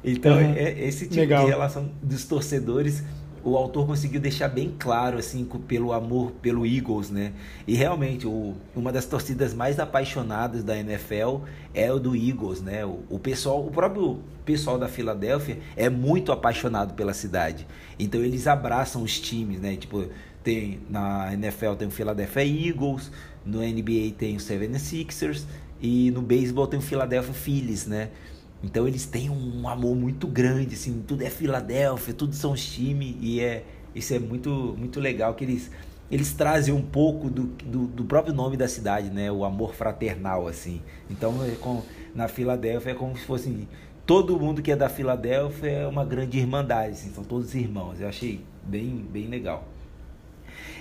Então, 0.02 0.36
uhum. 0.36 0.54
é, 0.54 0.86
esse 0.86 1.06
tipo 1.06 1.20
Legal. 1.20 1.44
de 1.44 1.50
relação 1.50 1.90
dos 2.02 2.24
torcedores 2.24 3.02
o 3.44 3.56
autor 3.58 3.86
conseguiu 3.86 4.20
deixar 4.20 4.48
bem 4.48 4.74
claro 4.78 5.18
assim 5.18 5.44
pelo 5.68 5.92
amor 5.92 6.32
pelo 6.40 6.64
Eagles, 6.64 7.10
né? 7.10 7.32
E 7.66 7.74
realmente 7.74 8.26
o, 8.26 8.54
uma 8.74 8.90
das 8.90 9.04
torcidas 9.04 9.52
mais 9.52 9.78
apaixonadas 9.78 10.64
da 10.64 10.76
NFL 10.76 11.40
é 11.74 11.92
o 11.92 11.98
do 11.98 12.16
Eagles, 12.16 12.62
né? 12.62 12.86
O, 12.86 13.00
o 13.10 13.18
pessoal, 13.18 13.60
o 13.64 13.70
próprio 13.70 14.18
pessoal 14.44 14.78
da 14.78 14.88
Filadélfia 14.88 15.58
é 15.76 15.88
muito 15.88 16.32
apaixonado 16.32 16.94
pela 16.94 17.14
cidade. 17.14 17.66
Então 17.98 18.20
eles 18.20 18.46
abraçam 18.46 19.02
os 19.02 19.18
times, 19.18 19.60
né? 19.60 19.76
Tipo, 19.76 20.06
tem 20.42 20.80
na 20.88 21.32
NFL 21.32 21.74
tem 21.74 21.88
o 21.88 21.90
Philadelphia 21.90 22.44
Eagles, 22.44 23.10
no 23.44 23.60
NBA 23.60 24.14
tem 24.16 24.36
o 24.36 24.38
76ers 24.38 25.44
e 25.80 26.10
no 26.10 26.22
beisebol 26.22 26.66
tem 26.66 26.78
o 26.78 26.82
Philadelphia 26.82 27.34
Phillies, 27.34 27.86
né? 27.86 28.10
Então 28.62 28.86
eles 28.88 29.04
têm 29.06 29.28
um 29.28 29.68
amor 29.68 29.94
muito 29.94 30.26
grande, 30.26 30.74
assim, 30.74 31.02
tudo 31.06 31.22
é 31.22 31.30
Filadélfia, 31.30 32.14
tudo 32.14 32.34
são 32.34 32.52
os 32.52 32.64
times 32.64 33.16
e 33.20 33.40
é 33.40 33.64
isso 33.94 34.12
é 34.14 34.18
muito 34.18 34.74
muito 34.78 35.00
legal 35.00 35.34
que 35.34 35.44
eles 35.44 35.70
eles 36.10 36.32
trazem 36.32 36.72
um 36.72 36.82
pouco 36.82 37.30
do, 37.30 37.44
do, 37.64 37.86
do, 37.86 38.04
próprio 38.04 38.34
nome 38.34 38.56
da 38.56 38.68
cidade, 38.68 39.10
né? 39.10 39.32
O 39.32 39.44
amor 39.44 39.74
fraternal, 39.74 40.46
assim. 40.46 40.82
Então, 41.10 41.42
é 41.44 41.56
com, 41.56 41.82
na 42.14 42.28
Filadélfia 42.28 42.92
é 42.92 42.94
como 42.94 43.16
se 43.16 43.24
fosse 43.24 43.66
todo 44.06 44.38
mundo 44.38 44.62
que 44.62 44.70
é 44.70 44.76
da 44.76 44.88
Filadélfia 44.88 45.70
é 45.70 45.86
uma 45.86 46.04
grande 46.04 46.38
irmandade, 46.38 46.92
assim, 46.92 47.12
são 47.12 47.24
todos 47.24 47.54
irmãos. 47.54 48.00
Eu 48.00 48.08
achei 48.08 48.40
bem, 48.62 49.04
bem 49.10 49.26
legal. 49.28 49.66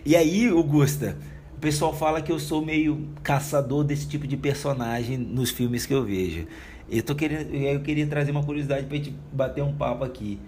E 0.06 0.16
aí, 0.16 0.48
Augusta, 0.50 1.18
o 1.56 1.60
pessoal 1.60 1.94
fala 1.94 2.22
que 2.22 2.32
eu 2.32 2.40
sou 2.40 2.64
meio 2.64 3.08
caçador 3.24 3.84
desse 3.84 4.08
tipo 4.08 4.28
de 4.28 4.36
personagem 4.36 5.18
nos 5.18 5.50
filmes 5.50 5.86
que 5.86 5.94
eu 5.94 6.04
vejo. 6.04 6.46
Eu, 6.90 7.02
tô 7.02 7.16
querendo, 7.16 7.54
eu 7.54 7.80
queria 7.80 8.06
trazer 8.06 8.32
uma 8.32 8.44
curiosidade 8.44 8.86
para 8.86 8.98
gente 8.98 9.16
bater 9.32 9.64
um 9.64 9.74
papo 9.74 10.04
aqui. 10.04 10.40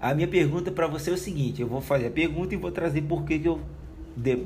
A 0.00 0.14
minha 0.14 0.28
pergunta 0.28 0.70
para 0.70 0.86
você 0.86 1.10
é 1.10 1.12
o 1.12 1.18
seguinte: 1.18 1.60
eu 1.60 1.66
vou 1.66 1.80
fazer 1.80 2.06
a 2.06 2.10
pergunta 2.10 2.54
e 2.54 2.56
vou 2.56 2.70
trazer 2.70 3.02
por 3.02 3.24
que, 3.24 3.38
que 3.38 3.48
eu. 3.48 3.60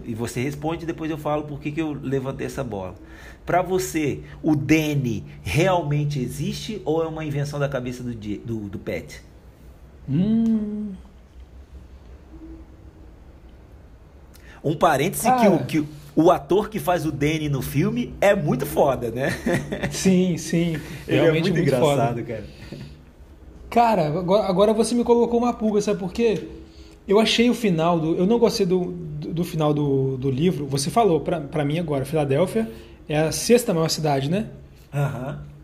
E 0.07 0.15
você 0.15 0.43
responde, 0.43 0.87
depois 0.87 1.11
eu 1.11 1.19
falo 1.19 1.45
por 1.45 1.61
que, 1.61 1.71
que 1.73 1.81
eu 1.81 1.93
levantei 1.93 2.47
essa 2.47 2.63
bola. 2.63 2.95
Para 3.47 3.61
você, 3.61 4.21
o 4.43 4.57
Danny 4.57 5.23
realmente 5.43 6.19
existe 6.19 6.81
ou 6.85 7.03
é 7.03 7.07
uma 7.07 7.25
invenção 7.25 7.59
da 7.59 7.69
cabeça 7.69 8.03
do, 8.03 8.15
do, 8.15 8.69
do 8.71 8.79
Pet? 8.79 9.21
Hum. 10.09 10.93
Um 14.63 14.75
parêntese 14.75 15.29
ah. 15.29 15.37
que, 15.37 15.49
o, 15.49 15.65
que, 15.67 15.89
o 16.17 16.31
ator 16.31 16.71
que 16.71 16.79
faz 16.79 17.05
o 17.05 17.13
Danny 17.13 17.51
no 17.51 17.61
filme 17.61 18.15
é 18.19 18.35
muito 18.35 18.65
foda, 18.65 19.11
né? 19.11 19.31
Sim, 19.93 20.39
sim. 20.39 20.81
Ele 21.07 21.19
é 21.19 21.31
muito, 21.31 21.51
muito 21.51 21.61
engraçado, 21.61 22.17
foda. 22.17 22.23
cara. 22.23 22.45
Cara, 23.69 24.07
agora, 24.07 24.47
agora 24.47 24.73
você 24.73 24.95
me 24.95 25.05
colocou 25.05 25.39
uma 25.39 25.53
pulga, 25.53 25.81
sabe 25.83 25.99
por 25.99 26.13
quê? 26.13 26.49
Eu 27.07 27.19
achei 27.19 27.51
o 27.51 27.55
final 27.55 27.99
do. 27.99 28.15
Eu 28.15 28.25
não 28.25 28.39
gostei 28.39 28.65
do, 28.65 28.93
do, 28.93 29.35
do 29.35 29.45
final 29.45 29.75
do, 29.75 30.17
do 30.17 30.31
livro. 30.31 30.65
Você 30.67 30.91
falou 30.91 31.21
pra, 31.21 31.41
pra 31.41 31.65
mim 31.65 31.79
agora, 31.79 32.05
Filadélfia 32.07 32.71
é 33.09 33.19
a 33.19 33.33
sexta 33.33 33.75
maior 33.75 33.89
cidade, 33.89 34.31
né? 34.31 34.47
Aham. 34.93 35.29
Uhum. 35.29 35.55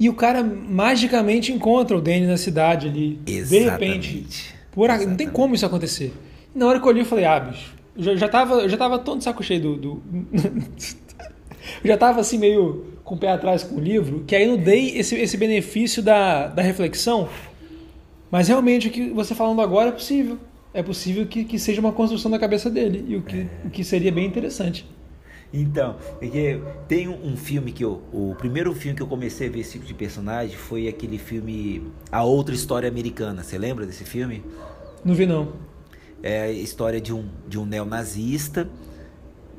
E 0.00 0.08
o 0.08 0.14
cara 0.14 0.42
magicamente 0.42 1.52
encontra 1.52 1.94
o 1.94 2.00
Danny 2.00 2.26
na 2.26 2.38
cidade 2.38 2.88
ali. 2.88 3.20
Exatamente. 3.26 3.48
De 3.48 3.68
repente. 3.68 4.54
Por, 4.72 4.86
Exatamente. 4.86 5.10
Não 5.10 5.16
tem 5.16 5.28
como 5.28 5.54
isso 5.54 5.66
acontecer. 5.66 6.14
E 6.54 6.58
na 6.58 6.66
hora 6.66 6.80
que 6.80 6.86
eu 6.86 6.88
olhei, 6.88 7.02
eu 7.02 7.06
falei, 7.06 7.26
ah, 7.26 7.38
bicho, 7.38 7.74
eu 7.94 8.02
já, 8.02 8.16
já, 8.16 8.28
tava, 8.28 8.54
eu 8.54 8.68
já 8.68 8.78
tava 8.78 8.98
todo 8.98 9.22
saco 9.22 9.42
cheio 9.42 9.60
do. 9.60 9.76
do... 9.76 10.02
eu 10.32 11.86
já 11.86 11.98
tava 11.98 12.20
assim, 12.20 12.38
meio 12.38 12.86
com 13.04 13.14
o 13.14 13.18
pé 13.18 13.30
atrás 13.30 13.62
com 13.62 13.74
o 13.74 13.80
livro, 13.80 14.24
que 14.26 14.34
aí 14.34 14.46
não 14.46 14.56
dei 14.56 14.96
esse, 14.96 15.16
esse 15.16 15.36
benefício 15.36 16.02
da, 16.02 16.46
da 16.46 16.62
reflexão. 16.62 17.28
Mas 18.30 18.48
realmente 18.48 18.88
o 18.88 18.90
que 18.90 19.10
você 19.10 19.34
falando 19.34 19.60
agora 19.60 19.90
é 19.90 19.92
possível. 19.92 20.38
É 20.72 20.82
possível 20.82 21.26
que, 21.26 21.44
que 21.44 21.58
seja 21.58 21.80
uma 21.80 21.92
construção 21.92 22.30
da 22.30 22.38
cabeça 22.38 22.70
dele, 22.70 23.04
e 23.08 23.16
o 23.16 23.22
que, 23.22 23.40
é. 23.40 23.46
o 23.66 23.70
que 23.70 23.82
seria 23.82 24.12
bem 24.12 24.24
interessante. 24.24 24.86
Então, 25.52 25.96
porque 26.18 26.60
tem 26.86 27.08
um, 27.08 27.36
filme 27.36 27.72
que 27.72 27.84
eu. 27.84 28.02
O 28.12 28.34
primeiro 28.38 28.72
filme 28.74 28.96
que 28.96 29.02
eu 29.02 29.06
comecei 29.06 29.48
a 29.48 29.50
ver 29.50 29.60
esse 29.60 29.72
tipo 29.72 29.84
de 29.84 29.94
personagem 29.94 30.56
foi 30.56 30.86
aquele 30.86 31.18
filme 31.18 31.90
A 32.10 32.22
Outra 32.22 32.54
História 32.54 32.88
Americana. 32.88 33.42
Você 33.42 33.58
lembra 33.58 33.84
desse 33.84 34.04
filme? 34.04 34.44
Não 35.04 35.14
vi 35.14 35.26
não. 35.26 35.52
É 36.22 36.42
a 36.42 36.52
história 36.52 37.00
de 37.00 37.12
um, 37.12 37.28
de 37.48 37.58
um 37.58 37.66
neonazista 37.66 38.68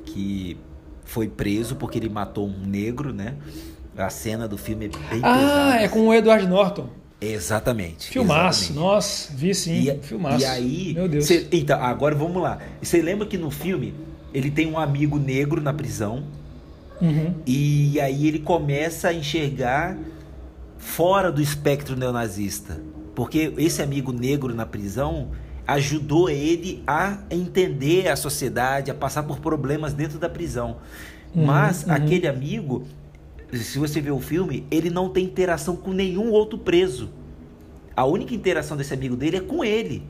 que 0.06 0.58
foi 1.04 1.28
preso 1.28 1.76
porque 1.76 1.98
ele 1.98 2.10
matou 2.10 2.48
um 2.48 2.66
negro, 2.66 3.12
né? 3.12 3.36
A 3.98 4.10
cena 4.10 4.48
do 4.48 4.58
filme 4.58 4.86
é 4.86 4.88
bem 4.88 5.00
ah, 5.24 5.34
pesada. 5.34 5.74
Ah, 5.74 5.82
é 5.82 5.88
com 5.90 6.08
o 6.08 6.14
Edward 6.14 6.48
Norton. 6.48 6.90
Exatamente. 7.20 8.10
Filmaço, 8.10 8.64
exatamente. 8.64 8.80
nossa, 8.80 9.34
vi 9.36 9.54
sim. 9.54 9.92
E, 9.92 10.00
filmaço. 10.02 10.42
E 10.42 10.46
aí, 10.46 10.94
meu 10.94 11.08
Deus. 11.08 11.26
Cê, 11.26 11.48
então, 11.52 11.80
agora 11.82 12.16
vamos 12.16 12.42
lá. 12.42 12.60
Você 12.82 13.02
lembra 13.02 13.28
que 13.28 13.38
no 13.38 13.52
filme 13.52 13.94
ele 14.34 14.52
tem 14.52 14.68
um 14.68 14.78
amigo 14.78 15.20
negro 15.20 15.62
na 15.62 15.74
prisão 15.74 16.24
uhum. 17.02 17.36
e 17.46 18.00
aí 18.00 18.28
ele 18.28 18.40
começa 18.40 19.10
a 19.10 19.14
enxergar 19.14 19.98
fora 20.78 21.32
do 21.32 21.42
espectro 21.42 21.96
neonazista, 21.96 22.82
porque 23.14 23.54
esse 23.58 23.82
amigo 23.82 24.12
negro 24.12 24.54
na 24.54 24.66
prisão 24.66 25.30
ajudou 25.68 26.30
ele 26.30 26.84
a 26.86 27.20
entender 27.30 28.08
a 28.08 28.16
sociedade, 28.16 28.92
a 28.92 28.94
passar 28.94 29.24
por 29.24 29.40
problemas 29.40 29.94
dentro 29.94 30.18
da 30.18 30.28
prisão. 30.28 30.78
Uhum, 31.34 31.46
Mas 31.46 31.84
uhum. 31.84 31.94
aquele 31.94 32.28
amigo, 32.28 32.84
se 33.54 33.78
você 33.78 34.02
ver 34.02 34.12
o 34.12 34.20
filme, 34.20 34.66
ele 34.72 34.90
não 34.90 35.10
tem 35.10 35.26
interação 35.26 35.76
com 35.76 35.92
nenhum 35.92 36.32
outro 36.32 36.58
preso. 36.58 37.10
A 37.96 38.06
única 38.06 38.34
interação 38.34 38.76
desse 38.76 38.94
amigo 38.94 39.16
dele 39.16 39.38
é 39.38 39.42
com 39.42 39.64
ele. 39.64 40.04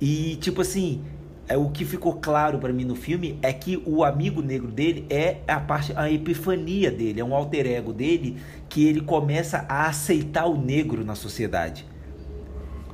E 0.00 0.36
tipo 0.36 0.60
assim, 0.60 1.02
é 1.50 1.56
o 1.56 1.68
que 1.68 1.84
ficou 1.84 2.14
claro 2.14 2.60
para 2.60 2.72
mim 2.72 2.84
no 2.84 2.94
filme 2.94 3.36
é 3.42 3.52
que 3.52 3.82
o 3.84 4.04
amigo 4.04 4.40
negro 4.40 4.68
dele 4.68 5.04
é 5.10 5.38
a 5.48 5.58
parte 5.58 5.92
a 5.96 6.08
epifania 6.08 6.92
dele, 6.92 7.20
é 7.20 7.24
um 7.24 7.34
alter 7.34 7.66
ego 7.66 7.92
dele 7.92 8.36
que 8.68 8.86
ele 8.86 9.00
começa 9.00 9.66
a 9.68 9.88
aceitar 9.88 10.46
o 10.46 10.56
negro 10.56 11.04
na 11.04 11.16
sociedade. 11.16 11.84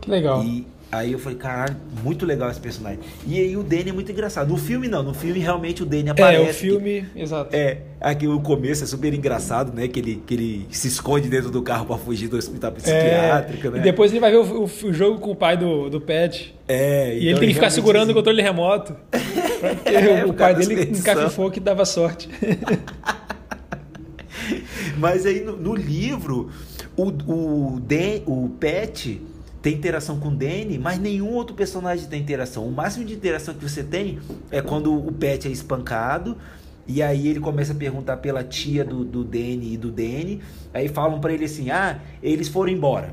Que 0.01 0.11
legal. 0.11 0.43
E, 0.43 0.67
Aí 0.91 1.13
eu 1.13 1.19
falei, 1.19 1.37
caralho, 1.37 1.77
muito 2.05 2.25
legal 2.25 2.49
esse 2.49 2.61
personagem. 2.61 3.01
E 3.27 3.41
aí 3.41 3.57
o 3.57 3.63
Danny 3.65 3.91
é 3.91 3.93
muito 3.93 4.11
engraçado. 4.13 4.49
No 4.49 4.57
filme 4.57 4.87
não, 4.87 5.03
no 5.03 5.13
filme 5.13 5.41
realmente 5.41 5.83
o 5.83 5.87
Danny 5.87 6.11
aparece. 6.11 6.47
É, 6.47 6.51
o 6.51 6.55
filme, 6.55 7.07
que, 7.13 7.21
exato. 7.21 7.55
É, 7.55 7.79
aqui 8.01 8.29
o 8.29 8.41
começo 8.41 8.85
é 8.85 8.87
super 8.87 9.13
engraçado, 9.13 9.75
né? 9.75 9.89
Que 9.89 9.99
ele, 9.99 10.23
que 10.25 10.35
ele 10.35 10.67
se 10.71 10.87
esconde 10.87 11.29
dentro 11.29 11.51
do 11.51 11.61
carro 11.61 11.87
para 11.87 11.99
fugir 11.99 12.29
do 12.29 12.37
hospital 12.37 12.71
psiquiátrico, 12.71 13.67
é, 13.67 13.71
né? 13.71 13.79
E 13.79 13.83
depois 13.83 14.13
ele 14.13 14.21
vai 14.21 14.31
ver 14.31 14.39
o, 14.39 14.63
o, 14.63 14.65
o, 14.65 14.93
jogo 14.93 15.19
com 15.19 15.33
o 15.33 15.37
pai 15.37 15.57
do, 15.57 15.91
do 15.91 16.01
Pet. 16.01 16.55
É, 16.69 17.15
E 17.15 17.17
então 17.17 17.31
ele 17.31 17.41
tem 17.41 17.49
que 17.49 17.55
ficar 17.55 17.71
segurando 17.71 18.05
assim... 18.05 18.13
o 18.13 18.15
controle 18.15 18.41
remoto. 18.41 18.95
Porque 19.11 19.89
é, 19.89 20.25
o 20.25 20.33
pai 20.33 20.55
dele 20.55 20.93
encafifou 20.97 21.51
que 21.51 21.59
dava 21.59 21.85
sorte. 21.85 22.29
Mas 24.97 25.27
aí 25.27 25.41
no, 25.41 25.57
no 25.57 25.75
livro, 25.75 26.49
o, 26.97 27.09
o, 27.09 27.81
Dan, 27.81 28.21
o 28.27 28.49
Pet 28.61 29.21
tem 29.67 29.75
interação 29.75 30.21
com 30.21 30.29
o 30.29 30.31
Danny, 30.31 30.79
mas 30.79 30.97
nenhum 30.97 31.33
outro 31.33 31.53
personagem 31.53 32.07
tem 32.07 32.21
interação. 32.21 32.65
O 32.65 32.71
máximo 32.71 33.05
de 33.05 33.15
interação 33.15 33.53
que 33.53 33.69
você 33.69 33.83
tem 33.83 34.21
é 34.49 34.63
quando 34.63 34.95
o 34.95 35.11
Pet 35.11 35.49
é 35.49 35.51
espancado. 35.51 36.37
E 36.87 37.03
aí 37.03 37.27
ele 37.27 37.41
começa 37.41 37.73
a 37.73 37.75
perguntar 37.75 38.19
pela 38.19 38.45
tia 38.45 38.85
do, 38.85 39.05
do 39.05 39.25
Danny 39.25 39.73
e 39.73 39.77
do 39.77 39.91
Danny. 39.91 40.41
Aí 40.73 40.87
falam 40.87 41.19
para 41.19 41.33
ele 41.33 41.47
assim: 41.47 41.69
ah, 41.69 41.99
eles 42.23 42.47
foram 42.47 42.71
embora. 42.71 43.13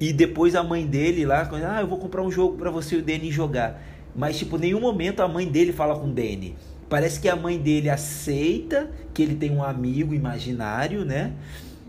E 0.00 0.10
depois 0.10 0.54
a 0.54 0.62
mãe 0.62 0.86
dele 0.86 1.26
lá, 1.26 1.46
ah, 1.68 1.82
eu 1.82 1.86
vou 1.86 1.98
comprar 1.98 2.22
um 2.22 2.30
jogo 2.30 2.56
para 2.56 2.70
você 2.70 2.96
e 2.96 2.98
o 3.00 3.02
Danny 3.02 3.30
jogar. 3.30 3.78
Mas, 4.16 4.38
tipo, 4.38 4.56
nenhum 4.56 4.80
momento 4.80 5.20
a 5.20 5.28
mãe 5.28 5.46
dele 5.46 5.70
fala 5.70 5.94
com 5.98 6.06
o 6.06 6.12
Danny. 6.12 6.56
Parece 6.88 7.20
que 7.20 7.28
a 7.28 7.36
mãe 7.36 7.58
dele 7.58 7.90
aceita 7.90 8.90
que 9.12 9.22
ele 9.22 9.34
tem 9.34 9.50
um 9.50 9.62
amigo 9.62 10.14
imaginário, 10.14 11.04
né? 11.04 11.34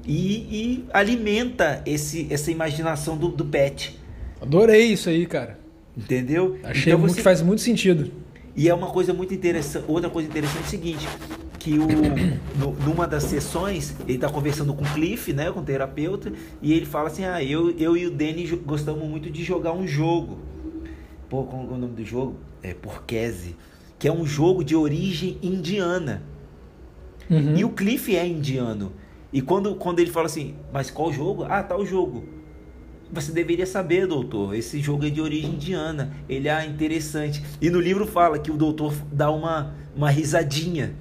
E, 0.05 0.33
e 0.35 0.85
alimenta 0.93 1.81
esse, 1.85 2.27
essa 2.29 2.51
imaginação 2.51 3.17
do, 3.17 3.29
do 3.29 3.45
pet. 3.45 3.97
Adorei 4.41 4.87
isso 4.87 5.09
aí, 5.09 5.25
cara. 5.25 5.59
Entendeu? 5.95 6.57
Achei 6.63 6.91
então 6.91 7.07
você... 7.07 7.15
que 7.15 7.21
faz 7.21 7.41
muito 7.41 7.61
sentido. 7.61 8.11
E 8.55 8.67
é 8.67 8.73
uma 8.73 8.87
coisa 8.87 9.13
muito 9.13 9.33
interessante. 9.33 9.85
Outra 9.87 10.09
coisa 10.09 10.27
interessante 10.27 10.63
é 10.63 10.67
o 10.67 10.69
seguinte: 10.69 11.07
que 11.59 11.79
o, 11.79 11.87
no, 12.59 12.73
numa 12.85 13.07
das 13.07 13.23
sessões 13.23 13.95
ele 14.01 14.15
está 14.15 14.29
conversando 14.29 14.73
com 14.73 14.83
o 14.83 14.93
Cliff, 14.93 15.31
né, 15.31 15.51
com 15.51 15.61
o 15.61 15.63
terapeuta, 15.63 16.31
e 16.61 16.73
ele 16.73 16.85
fala 16.85 17.07
assim: 17.07 17.23
Ah, 17.23 17.43
eu, 17.43 17.71
eu 17.77 17.95
e 17.95 18.05
o 18.05 18.11
Danny 18.11 18.45
gostamos 18.65 19.07
muito 19.07 19.29
de 19.29 19.43
jogar 19.43 19.71
um 19.71 19.87
jogo. 19.87 20.39
Pô, 21.29 21.43
qual 21.43 21.63
é 21.63 21.65
o 21.65 21.77
nome 21.77 21.95
do 21.95 22.05
jogo? 22.05 22.35
É 22.61 22.73
Porquese. 22.73 23.55
Que 23.97 24.07
é 24.07 24.11
um 24.11 24.25
jogo 24.25 24.63
de 24.63 24.75
origem 24.75 25.37
indiana. 25.41 26.21
Uhum. 27.29 27.55
E 27.55 27.63
o 27.63 27.69
Cliff 27.69 28.13
é 28.15 28.27
indiano. 28.27 28.91
E 29.33 29.41
quando, 29.41 29.75
quando 29.75 29.99
ele 29.99 30.11
fala 30.11 30.27
assim, 30.27 30.53
mas 30.71 30.91
qual 30.91 31.11
jogo? 31.11 31.43
Ah, 31.43 31.63
tal 31.63 31.83
jogo. 31.83 32.23
Você 33.11 33.31
deveria 33.31 33.65
saber, 33.65 34.07
doutor. 34.07 34.55
Esse 34.55 34.79
jogo 34.79 35.05
é 35.05 35.09
de 35.09 35.19
origem 35.19 35.51
indiana. 35.51 36.15
Ele 36.29 36.47
é 36.47 36.65
interessante. 36.65 37.43
E 37.59 37.69
no 37.69 37.79
livro 37.79 38.05
fala 38.05 38.37
que 38.37 38.51
o 38.51 38.55
doutor 38.55 38.93
dá 39.11 39.31
uma, 39.31 39.75
uma 39.95 40.09
risadinha. 40.09 40.95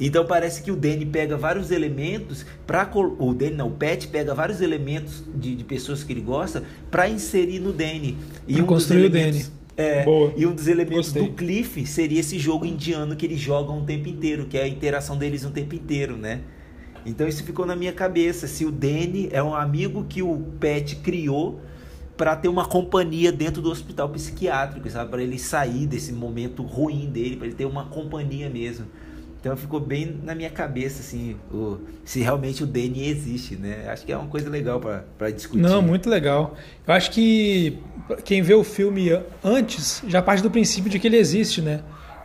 Então 0.00 0.26
parece 0.26 0.62
que 0.62 0.70
o 0.70 0.76
Danny 0.76 1.06
pega 1.06 1.36
vários 1.36 1.70
elementos 1.70 2.44
para 2.66 2.90
o 2.96 3.32
Danny 3.34 3.54
não, 3.54 3.68
o 3.68 3.72
Pet 3.72 4.08
pega 4.08 4.34
vários 4.34 4.60
elementos 4.60 5.22
de, 5.34 5.54
de 5.54 5.64
pessoas 5.64 6.02
que 6.02 6.12
ele 6.12 6.20
gosta 6.20 6.64
para 6.90 7.08
inserir 7.08 7.60
no 7.60 7.72
Danny. 7.72 8.16
E 8.46 8.60
um 8.60 8.66
construir 8.66 9.06
o 9.06 9.10
Danny. 9.10 9.44
É, 9.76 10.04
Boa. 10.04 10.32
e 10.36 10.44
um 10.46 10.54
dos 10.54 10.68
elementos 10.68 11.12
Gostei. 11.12 11.22
do 11.22 11.32
Cliff 11.34 11.86
seria 11.86 12.20
esse 12.20 12.38
jogo 12.38 12.66
indiano 12.66 13.16
que 13.16 13.24
eles 13.24 13.40
jogam 13.40 13.80
o 13.80 13.84
tempo 13.84 14.08
inteiro, 14.08 14.46
que 14.46 14.58
é 14.58 14.64
a 14.64 14.68
interação 14.68 15.16
deles 15.16 15.44
o 15.44 15.50
tempo 15.50 15.74
inteiro, 15.74 16.16
né? 16.16 16.40
Então 17.04 17.26
isso 17.26 17.42
ficou 17.44 17.66
na 17.66 17.74
minha 17.74 17.92
cabeça. 17.92 18.46
Se 18.46 18.64
o 18.64 18.70
Danny 18.70 19.28
é 19.32 19.42
um 19.42 19.54
amigo 19.54 20.04
que 20.04 20.22
o 20.22 20.38
Pet 20.60 20.96
criou 20.96 21.60
para 22.16 22.36
ter 22.36 22.48
uma 22.48 22.66
companhia 22.66 23.32
dentro 23.32 23.60
do 23.60 23.70
hospital 23.70 24.08
psiquiátrico, 24.10 24.88
sabe? 24.88 25.10
Para 25.10 25.22
ele 25.22 25.38
sair 25.38 25.86
desse 25.86 26.12
momento 26.12 26.62
ruim 26.62 27.10
dele, 27.10 27.36
para 27.36 27.46
ele 27.46 27.56
ter 27.56 27.64
uma 27.64 27.86
companhia 27.86 28.48
mesmo. 28.48 28.86
Então 29.40 29.56
ficou 29.56 29.80
bem 29.80 30.20
na 30.22 30.36
minha 30.36 30.50
cabeça, 30.50 31.00
assim, 31.00 31.34
o, 31.52 31.78
se 32.04 32.20
realmente 32.20 32.62
o 32.62 32.66
Danny 32.66 33.08
existe, 33.08 33.56
né? 33.56 33.88
Acho 33.88 34.06
que 34.06 34.12
é 34.12 34.16
uma 34.16 34.28
coisa 34.28 34.48
legal 34.48 34.80
para 35.18 35.30
discutir. 35.32 35.60
Não, 35.60 35.82
muito 35.82 36.08
legal. 36.08 36.54
Eu 36.86 36.94
acho 36.94 37.10
que 37.10 37.76
quem 38.24 38.40
vê 38.40 38.54
o 38.54 38.62
filme 38.62 39.08
antes 39.42 40.00
já 40.06 40.22
parte 40.22 40.44
do 40.44 40.50
princípio 40.50 40.88
de 40.88 41.00
que 41.00 41.08
ele 41.08 41.16
existe, 41.16 41.60
né? 41.60 41.82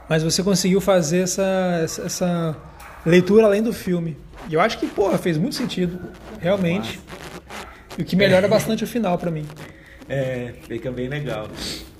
Mas 0.08 0.22
você 0.22 0.44
conseguiu 0.44 0.80
fazer 0.80 1.22
essa, 1.22 1.82
essa 2.06 2.56
leitura 3.08 3.46
além 3.46 3.64
do 3.64 3.74
filme. 3.74 4.18
E 4.50 4.54
eu 4.54 4.62
acho 4.62 4.78
que, 4.80 4.88
porra, 4.88 5.18
fez 5.18 5.38
muito 5.38 5.56
sentido, 5.56 6.00
realmente. 6.40 7.00
E 7.98 8.02
o 8.02 8.06
que 8.06 8.16
melhora 8.16 8.48
bastante 8.48 8.84
o 8.84 8.88
final 8.88 9.18
para 9.18 9.32
mim. 9.32 9.46
É, 10.08 10.54
fica 10.68 10.92
bem 10.92 11.08
legal. 11.08 11.50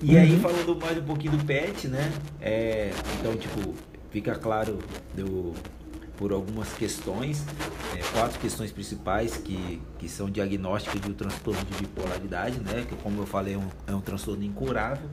E 0.02 0.16
uhum. 0.16 0.22
aí, 0.22 0.40
falando 0.40 0.76
mais 0.80 0.98
um 0.98 1.04
pouquinho 1.04 1.38
do 1.38 1.44
pet, 1.44 1.88
né? 1.88 2.12
É, 2.42 2.92
então, 3.20 3.36
tipo, 3.36 3.74
fica 4.12 4.36
claro 4.36 4.80
do, 5.14 5.54
por 6.16 6.32
algumas 6.32 6.72
questões, 6.74 7.44
é, 7.96 8.00
quatro 8.18 8.40
questões 8.40 8.72
principais 8.72 9.38
que, 9.38 9.82
que 10.00 10.08
são 10.08 10.30
diagnósticas 10.30 11.02
de 11.02 11.10
um 11.10 11.14
transtorno 11.14 11.62
de 11.66 11.78
bipolaridade, 11.80 12.60
né? 12.60 12.86
Que, 12.88 12.96
como 12.96 13.22
eu 13.22 13.26
falei, 13.26 13.56
é 13.56 13.58
um, 13.58 13.68
é 13.88 13.96
um 13.96 14.02
transtorno 14.02 14.44
incurável. 14.44 15.10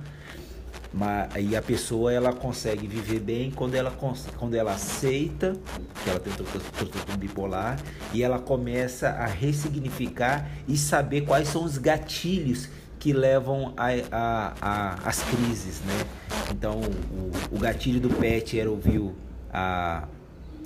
Mas, 0.97 1.28
e 1.40 1.57
a 1.57 1.62
pessoa 1.62 2.12
ela 2.12 2.32
consegue 2.32 2.86
viver 2.86 3.18
bem 3.18 3.51
quando 3.51 3.74
ela, 3.74 3.90
quando 4.38 4.55
ela 4.55 4.74
aceita 4.74 5.57
que 6.05 6.09
ela 6.09 6.20
tem 6.20 6.32
transtorno 6.32 7.16
bipolar 7.18 7.80
e 8.12 8.22
ela 8.22 8.38
começa 8.38 9.09
a 9.09 9.26
ressignificar 9.26 10.49
e 10.68 10.76
saber 10.76 11.22
quais 11.22 11.49
são 11.49 11.64
os 11.64 11.78
gatilhos 11.78 12.68
que 13.01 13.12
levam 13.12 13.74
a, 13.76 13.88
a, 14.12 14.53
a 14.61 15.09
as 15.09 15.20
crises, 15.24 15.80
né? 15.80 16.07
Então 16.53 16.80
o, 16.80 17.57
o 17.57 17.59
gatilho 17.59 17.99
do 17.99 18.09
Pet 18.09 18.59
era 18.59 18.70
ouvir 18.70 19.12
a, 19.53 20.05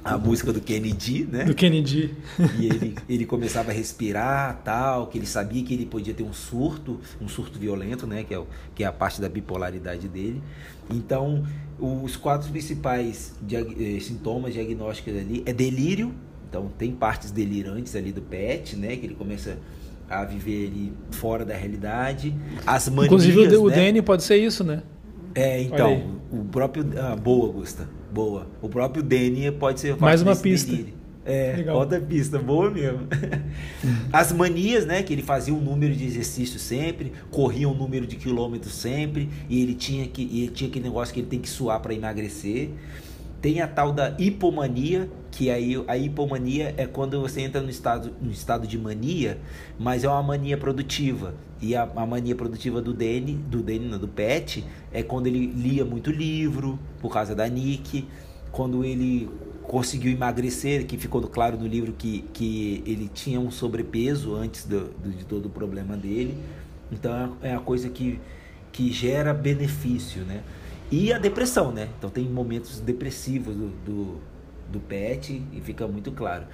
a 0.04 0.16
música 0.16 0.52
do 0.52 0.60
Kennedy, 0.60 1.28
né? 1.30 1.44
Do 1.44 1.54
Kennedy. 1.54 2.14
E 2.58 2.66
ele, 2.66 2.94
ele 3.08 3.26
começava 3.26 3.70
a 3.70 3.74
respirar, 3.74 4.60
tal, 4.64 5.06
que 5.08 5.18
ele 5.18 5.26
sabia 5.26 5.62
que 5.62 5.74
ele 5.74 5.86
podia 5.86 6.14
ter 6.14 6.22
um 6.22 6.32
surto, 6.32 7.00
um 7.20 7.28
surto 7.28 7.58
violento, 7.58 8.06
né? 8.06 8.24
Que 8.24 8.34
é, 8.34 8.38
o, 8.38 8.46
que 8.74 8.84
é 8.84 8.86
a 8.86 8.92
parte 8.92 9.20
da 9.20 9.28
bipolaridade 9.28 10.08
dele. 10.08 10.42
Então, 10.90 11.44
os 11.78 12.16
quatro 12.16 12.50
principais 12.50 13.34
diag 13.42 13.96
eh, 13.96 14.00
sintomas 14.00 14.54
diagnósticos 14.54 15.14
ali 15.14 15.42
é 15.44 15.52
delírio. 15.52 16.14
Então, 16.48 16.70
tem 16.78 16.92
partes 16.92 17.30
delirantes 17.30 17.94
ali 17.94 18.12
do 18.12 18.22
PET, 18.22 18.76
né? 18.76 18.96
Que 18.96 19.06
ele 19.06 19.14
começa 19.14 19.58
a 20.08 20.24
viver 20.24 20.68
ali 20.68 20.92
fora 21.10 21.44
da 21.44 21.54
realidade. 21.54 22.34
As 22.66 22.88
manias, 22.88 23.06
Inclusive, 23.06 23.56
o, 23.56 23.68
né? 23.68 23.76
Danny 23.76 24.00
pode 24.00 24.22
ser 24.22 24.36
isso, 24.36 24.64
né? 24.64 24.82
É, 25.34 25.60
então, 25.60 26.20
o 26.32 26.44
próprio. 26.44 26.86
Ah, 26.96 27.14
boa, 27.14 27.52
Gusta. 27.52 27.97
Boa. 28.12 28.46
O 28.62 28.68
próprio 28.68 29.02
Danny 29.02 29.50
pode 29.52 29.80
ser. 29.80 29.96
Mais 29.96 30.22
uma 30.22 30.34
pista. 30.34 30.76
É, 31.28 31.56
Legal. 31.56 31.76
outra 31.76 32.00
pista, 32.00 32.38
boa 32.38 32.70
mesmo. 32.70 33.06
As 34.10 34.32
manias, 34.32 34.86
né? 34.86 35.02
Que 35.02 35.12
ele 35.12 35.22
fazia 35.22 35.52
um 35.52 35.60
número 35.60 35.94
de 35.94 36.06
exercício 36.06 36.58
sempre, 36.58 37.12
corria 37.30 37.68
um 37.68 37.74
número 37.74 38.06
de 38.06 38.16
quilômetros 38.16 38.72
sempre, 38.72 39.28
e 39.46 39.62
ele 39.62 39.74
tinha 39.74 40.06
que. 40.06 40.22
E 40.22 40.44
ele 40.44 40.52
tinha 40.52 40.70
aquele 40.70 40.86
negócio 40.86 41.12
que 41.12 41.20
ele 41.20 41.26
tem 41.26 41.38
que 41.38 41.50
suar 41.50 41.80
para 41.80 41.92
emagrecer. 41.92 42.70
Tem 43.42 43.60
a 43.60 43.68
tal 43.68 43.92
da 43.92 44.16
hipomania, 44.18 45.08
que 45.30 45.50
aí 45.50 45.74
a 45.86 45.96
hipomania 45.98 46.74
é 46.78 46.86
quando 46.86 47.20
você 47.20 47.42
entra 47.42 47.60
no 47.60 47.68
estado, 47.68 48.10
no 48.22 48.32
estado 48.32 48.66
de 48.66 48.78
mania, 48.78 49.38
mas 49.78 50.04
é 50.04 50.08
uma 50.08 50.22
mania 50.22 50.56
produtiva. 50.56 51.34
E 51.60 51.74
a, 51.74 51.82
a 51.82 52.06
mania 52.06 52.34
produtiva 52.34 52.80
do 52.80 52.92
Danny, 52.92 53.34
do 53.34 53.62
Danny, 53.62 53.86
não, 53.86 53.98
do 53.98 54.08
Pet, 54.08 54.64
é 54.92 55.02
quando 55.02 55.26
ele 55.26 55.46
lia 55.46 55.84
muito 55.84 56.10
livro, 56.10 56.78
por 57.00 57.12
causa 57.12 57.34
da 57.34 57.48
Nick, 57.48 58.06
quando 58.52 58.84
ele 58.84 59.28
conseguiu 59.62 60.10
emagrecer, 60.10 60.86
que 60.86 60.96
ficou 60.96 61.20
claro 61.22 61.58
no 61.58 61.66
livro 61.66 61.92
que, 61.92 62.24
que 62.32 62.82
ele 62.86 63.10
tinha 63.12 63.38
um 63.38 63.50
sobrepeso 63.50 64.34
antes 64.34 64.64
do, 64.64 64.88
do, 64.88 65.10
de 65.10 65.24
todo 65.24 65.46
o 65.46 65.50
problema 65.50 65.96
dele. 65.96 66.38
Então 66.90 67.36
é 67.42 67.54
a 67.54 67.60
coisa 67.60 67.88
que, 67.90 68.18
que 68.72 68.90
gera 68.90 69.34
benefício, 69.34 70.22
né? 70.22 70.42
E 70.90 71.12
a 71.12 71.18
depressão, 71.18 71.70
né? 71.70 71.88
Então 71.98 72.08
tem 72.08 72.24
momentos 72.24 72.80
depressivos 72.80 73.54
do, 73.54 73.68
do, 73.84 74.16
do 74.72 74.80
Pet 74.80 75.42
e 75.52 75.60
fica 75.60 75.86
muito 75.86 76.12
claro. 76.12 76.46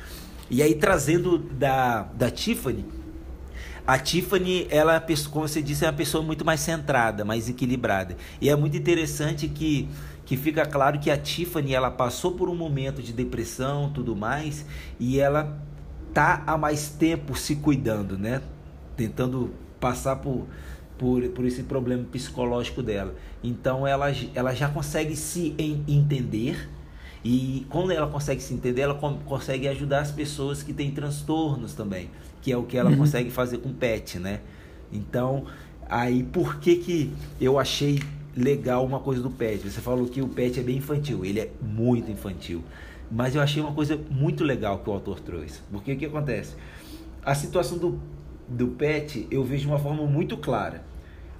E 0.50 0.60
aí 0.60 0.74
trazendo 0.74 1.38
da, 1.38 2.02
da 2.02 2.30
Tiffany, 2.30 2.84
a 3.86 3.98
Tiffany, 3.98 4.66
ela, 4.70 5.04
como 5.30 5.46
você 5.46 5.62
disse, 5.62 5.84
é 5.84 5.88
uma 5.88 5.94
pessoa 5.94 6.22
muito 6.22 6.44
mais 6.44 6.60
centrada, 6.60 7.24
mais 7.24 7.48
equilibrada. 7.48 8.16
E 8.40 8.48
é 8.48 8.56
muito 8.56 8.76
interessante 8.76 9.48
que, 9.48 9.88
que 10.24 10.36
fica 10.36 10.64
claro 10.64 10.98
que 10.98 11.10
a 11.10 11.16
Tiffany, 11.16 11.74
ela 11.74 11.90
passou 11.90 12.32
por 12.32 12.48
um 12.48 12.54
momento 12.54 13.02
de 13.02 13.12
depressão, 13.12 13.90
tudo 13.92 14.16
mais, 14.16 14.64
e 14.98 15.20
ela 15.20 15.58
tá 16.12 16.42
há 16.46 16.56
mais 16.56 16.88
tempo 16.88 17.36
se 17.36 17.56
cuidando, 17.56 18.16
né? 18.18 18.40
Tentando 18.96 19.52
passar 19.80 20.16
por 20.16 20.46
por, 20.98 21.22
por 21.30 21.44
esse 21.44 21.62
problema 21.64 22.04
psicológico 22.04 22.82
dela. 22.82 23.14
Então 23.42 23.86
ela, 23.86 24.06
ela 24.34 24.54
já 24.54 24.68
consegue 24.68 25.16
se 25.16 25.54
entender 25.88 26.68
e 27.24 27.66
quando 27.70 27.90
ela 27.90 28.06
consegue 28.06 28.42
se 28.42 28.52
entender, 28.52 28.82
ela 28.82 28.94
consegue 28.94 29.66
ajudar 29.68 30.00
as 30.00 30.10
pessoas 30.10 30.62
que 30.62 30.74
têm 30.74 30.90
transtornos 30.90 31.72
também, 31.72 32.10
que 32.44 32.52
é 32.52 32.56
o 32.56 32.62
que 32.62 32.76
ela 32.76 32.90
uhum. 32.90 32.98
consegue 32.98 33.30
fazer 33.30 33.58
com 33.58 33.70
o 33.70 33.74
pet, 33.74 34.18
né? 34.18 34.40
Então, 34.92 35.46
aí 35.88 36.22
por 36.22 36.60
que 36.60 36.76
que 36.76 37.12
eu 37.40 37.58
achei 37.58 38.00
legal 38.36 38.84
uma 38.84 39.00
coisa 39.00 39.20
do 39.22 39.30
pet? 39.30 39.68
Você 39.68 39.80
falou 39.80 40.06
que 40.06 40.20
o 40.20 40.28
pet 40.28 40.60
é 40.60 40.62
bem 40.62 40.76
infantil, 40.76 41.24
ele 41.24 41.40
é 41.40 41.50
muito 41.60 42.10
infantil. 42.10 42.62
Mas 43.10 43.34
eu 43.34 43.42
achei 43.42 43.62
uma 43.62 43.72
coisa 43.72 43.98
muito 44.10 44.44
legal 44.44 44.78
que 44.78 44.90
o 44.90 44.92
autor 44.92 45.20
trouxe. 45.20 45.60
Porque 45.72 45.92
o 45.92 45.96
que 45.96 46.06
acontece? 46.06 46.54
A 47.24 47.34
situação 47.34 47.78
do 47.78 47.98
do 48.48 48.68
Pet 48.68 49.26
eu 49.30 49.42
vejo 49.42 49.62
de 49.62 49.68
uma 49.68 49.78
forma 49.78 50.04
muito 50.04 50.36
clara. 50.36 50.82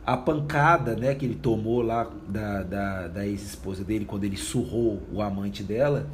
A 0.06 0.16
pancada 0.16 0.94
né, 0.94 1.14
que 1.14 1.24
ele 1.24 1.34
tomou 1.34 1.80
lá 1.80 2.10
da, 2.28 2.62
da, 2.62 3.08
da 3.08 3.26
ex-esposa 3.26 3.82
dele 3.82 4.04
quando 4.04 4.24
ele 4.24 4.36
surrou 4.36 5.02
o 5.12 5.22
amante 5.22 5.62
dela 5.62 6.06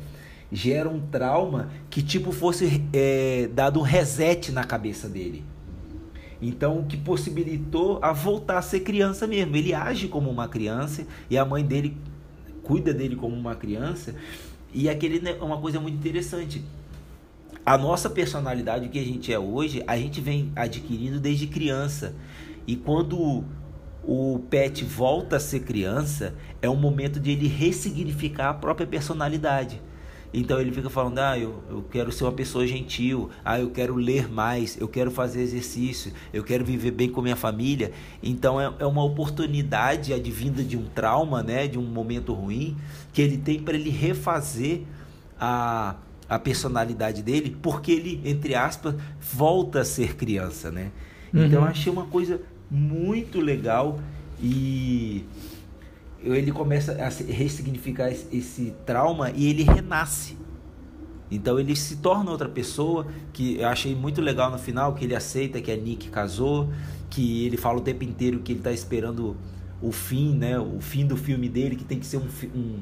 gera 0.53 0.89
um 0.89 1.01
trauma 1.01 1.71
que 1.89 2.03
tipo 2.03 2.33
fosse 2.33 2.85
é, 2.93 3.49
dado 3.53 3.81
um 3.81 3.83
reset 3.83 4.51
na 4.53 4.65
cabeça 4.65 5.09
dele. 5.09 5.45
Então, 6.43 6.79
o 6.79 6.87
que 6.87 6.97
possibilitou 6.97 7.99
a 8.01 8.13
voltar 8.13 8.59
a 8.59 8.63
ser 8.63 8.81
criança 8.81 9.27
mesmo. 9.27 9.55
Ele 9.57 9.75
age 9.75 10.09
como 10.09 10.31
uma 10.31 10.49
criança 10.49 11.07
e 11.29 11.37
a 11.37 11.45
mãe 11.45 11.65
dele 11.65 11.97
cuida 12.63 12.95
dele 12.95 13.15
como 13.15 13.37
uma 13.37 13.55
criança. 13.55 14.15
E 14.73 14.89
aquele 14.89 15.29
é 15.29 15.35
uma 15.43 15.61
coisa 15.61 15.79
muito 15.79 15.97
interessante 15.97 16.65
a 17.65 17.77
nossa 17.77 18.09
personalidade, 18.09 18.89
que 18.89 18.99
a 18.99 19.05
gente 19.05 19.33
é 19.33 19.39
hoje, 19.39 19.83
a 19.87 19.97
gente 19.97 20.21
vem 20.21 20.51
adquirindo 20.57 21.21
desde 21.21 21.47
criança. 21.47 22.15
E 22.67 22.75
quando 22.75 23.45
o 24.03 24.39
pet 24.51 24.85
volta 24.85 25.37
a 25.37 25.41
ser 25.41 25.61
criança, 25.61 26.35
é 26.63 26.71
um 26.71 26.77
momento 26.77 27.21
de 27.21 27.33
ele 27.33 27.47
ressignificar 27.47 28.49
a 28.49 28.55
própria 28.55 28.87
personalidade. 28.87 29.81
Então 30.33 30.61
ele 30.61 30.73
fica 30.73 30.89
falando: 30.89 31.19
ah, 31.19 31.39
eu, 31.39 31.63
eu 31.69 31.85
quero 31.91 32.13
ser 32.13 32.25
uma 32.25 32.33
pessoa 32.33 32.67
gentil, 32.67 33.31
ah, 33.45 33.59
eu 33.59 33.71
quero 33.71 33.95
ler 33.97 34.31
mais, 34.31 34.81
eu 34.81 34.89
quero 34.89 35.11
fazer 35.11 35.41
exercício, 35.43 36.13
eu 36.33 36.45
quero 36.45 36.65
viver 36.65 36.93
bem 36.93 37.09
com 37.09 37.21
minha 37.21 37.37
família. 37.37 37.93
Então 38.23 38.61
é, 38.61 38.73
é 38.79 38.87
uma 38.87 39.03
oportunidade 39.03 40.13
advinda 40.13 40.63
de 40.63 40.77
um 40.77 40.85
trauma, 40.85 41.43
né, 41.43 41.67
de 41.67 41.79
um 41.79 41.83
momento 41.83 42.33
ruim, 42.33 42.77
que 43.13 43.21
ele 43.21 43.37
tem 43.37 43.61
para 43.61 43.75
ele 43.75 43.91
refazer 43.91 44.83
a, 45.39 45.97
a 46.29 46.39
personalidade 46.39 47.23
dele, 47.23 47.57
porque 47.61 47.91
ele, 47.91 48.21
entre 48.25 48.55
aspas, 48.55 48.95
volta 49.21 49.81
a 49.81 49.85
ser 49.85 50.15
criança, 50.15 50.71
né? 50.71 50.93
Então, 51.29 51.41
uhum. 51.41 51.47
Então 51.47 51.63
eu 51.63 51.69
achei 51.69 51.93
uma 51.93 52.07
coisa 52.07 52.41
muito 52.71 53.41
legal 53.41 53.99
e 54.41 55.25
ele 56.23 56.53
começa 56.53 56.93
a 56.93 57.09
ressignificar 57.09 58.11
esse 58.11 58.75
trauma 58.85 59.31
e 59.31 59.47
ele 59.47 59.63
renasce. 59.63 60.37
Então 61.31 61.61
ele 61.61 61.77
se 61.77 61.97
torna 61.97 62.31
outra 62.31 62.49
pessoa, 62.49 63.07
que 63.33 63.59
eu 63.59 63.69
achei 63.69 63.95
muito 63.95 64.21
legal 64.21 64.51
no 64.51 64.59
final, 64.59 64.95
que 64.95 65.05
ele 65.05 65.15
aceita 65.15 65.61
que 65.61 65.71
a 65.71 65.77
Nick 65.77 66.09
casou, 66.09 66.69
que 67.09 67.47
ele 67.47 67.57
fala 67.57 67.79
o 67.79 67.81
tempo 67.81 68.03
inteiro 68.05 68.41
que 68.41 68.53
ele 68.53 68.61
está 68.61 68.73
esperando 68.73 69.37
o 69.81 69.93
fim, 69.93 70.35
né? 70.35 70.59
O 70.59 70.81
fim 70.81 71.07
do 71.07 71.17
filme 71.17 71.49
dele, 71.49 71.77
que 71.77 71.85
tem 71.85 71.99
que 71.99 72.07
ser 72.07 72.19
um, 72.19 72.29
um, 72.55 72.79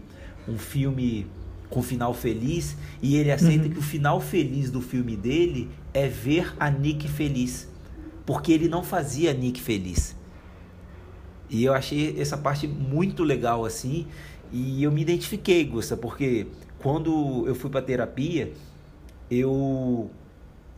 um 0.49 0.59
filme 0.59 1.27
com 1.69 1.83
final 1.83 2.15
feliz, 2.15 2.77
e 3.03 3.17
ele 3.17 3.31
aceita 3.31 3.67
uhum. 3.67 3.73
que 3.73 3.79
o 3.79 3.83
final 3.83 4.21
feliz 4.21 4.71
do 4.71 4.81
filme 4.81 5.15
dele 5.15 5.69
é 5.93 6.09
ver 6.09 6.55
a 6.59 6.71
Nick 6.71 7.07
feliz, 7.07 7.69
porque 8.25 8.53
ele 8.53 8.69
não 8.69 8.83
fazia 8.83 9.31
a 9.31 9.35
Nick 9.35 9.61
feliz. 9.61 10.17
E 11.49 11.65
eu 11.65 11.73
achei 11.73 12.21
essa 12.21 12.37
parte 12.37 12.67
muito 12.67 13.23
legal 13.23 13.65
assim, 13.65 14.07
e 14.53 14.83
eu 14.83 14.91
me 14.93 15.03
identifiquei, 15.03 15.65
Gusta, 15.65 15.97
porque 15.97 16.47
quando 16.79 17.45
eu 17.47 17.55
fui 17.55 17.71
para 17.71 17.83
terapia, 17.83 18.53
eu 19.31 20.11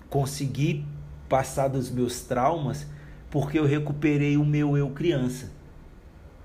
consegui 0.09 0.85
passar 1.29 1.69
dos 1.69 1.91
meus 1.91 2.23
traumas 2.23 2.87
porque 3.31 3.59
eu 3.59 3.65
recuperei 3.65 4.37
o 4.37 4.45
meu 4.45 4.77
eu 4.77 4.91
criança. 4.91 5.51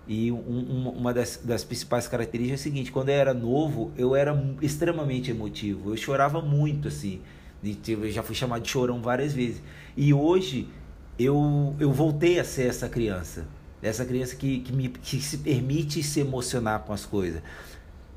E 0.07 0.31
um, 0.31 0.35
um, 0.37 0.89
uma 0.89 1.11
das, 1.11 1.41
das, 1.43 1.63
principais 1.63 2.07
características 2.07 2.59
é 2.59 2.61
a 2.61 2.63
seguinte: 2.63 2.91
quando 2.91 3.09
eu 3.09 3.15
era 3.15 3.33
novo, 3.33 3.91
eu 3.97 4.15
era 4.15 4.39
extremamente 4.61 5.31
emotivo. 5.31 5.91
Eu 5.91 5.97
chorava 5.97 6.41
muito, 6.41 6.87
assim. 6.87 7.21
Eu 7.87 8.11
já 8.11 8.21
fui 8.21 8.35
chamado 8.35 8.61
de 8.61 8.69
chorão 8.69 9.01
várias 9.01 9.33
vezes. 9.33 9.63
E 9.97 10.13
hoje 10.13 10.67
eu, 11.17 11.75
eu 11.79 11.91
voltei 11.91 12.39
a 12.39 12.43
ser 12.43 12.67
essa 12.67 12.87
criança. 12.87 13.47
Essa 13.81 14.05
criança 14.05 14.35
que, 14.35 14.59
que, 14.59 14.73
me, 14.73 14.89
que 14.89 15.21
se 15.21 15.37
permite 15.37 16.01
se 16.01 16.19
emocionar 16.19 16.79
com 16.79 16.93
as 16.93 17.05
coisas. 17.05 17.41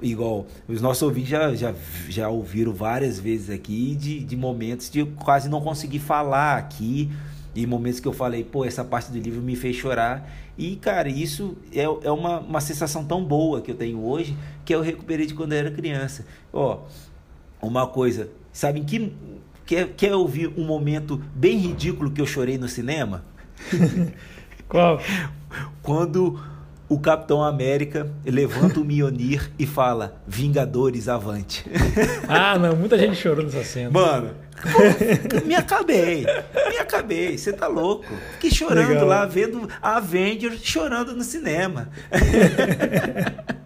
Igual, 0.01 0.47
os 0.69 0.81
nossos 0.81 1.03
ouvintes 1.03 1.31
já, 1.31 1.55
já, 1.55 1.75
já 2.09 2.29
ouviram 2.29 2.73
várias 2.73 3.19
vezes 3.19 3.51
aqui 3.51 3.97
de, 3.97 4.21
de 4.21 4.37
momentos 4.37 4.89
de 4.89 5.05
quase 5.05 5.49
não 5.49 5.61
conseguir 5.61 5.99
falar 5.99 6.57
aqui. 6.57 7.11
E 7.55 7.67
momentos 7.67 7.99
que 7.99 8.07
eu 8.07 8.13
falei, 8.13 8.45
pô, 8.45 8.65
essa 8.65 8.85
parte 8.85 9.11
do 9.11 9.19
livro 9.19 9.43
me 9.43 9.57
fez 9.57 9.75
chorar. 9.75 10.31
E, 10.57 10.77
cara, 10.77 11.09
isso 11.09 11.57
é, 11.73 11.83
é 11.83 12.11
uma, 12.11 12.39
uma 12.39 12.61
sensação 12.61 13.05
tão 13.05 13.25
boa 13.25 13.61
que 13.61 13.71
eu 13.71 13.75
tenho 13.75 14.05
hoje 14.05 14.37
que 14.65 14.75
eu 14.75 14.81
recuperei 14.81 15.27
de 15.27 15.35
quando 15.35 15.53
eu 15.53 15.59
era 15.59 15.71
criança. 15.71 16.25
Ó, 16.53 16.81
uma 17.61 17.87
coisa, 17.87 18.29
sabe 18.53 18.81
que 18.83 19.13
quer, 19.67 19.89
quer 19.97 20.15
ouvir 20.15 20.53
um 20.57 20.65
momento 20.65 21.23
bem 21.35 21.59
ridículo 21.59 22.11
que 22.11 22.21
eu 22.21 22.27
chorei 22.27 22.57
no 22.57 22.69
cinema? 22.69 23.25
Qual? 24.69 25.01
Quando 25.83 26.39
o 26.89 26.99
Capitão 26.99 27.43
América 27.43 28.11
levanta 28.25 28.81
o 28.81 28.85
Mionir 28.85 29.51
e 29.59 29.67
fala: 29.67 30.21
Vingadores 30.27 31.09
avante. 31.09 31.65
Ah, 32.31 32.59
não, 32.59 32.77
muita 32.77 32.99
gente 32.99 33.17
chorou 33.17 33.43
nessa 33.43 33.65
cena. 33.65 33.91
Mano, 33.91 34.31
pô, 34.61 35.41
me 35.47 35.55
acabei. 35.55 36.27
Me 36.69 36.77
acabei. 36.77 37.39
Você 37.39 37.55
tá 37.55 37.67
louco. 37.67 38.05
Fiquei 38.35 38.51
chorando 38.51 38.89
Legal. 38.89 39.07
lá, 39.07 39.25
vendo 39.25 39.67
a 39.81 39.97
Avengers 39.97 40.61
chorando 40.63 41.15
no 41.15 41.23
cinema. 41.25 41.89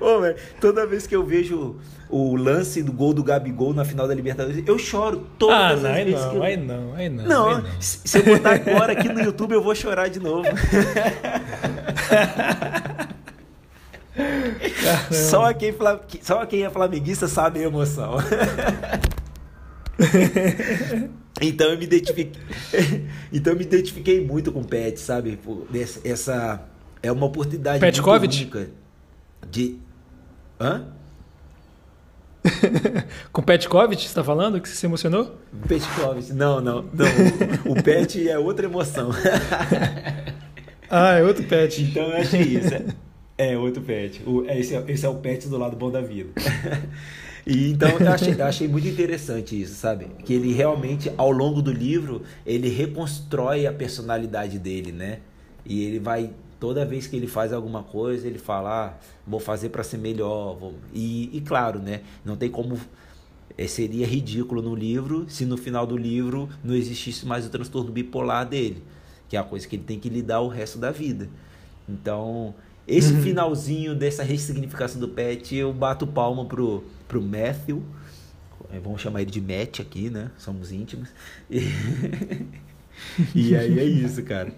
Ô, 0.00 0.20
toda 0.60 0.86
vez 0.86 1.06
que 1.06 1.14
eu 1.14 1.24
vejo 1.24 1.76
o 2.08 2.36
lance 2.36 2.82
do 2.82 2.92
gol 2.92 3.12
do 3.12 3.22
Gabigol 3.22 3.74
na 3.74 3.84
final 3.84 4.06
da 4.06 4.14
Libertadores, 4.14 4.62
eu 4.66 4.78
choro 4.78 5.26
todas 5.38 5.56
ah, 5.56 5.88
não, 5.88 5.90
as 5.90 5.96
vezes 5.96 6.20
não, 6.20 6.30
que 6.30 6.36
eu... 6.36 6.42
Aí 6.42 6.56
não, 6.56 6.94
aí 6.94 7.08
não. 7.08 7.24
Não, 7.24 7.48
aí 7.48 7.62
não. 7.62 7.80
se 7.80 8.18
eu 8.18 8.24
botar 8.24 8.54
agora 8.54 8.92
aqui 8.92 9.08
no 9.08 9.20
YouTube, 9.20 9.52
eu 9.52 9.62
vou 9.62 9.74
chorar 9.74 10.08
de 10.08 10.20
novo. 10.20 10.48
só, 15.10 15.52
quem, 15.52 15.74
só 16.22 16.46
quem 16.46 16.64
é 16.64 16.70
flamenguista 16.70 17.26
sabe 17.26 17.60
a 17.60 17.62
emoção. 17.64 18.14
então 21.40 21.68
eu 21.68 21.78
me 21.78 21.84
identifiquei, 21.84 22.32
então 23.32 23.52
eu 23.52 23.58
me 23.58 23.64
identifiquei 23.64 24.24
muito 24.24 24.52
com 24.52 24.60
o 24.60 24.64
Pet, 24.64 25.00
sabe? 25.00 25.38
Essa 26.04 26.62
é 27.02 27.10
uma 27.10 27.26
oportunidade 27.26 27.80
Pet 27.80 28.00
muito 28.00 28.04
COVID? 28.04 28.42
única 28.42 28.83
de 29.54 29.78
Hã? 30.60 30.84
Com 33.32 33.40
o 33.40 33.44
Petkovic, 33.44 34.02
você 34.02 34.08
está 34.08 34.22
falando 34.24 34.60
que 34.60 34.68
você 34.68 34.74
se 34.74 34.86
emocionou? 34.86 35.38
Petkovic, 35.66 36.32
não, 36.32 36.60
não. 36.60 36.82
não. 36.82 37.72
O 37.72 37.82
Pet 37.82 38.28
é 38.28 38.38
outra 38.38 38.66
emoção. 38.66 39.10
ah, 40.90 41.12
é 41.14 41.22
outro 41.22 41.44
Pet. 41.44 41.82
Então 41.82 42.02
eu 42.02 42.16
achei 42.16 42.42
isso. 42.42 42.74
É, 43.38 43.56
outro 43.56 43.82
Pet. 43.82 44.22
O, 44.26 44.44
é, 44.46 44.58
esse, 44.58 44.74
é, 44.74 44.84
esse 44.88 45.06
é 45.06 45.08
o 45.08 45.14
Pet 45.14 45.48
do 45.48 45.56
lado 45.56 45.76
bom 45.76 45.90
da 45.90 46.00
vida. 46.00 46.30
E 47.46 47.70
então 47.70 47.90
eu 47.98 48.10
achei, 48.10 48.32
eu 48.32 48.46
achei 48.46 48.66
muito 48.66 48.88
interessante 48.88 49.60
isso, 49.60 49.74
sabe? 49.74 50.06
Que 50.24 50.32
ele 50.32 50.54
realmente, 50.54 51.12
ao 51.14 51.30
longo 51.30 51.60
do 51.60 51.70
livro, 51.70 52.22
ele 52.46 52.70
reconstrói 52.70 53.66
a 53.66 53.72
personalidade 53.72 54.58
dele, 54.58 54.92
né? 54.92 55.18
E 55.66 55.84
ele 55.84 55.98
vai 55.98 56.30
toda 56.64 56.82
vez 56.82 57.06
que 57.06 57.14
ele 57.14 57.26
faz 57.26 57.52
alguma 57.52 57.82
coisa, 57.82 58.26
ele 58.26 58.38
fala, 58.38 58.86
ah, 58.86 58.94
vou 59.26 59.38
fazer 59.38 59.68
para 59.68 59.84
ser 59.84 59.98
melhor. 59.98 60.56
Vou... 60.56 60.72
E, 60.94 61.28
e, 61.36 61.42
claro, 61.42 61.78
né? 61.78 62.00
Não 62.24 62.36
tem 62.36 62.48
como. 62.50 62.80
É, 63.58 63.66
seria 63.66 64.06
ridículo 64.06 64.62
no 64.62 64.74
livro 64.74 65.26
se 65.28 65.44
no 65.44 65.58
final 65.58 65.86
do 65.86 65.94
livro 65.94 66.48
não 66.64 66.74
existisse 66.74 67.26
mais 67.26 67.44
o 67.44 67.50
transtorno 67.50 67.92
bipolar 67.92 68.48
dele, 68.48 68.82
que 69.28 69.36
é 69.36 69.38
a 69.38 69.44
coisa 69.44 69.68
que 69.68 69.76
ele 69.76 69.82
tem 69.82 70.00
que 70.00 70.08
lidar 70.08 70.40
o 70.40 70.48
resto 70.48 70.78
da 70.78 70.90
vida. 70.90 71.28
Então, 71.86 72.54
esse 72.88 73.12
uhum. 73.12 73.22
finalzinho 73.22 73.94
dessa 73.94 74.22
ressignificação 74.22 74.98
do 74.98 75.08
Pet, 75.08 75.54
eu 75.54 75.70
bato 75.70 76.06
palma 76.06 76.46
pro, 76.46 76.82
pro 77.06 77.20
Matthew. 77.20 77.82
É, 78.72 78.80
vamos 78.80 79.02
chamar 79.02 79.20
ele 79.20 79.30
de 79.30 79.40
Matt 79.42 79.80
aqui, 79.80 80.08
né? 80.08 80.30
Somos 80.38 80.72
íntimos. 80.72 81.10
E, 83.34 83.50
e 83.50 83.56
aí 83.56 83.78
é 83.78 83.84
isso, 83.84 84.22
cara. 84.22 84.52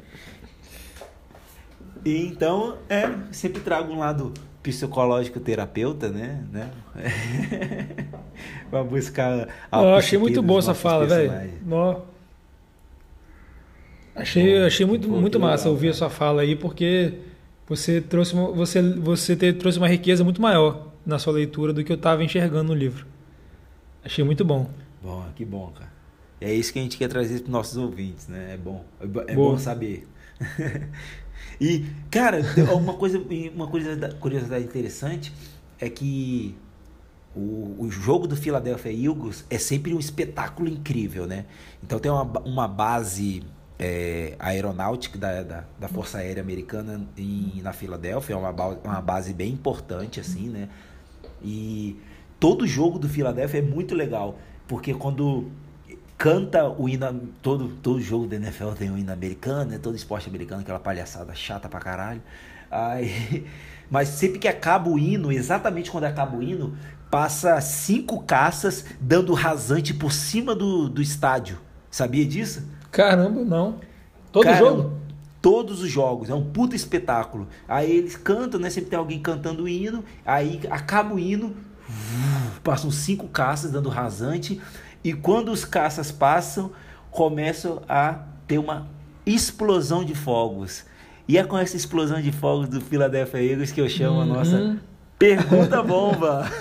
E 2.06 2.24
então, 2.24 2.78
é, 2.88 3.10
sempre 3.32 3.60
trago 3.60 3.92
um 3.92 3.98
lado 3.98 4.32
psicológico 4.62 5.40
terapeuta, 5.40 6.08
né? 6.08 6.44
né? 6.52 6.70
para 8.70 8.84
buscar 8.84 9.48
a 9.72 9.82
oh, 9.82 9.94
achei 9.96 10.16
muito 10.16 10.40
boa 10.40 10.60
essa 10.60 10.72
fala, 10.72 11.04
velho. 11.04 11.32
Achei, 11.32 11.50
Bom, 11.62 12.06
achei 14.66 14.86
muito, 14.86 15.08
muito 15.08 15.36
legal, 15.36 15.50
massa 15.50 15.68
ouvir 15.68 15.88
a 15.88 15.94
sua 15.94 16.08
fala 16.08 16.42
aí, 16.42 16.54
porque 16.54 17.14
você 17.66 18.00
trouxe 18.00 18.34
uma, 18.34 18.52
você, 18.52 18.80
você 18.80 19.34
te, 19.34 19.52
trouxe 19.52 19.78
uma 19.78 19.88
riqueza 19.88 20.22
muito 20.22 20.40
maior 20.40 20.92
na 21.04 21.18
sua 21.18 21.32
leitura 21.32 21.72
do 21.72 21.82
que 21.82 21.90
eu 21.90 21.96
estava 21.96 22.22
enxergando 22.22 22.72
no 22.72 22.74
livro. 22.78 23.04
Achei 24.04 24.22
muito 24.22 24.44
bom. 24.44 24.70
Bom, 25.02 25.26
que 25.34 25.44
bom, 25.44 25.72
cara. 25.74 25.90
É 26.40 26.54
isso 26.54 26.72
que 26.72 26.78
a 26.78 26.82
gente 26.82 26.96
quer 26.96 27.08
trazer 27.08 27.40
para 27.40 27.46
os 27.46 27.50
nossos 27.50 27.76
ouvintes, 27.76 28.28
né? 28.28 28.54
É 28.54 28.56
bom. 28.56 28.84
É 29.26 29.34
bom 29.34 29.58
saber. 29.58 30.06
E, 31.60 31.86
cara, 32.10 32.40
uma 32.74 32.94
coisa, 32.94 33.22
uma 33.54 33.66
coisa, 33.68 34.14
curiosidade 34.20 34.64
interessante 34.64 35.32
é 35.80 35.88
que 35.88 36.54
o, 37.34 37.76
o 37.78 37.90
jogo 37.90 38.26
do 38.26 38.36
Philadelphia 38.36 38.92
Eagles 38.92 39.44
é 39.50 39.58
sempre 39.58 39.92
um 39.94 39.98
espetáculo 39.98 40.68
incrível, 40.68 41.26
né? 41.26 41.44
Então 41.82 41.98
tem 41.98 42.10
uma, 42.10 42.24
uma 42.40 42.66
base 42.66 43.42
é, 43.78 44.34
aeronáutica 44.38 45.18
da, 45.18 45.42
da, 45.42 45.64
da, 45.78 45.88
Força 45.88 46.18
Aérea 46.18 46.42
Americana 46.42 47.06
em, 47.16 47.60
na 47.62 47.72
Filadélfia, 47.72 48.34
é 48.34 48.36
uma, 48.36 48.50
uma 48.50 49.00
base 49.02 49.34
bem 49.34 49.52
importante, 49.52 50.18
assim, 50.18 50.48
né? 50.48 50.68
E 51.42 51.96
todo 52.40 52.66
jogo 52.66 52.98
do 52.98 53.08
Philadelphia 53.08 53.58
é 53.58 53.62
muito 53.62 53.94
legal, 53.94 54.38
porque 54.66 54.94
quando 54.94 55.50
canta 56.16 56.68
o 56.68 56.88
hino. 56.88 57.28
Todo, 57.42 57.68
todo 57.82 58.00
jogo 58.00 58.26
da 58.26 58.36
NFL 58.36 58.70
tem 58.70 58.90
o 58.90 58.98
hino 58.98 59.12
americano, 59.12 59.70
né? 59.70 59.78
Todo 59.78 59.96
esporte 59.96 60.28
americano, 60.28 60.62
aquela 60.62 60.78
palhaçada 60.78 61.34
chata 61.34 61.68
pra 61.68 61.80
caralho. 61.80 62.22
Aí, 62.70 63.46
mas 63.90 64.08
sempre 64.08 64.38
que 64.38 64.48
acaba 64.48 64.88
o 64.88 64.98
hino, 64.98 65.30
exatamente 65.30 65.90
quando 65.90 66.04
acaba 66.04 66.36
o 66.36 66.42
hino, 66.42 66.76
passa 67.10 67.60
cinco 67.60 68.22
caças 68.22 68.84
dando 69.00 69.32
rasante 69.32 69.94
por 69.94 70.12
cima 70.12 70.54
do, 70.54 70.88
do 70.88 71.00
estádio. 71.00 71.58
Sabia 71.90 72.24
disso? 72.24 72.62
Caramba, 72.90 73.42
não. 73.42 73.80
Todo 74.32 74.44
Cara, 74.44 74.56
jogo? 74.58 74.92
Todos 75.40 75.80
os 75.80 75.88
jogos, 75.88 76.28
é 76.28 76.34
um 76.34 76.44
puta 76.44 76.74
espetáculo. 76.74 77.46
Aí 77.68 77.90
eles 77.90 78.16
cantam, 78.16 78.58
né? 78.58 78.68
Sempre 78.68 78.90
tem 78.90 78.98
alguém 78.98 79.20
cantando 79.20 79.62
o 79.62 79.68
hino. 79.68 80.04
Aí 80.24 80.60
acaba 80.70 81.14
o 81.14 81.18
hino, 81.18 81.54
passam 82.64 82.90
cinco 82.90 83.28
caças 83.28 83.70
dando 83.70 83.88
rasante. 83.88 84.60
E 85.06 85.12
quando 85.12 85.52
os 85.52 85.64
caças 85.64 86.10
passam, 86.10 86.72
começam 87.12 87.80
a 87.88 88.22
ter 88.44 88.58
uma 88.58 88.88
explosão 89.24 90.04
de 90.04 90.16
fogos. 90.16 90.84
E 91.28 91.38
é 91.38 91.44
com 91.44 91.56
essa 91.56 91.76
explosão 91.76 92.20
de 92.20 92.32
fogos 92.32 92.68
do 92.68 92.80
Philadelphia 92.80 93.40
Eagles 93.52 93.70
que 93.70 93.80
eu 93.80 93.88
chamo 93.88 94.20
a 94.20 94.24
Uhum. 94.24 94.32
nossa 94.34 94.76
pergunta 95.16 95.80
bomba. 95.80 96.44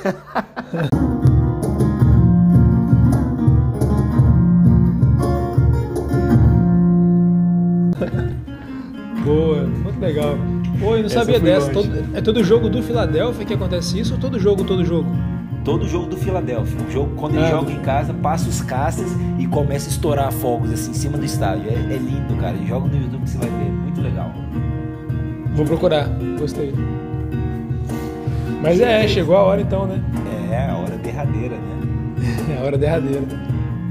Boa, 9.24 9.64
muito 9.66 10.00
legal. 10.00 10.38
Pô, 10.80 10.94
eu 10.96 11.00
não 11.00 11.06
Essa 11.06 11.20
sabia 11.20 11.40
dessa. 11.40 11.72
Todo- 11.72 11.90
é 12.16 12.22
todo 12.22 12.44
jogo 12.44 12.70
do 12.70 12.84
Philadelphia 12.84 13.46
que 13.46 13.54
acontece 13.54 14.00
isso 14.00 14.14
ou 14.14 14.20
todo 14.20 14.38
jogo, 14.40 14.64
todo 14.64 14.84
jogo? 14.86 15.10
Todo 15.66 15.86
jogo 15.88 16.06
do 16.06 16.16
Philadelphia. 16.16 16.78
O 16.88 16.92
jogo, 16.92 17.16
quando 17.16 17.36
ele 17.36 17.46
Ah. 17.46 17.50
joga 17.50 17.72
em 17.72 17.80
casa, 17.80 18.14
passa 18.14 18.48
os 18.48 18.62
caças 18.62 19.12
e 19.40 19.48
começa 19.48 19.90
a 19.90 19.92
estourar 19.92 20.32
fogos 20.32 20.72
assim 20.72 20.92
em 20.92 20.94
cima 20.94 21.18
do 21.18 21.26
estádio. 21.26 21.68
É, 21.70 21.74
é 21.74 21.98
lindo, 21.98 22.36
cara. 22.40 22.56
Joga 22.66 22.88
no 22.88 22.96
YouTube 22.96 23.24
que 23.24 23.30
você 23.32 23.38
vai 23.40 23.50
ver. 23.50 23.72
Muito 23.72 24.00
legal. 24.00 24.32
Vou 25.56 25.66
procurar, 25.66 26.08
gostei. 26.40 26.72
Mas 28.62 28.80
é, 28.80 29.08
chegou 29.08 29.36
a 29.36 29.42
hora 29.44 29.62
então, 29.62 29.88
né? 29.88 30.02
É 30.52 30.70
a 30.70 30.78
hora 30.78 30.96
derradeira, 30.98 31.56
né? 31.56 31.76
É 32.56 32.62
a 32.62 32.64
hora 32.64 32.78
derradeira. 32.78 33.24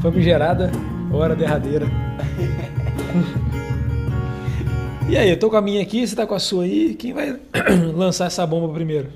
Famigerada, 0.01 0.70
hora 1.12 1.35
derradeira. 1.35 1.87
e 5.09 5.16
aí, 5.16 5.31
eu 5.31 5.39
tô 5.39 5.51
com 5.51 5.57
a 5.57 5.62
minha 5.62 5.83
aqui, 5.83 6.07
você 6.07 6.14
tá 6.14 6.27
com 6.27 6.35
a 6.35 6.39
sua 6.39 6.64
aí. 6.64 6.95
Quem 6.95 7.12
vai 7.12 7.37
lançar 7.95 8.27
essa 8.27 8.47
bomba 8.47 8.72
primeiro? 8.72 9.09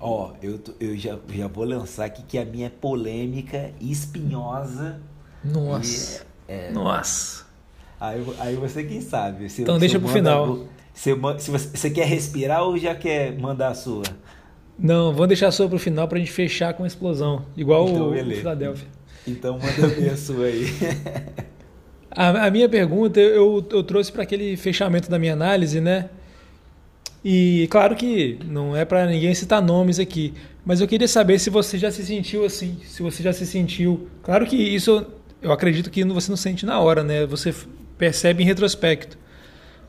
Ó, 0.00 0.32
eu, 0.42 0.58
eu 0.78 0.96
já, 0.96 1.16
já 1.32 1.46
vou 1.46 1.64
lançar 1.64 2.04
aqui 2.06 2.22
que 2.22 2.38
a 2.38 2.44
minha 2.44 2.66
é 2.66 2.70
polêmica 2.70 3.70
e 3.80 3.90
espinhosa. 3.90 5.00
Nossa. 5.44 6.24
E, 6.48 6.52
é, 6.52 6.70
Nossa. 6.72 7.44
aí, 8.00 8.22
aí 8.38 8.56
você 8.56 8.84
quem 8.84 9.00
sabe. 9.00 9.48
Se, 9.48 9.62
Então 9.62 9.78
deixa 9.78 9.98
pro 9.98 10.08
final. 10.08 10.66
Se, 10.92 11.14
se 11.38 11.50
você, 11.50 11.68
você 11.76 11.90
quer 11.90 12.06
respirar 12.06 12.62
ou 12.62 12.76
já 12.78 12.94
quer 12.94 13.38
mandar 13.38 13.68
a 13.68 13.74
sua? 13.74 14.02
Não, 14.78 15.12
vamos 15.12 15.28
deixar 15.28 15.48
a 15.48 15.52
sua 15.52 15.68
pro 15.68 15.78
final 15.78 16.06
pra 16.06 16.18
gente 16.18 16.30
fechar 16.32 16.74
com 16.74 16.84
a 16.84 16.86
explosão. 16.86 17.44
Igual 17.56 17.88
Então, 17.88 18.08
o 18.08 18.10
beleza. 18.12 18.40
Philadelphia. 18.40 18.88
Então 19.26 19.58
manda 19.58 20.12
a 20.12 20.16
sua 20.16 20.46
aí. 20.46 20.66
A, 22.10 22.46
a 22.46 22.50
minha 22.50 22.68
pergunta 22.68 23.20
eu, 23.20 23.64
eu 23.70 23.82
trouxe 23.82 24.12
para 24.12 24.22
aquele 24.22 24.56
fechamento 24.56 25.10
da 25.10 25.18
minha 25.18 25.32
análise, 25.32 25.80
né? 25.80 26.10
E 27.28 27.66
claro 27.72 27.96
que 27.96 28.38
não 28.46 28.76
é 28.76 28.84
para 28.84 29.04
ninguém 29.04 29.34
citar 29.34 29.60
nomes 29.60 29.98
aqui, 29.98 30.32
mas 30.64 30.80
eu 30.80 30.86
queria 30.86 31.08
saber 31.08 31.40
se 31.40 31.50
você 31.50 31.76
já 31.76 31.90
se 31.90 32.06
sentiu 32.06 32.44
assim, 32.44 32.78
se 32.84 33.02
você 33.02 33.20
já 33.20 33.32
se 33.32 33.44
sentiu. 33.44 34.08
Claro 34.22 34.46
que 34.46 34.54
isso 34.56 35.04
eu 35.42 35.50
acredito 35.50 35.90
que 35.90 36.04
você 36.04 36.30
não 36.30 36.36
sente 36.36 36.64
na 36.64 36.78
hora, 36.78 37.02
né? 37.02 37.26
Você 37.26 37.52
percebe 37.98 38.44
em 38.44 38.46
retrospecto. 38.46 39.18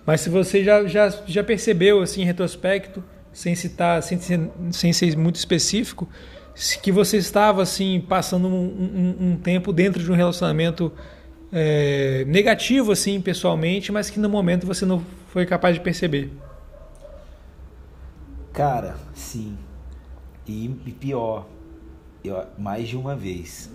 Mas 0.04 0.22
se 0.22 0.30
você 0.32 0.64
já, 0.64 0.88
já, 0.88 1.10
já 1.28 1.44
percebeu 1.44 2.02
assim 2.02 2.24
em 2.24 2.26
retrospecto, 2.26 3.04
sem 3.32 3.54
citar, 3.54 4.02
sem, 4.02 4.20
ser- 4.20 4.50
sem 4.72 4.92
ser 4.92 5.16
muito 5.16 5.36
específico, 5.36 6.10
que 6.82 6.92
você 6.92 7.18
estava 7.18 7.62
assim 7.62 8.02
passando 8.10 8.48
um, 8.48 9.16
um- 9.22 9.32
um 9.34 9.38
tempo 9.38 9.72
dentro 9.72 10.02
de 10.04 10.12
um 10.12 10.16
relacionamento 10.16 10.92
é, 11.54 12.26
negativo 12.28 12.92
assim 12.92 13.22
pessoalmente, 13.22 13.92
mas 13.92 14.10
que 14.10 14.20
no 14.20 14.28
momento 14.28 14.66
você 14.66 14.88
não 14.88 15.04
foi 15.32 15.46
capaz 15.46 15.76
de 15.76 15.82
perceber. 15.82 16.32
Cara, 18.58 18.98
sim. 19.14 19.56
E, 20.48 20.66
e 20.66 20.92
pior, 20.92 21.48
eu, 22.24 22.44
mais 22.58 22.90
de 22.90 22.98
uma 22.98 23.16
vez. 23.16 23.70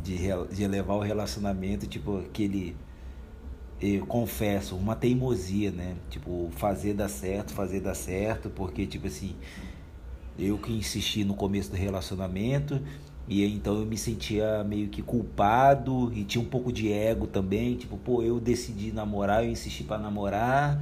De, 0.00 0.16
de 0.52 0.68
levar 0.68 0.94
o 0.94 1.00
relacionamento, 1.00 1.84
tipo, 1.88 2.18
aquele. 2.20 2.76
Eu 3.80 4.06
confesso, 4.06 4.76
uma 4.76 4.94
teimosia, 4.94 5.72
né? 5.72 5.96
Tipo, 6.08 6.50
fazer 6.52 6.94
dar 6.94 7.08
certo, 7.08 7.52
fazer 7.52 7.80
dar 7.80 7.96
certo, 7.96 8.48
porque, 8.48 8.86
tipo 8.86 9.08
assim, 9.08 9.34
eu 10.38 10.56
que 10.56 10.72
insisti 10.72 11.24
no 11.24 11.34
começo 11.34 11.68
do 11.68 11.76
relacionamento, 11.76 12.80
e 13.26 13.44
então 13.44 13.76
eu 13.76 13.84
me 13.84 13.98
sentia 13.98 14.62
meio 14.62 14.88
que 14.88 15.02
culpado, 15.02 16.12
e 16.14 16.22
tinha 16.22 16.40
um 16.40 16.48
pouco 16.48 16.72
de 16.72 16.92
ego 16.92 17.26
também, 17.26 17.74
tipo, 17.74 17.96
pô, 17.96 18.22
eu 18.22 18.38
decidi 18.38 18.92
namorar, 18.92 19.42
eu 19.42 19.50
insisti 19.50 19.82
pra 19.82 19.98
namorar, 19.98 20.80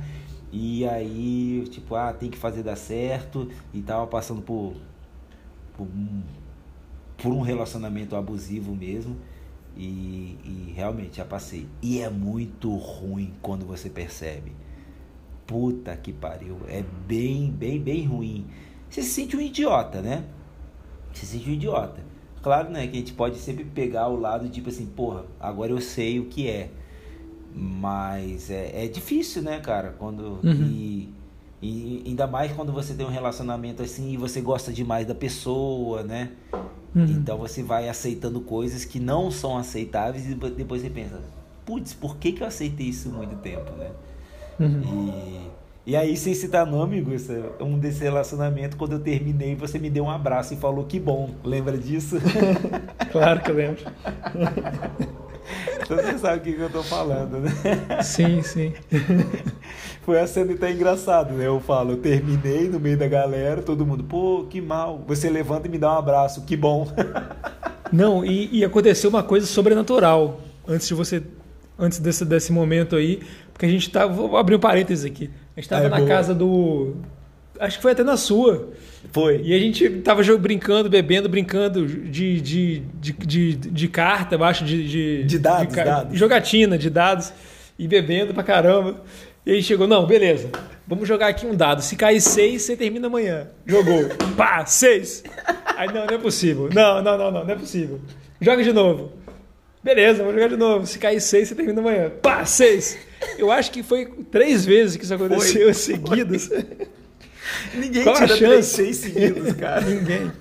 e 0.53 0.87
aí, 0.87 1.65
tipo, 1.71 1.95
ah, 1.95 2.13
tem 2.13 2.29
que 2.29 2.39
fazer 2.39 2.63
dar 2.63 2.77
certo, 2.77 3.49
e 3.73 3.81
tava 3.81 4.07
passando 4.07 4.43
por, 4.43 4.75
por, 5.77 5.87
um, 5.87 6.23
por 7.17 7.33
um 7.33 7.41
relacionamento 7.41 8.17
abusivo 8.17 8.75
mesmo, 8.75 9.17
e, 9.77 10.37
e 10.45 10.73
realmente 10.75 11.19
já 11.19 11.25
passei. 11.25 11.69
E 11.81 12.01
é 12.01 12.11
muito 12.11 12.75
ruim 12.75 13.33
quando 13.41 13.65
você 13.65 13.89
percebe. 13.89 14.53
Puta 15.47 15.97
que 15.97 16.13
pariu, 16.13 16.59
é 16.69 16.85
bem, 17.07 17.51
bem, 17.51 17.81
bem 17.81 18.05
ruim. 18.05 18.47
Você 18.89 19.03
se 19.03 19.11
sente 19.11 19.37
um 19.37 19.41
idiota, 19.41 20.03
né? 20.03 20.25
Você 21.13 21.27
se 21.27 21.39
sente 21.39 21.51
um 21.51 21.55
idiota. 21.55 22.03
Claro, 22.43 22.71
né, 22.71 22.87
que 22.87 22.97
a 22.97 23.01
gente 23.01 23.13
pode 23.13 23.37
sempre 23.37 23.65
pegar 23.65 24.09
o 24.09 24.19
lado 24.19 24.49
tipo 24.49 24.71
assim, 24.71 24.87
porra, 24.87 25.27
agora 25.39 25.73
eu 25.73 25.81
sei 25.81 26.19
o 26.19 26.25
que 26.25 26.49
é. 26.49 26.71
Mas 27.55 28.51
é, 28.51 28.85
é 28.85 28.89
difícil, 28.89 29.43
né, 29.43 29.61
cara? 29.61 29.95
Quando. 29.99 30.39
Uhum. 30.43 30.53
E, 30.53 31.09
e 31.63 32.03
ainda 32.07 32.27
mais 32.27 32.53
quando 32.53 32.73
você 32.73 32.95
tem 32.95 33.05
um 33.05 33.11
relacionamento 33.11 33.83
assim 33.83 34.13
e 34.13 34.17
você 34.17 34.41
gosta 34.41 34.73
demais 34.73 35.07
da 35.07 35.15
pessoa, 35.15 36.03
né? 36.03 36.31
Uhum. 36.95 37.05
Então 37.05 37.37
você 37.39 37.63
vai 37.63 37.89
aceitando 37.89 38.41
coisas 38.41 38.85
que 38.85 38.99
não 38.99 39.31
são 39.31 39.57
aceitáveis 39.59 40.29
e 40.29 40.35
depois 40.35 40.83
você 40.83 40.91
pensa, 40.91 41.21
putz, 41.67 41.93
por 41.93 42.17
que, 42.17 42.33
que 42.33 42.43
eu 42.43 42.47
aceitei 42.47 42.87
isso 42.87 43.11
muito 43.11 43.37
tempo, 43.37 43.71
né? 43.77 43.91
Uhum. 44.59 45.13
E, 45.87 45.93
e 45.93 45.97
aí, 45.97 46.17
sem 46.17 46.35
citar 46.35 46.67
nome, 46.67 47.01
Gusta, 47.01 47.53
um 47.61 47.79
desse 47.79 48.03
relacionamento, 48.03 48.77
quando 48.77 48.93
eu 48.93 49.01
terminei, 49.01 49.55
você 49.55 49.79
me 49.79 49.91
deu 49.91 50.05
um 50.05 50.11
abraço 50.11 50.55
e 50.55 50.57
falou 50.57 50.85
que 50.85 51.01
bom. 51.01 51.31
Lembra 51.45 51.77
disso? 51.77 52.17
Claro 53.11 53.41
que 53.41 53.51
eu 53.51 53.57
lembro. 53.57 53.83
então 55.83 55.97
você 55.97 56.19
sabe 56.19 56.39
o 56.39 56.41
que, 56.41 56.53
que 56.53 56.61
eu 56.61 56.71
tô 56.71 56.83
falando, 56.83 57.39
né? 57.39 57.51
Sim, 58.03 58.43
sim. 58.43 58.73
Foi 60.03 60.19
a 60.21 60.27
cena 60.27 60.53
até 60.55 60.71
engraçada, 60.73 61.33
né? 61.33 61.47
Eu 61.47 61.61
falo, 61.61 61.93
eu 61.93 61.97
terminei 61.99 62.69
no 62.69 62.81
meio 62.81 62.97
da 62.97 63.07
galera, 63.07 63.63
todo 63.63 63.85
mundo, 63.87 64.03
pô, 64.05 64.47
que 64.49 64.61
mal. 64.61 65.05
Você 65.07 65.29
levanta 65.29 65.69
e 65.69 65.71
me 65.71 65.79
dá 65.79 65.93
um 65.95 65.99
abraço, 65.99 66.43
que 66.43 66.57
bom. 66.57 66.89
Não, 67.93 68.25
e, 68.25 68.59
e 68.59 68.65
aconteceu 68.65 69.11
uma 69.11 69.23
coisa 69.23 69.47
sobrenatural 69.47 70.41
antes 70.67 70.87
de 70.87 70.95
você, 70.95 71.23
antes 71.79 71.99
desse, 71.99 72.25
desse 72.25 72.53
momento 72.53 72.97
aí, 72.97 73.21
porque 73.53 73.67
a 73.67 73.69
gente 73.69 73.91
tava, 73.91 74.13
vou 74.13 74.37
abrir 74.37 74.55
um 74.55 74.61
parênteses 74.61 75.05
aqui. 75.05 75.31
A 75.57 75.61
gente 75.61 75.69
tava 75.69 75.87
é 75.87 75.89
na 75.89 75.97
boa. 75.97 76.09
casa 76.09 76.35
do, 76.35 76.95
acho 77.59 77.77
que 77.77 77.83
foi 77.83 77.93
até 77.93 78.03
na 78.03 78.17
sua, 78.17 78.71
Foi. 79.13 79.41
e 79.43 79.53
a 79.55 79.59
gente 79.59 79.89
tava 80.01 80.23
brincando, 80.39 80.89
bebendo, 80.89 81.29
brincando 81.29 81.85
de, 81.87 82.41
de, 82.41 82.83
de, 83.01 83.13
de, 83.13 83.55
de 83.57 83.89
carta, 83.89 84.37
acho, 84.45 84.65
de, 84.65 84.87
de, 84.89 85.25
De 85.25 85.39
dados, 85.39 85.75
ca- 85.75 85.85
dados. 85.85 86.19
jogatina 86.19 86.79
de 86.79 86.89
dados, 86.91 87.33
e 87.79 87.89
bebendo 87.89 88.33
pra 88.33 88.43
caramba. 88.43 89.03
E 89.45 89.53
aí 89.53 89.63
chegou, 89.63 89.87
não, 89.89 90.07
beleza, 90.07 90.51
vamos 90.87 91.09
jogar 91.09 91.29
aqui 91.29 91.47
um 91.47 91.55
dado. 91.57 91.83
Se 91.83 91.97
cair 91.97 92.21
seis, 92.21 92.63
você 92.63 92.77
termina 92.77 93.07
amanhã. 93.07 93.49
Jogou. 93.67 94.05
Pá, 94.37 94.65
seis. 94.67 95.25
Aí 95.77 95.89
não, 95.89 96.07
não 96.07 96.15
é 96.15 96.19
possível. 96.19 96.69
Não, 96.73 97.03
não, 97.03 97.17
não, 97.19 97.31
não, 97.31 97.45
não 97.45 97.51
é 97.51 97.57
possível. 97.57 98.01
Joga 98.41 98.63
de 98.63 98.73
novo. 98.73 99.13
Beleza, 99.83 100.19
vamos 100.19 100.35
jogar 100.35 100.49
de 100.49 100.57
novo. 100.57 100.87
Se 100.87 100.99
cair 100.99 101.21
seis, 101.23 101.49
você 101.49 101.55
termina 101.55 101.81
amanhã. 101.81 102.11
Pá, 102.23 102.45
seis. 102.45 102.99
Eu 103.39 103.51
acho 103.51 103.71
que 103.71 103.83
foi 103.83 104.05
três 104.31 104.65
vezes 104.67 104.97
que 104.97 105.05
isso 105.05 105.15
aconteceu 105.15 105.73
seguidas. 105.75 106.51
Ninguém 107.75 108.05
Qual 108.05 108.17
tira 108.17 108.37
três, 108.37 108.67
seis 108.67 108.97
seguidos, 108.97 109.53
cara. 109.55 109.81
Ninguém. 109.83 110.33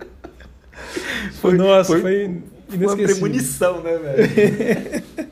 Foi, 1.41 1.53
Nossa, 1.55 1.91
foi, 1.99 2.01
foi 2.01 2.77
uma 2.77 2.95
premonição, 2.95 3.81
né, 3.81 3.97
velho? 3.97 5.03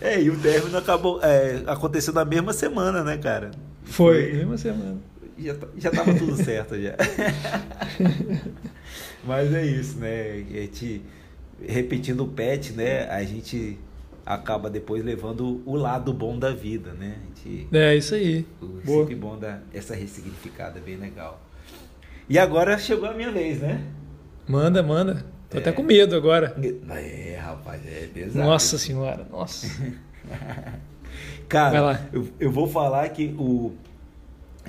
é, 0.00 0.20
e 0.20 0.30
o 0.30 0.38
término 0.38 0.76
acabou, 0.76 1.20
é, 1.22 1.62
aconteceu 1.66 2.12
na 2.12 2.24
mesma 2.24 2.52
semana, 2.52 3.02
né, 3.02 3.16
cara? 3.16 3.50
Foi, 3.84 4.32
mesma 4.32 4.58
semana. 4.58 4.98
Já, 5.38 5.54
tá- 5.54 5.68
já 5.76 5.90
tava 5.90 6.14
tudo 6.14 6.36
certo 6.42 6.80
já. 6.80 6.94
Mas 9.24 9.52
é 9.52 9.64
isso, 9.64 9.98
né? 9.98 10.32
A 10.32 10.60
gente, 10.60 11.02
repetindo 11.66 12.24
o 12.24 12.28
pet, 12.28 12.72
né? 12.72 13.08
A 13.08 13.22
gente 13.24 13.78
acaba 14.28 14.68
depois 14.68 15.02
levando 15.02 15.62
o 15.64 15.74
lado 15.74 16.12
bom 16.12 16.38
da 16.38 16.52
vida, 16.52 16.92
né? 16.92 17.16
Gente, 17.42 17.66
É, 17.72 17.96
isso 17.96 18.14
aí. 18.14 18.44
o 18.60 18.66
Boa. 18.66 19.00
sempre 19.00 19.14
bom 19.14 19.38
da 19.38 19.60
essa 19.72 19.94
ressignificada, 19.94 20.78
bem 20.80 20.96
legal. 20.96 21.40
E 22.28 22.38
agora 22.38 22.76
chegou 22.76 23.08
a 23.08 23.14
minha 23.14 23.32
vez, 23.32 23.60
né? 23.60 23.82
Manda, 24.46 24.82
manda. 24.82 25.24
Tô 25.48 25.56
É. 25.56 25.60
até 25.60 25.72
com 25.72 25.82
medo 25.82 26.14
agora. 26.14 26.54
É, 26.90 27.36
rapaz, 27.40 27.80
é 27.86 28.06
pesado. 28.12 28.46
Nossa 28.46 28.76
senhora, 28.76 29.26
nossa. 29.30 29.66
Cara, 31.48 32.06
eu, 32.12 32.28
eu 32.38 32.50
vou 32.52 32.68
falar 32.68 33.08
que 33.08 33.34
o 33.38 33.72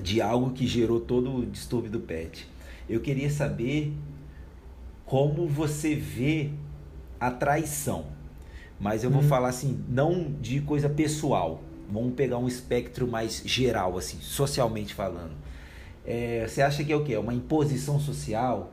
de 0.02 0.22
algo 0.22 0.52
que 0.52 0.66
gerou 0.66 1.02
todo 1.02 1.36
o 1.36 1.46
distúrbio 1.46 1.92
do 1.92 2.00
pet. 2.00 2.48
Eu 2.88 3.02
queria 3.02 3.30
saber 3.30 3.92
como 5.06 5.46
você 5.46 5.94
vê 5.96 6.52
a 7.20 7.30
traição. 7.30 8.06
Mas 8.80 9.04
eu 9.04 9.10
vou 9.10 9.22
Hum. 9.22 9.28
falar 9.28 9.50
assim, 9.50 9.84
não 9.90 10.32
de 10.40 10.62
coisa 10.62 10.88
pessoal. 10.90 11.62
Vamos 11.92 12.14
pegar 12.14 12.38
um 12.38 12.48
espectro 12.48 13.08
mais 13.08 13.42
geral, 13.46 13.98
assim, 13.98 14.18
socialmente 14.22 14.94
falando. 14.94 15.32
É, 16.06 16.46
você 16.48 16.62
acha 16.62 16.84
que 16.84 16.92
é 16.92 16.96
o 16.96 17.04
quê? 17.04 17.14
É 17.14 17.20
uma 17.20 17.34
imposição 17.34 18.00
social? 18.00 18.72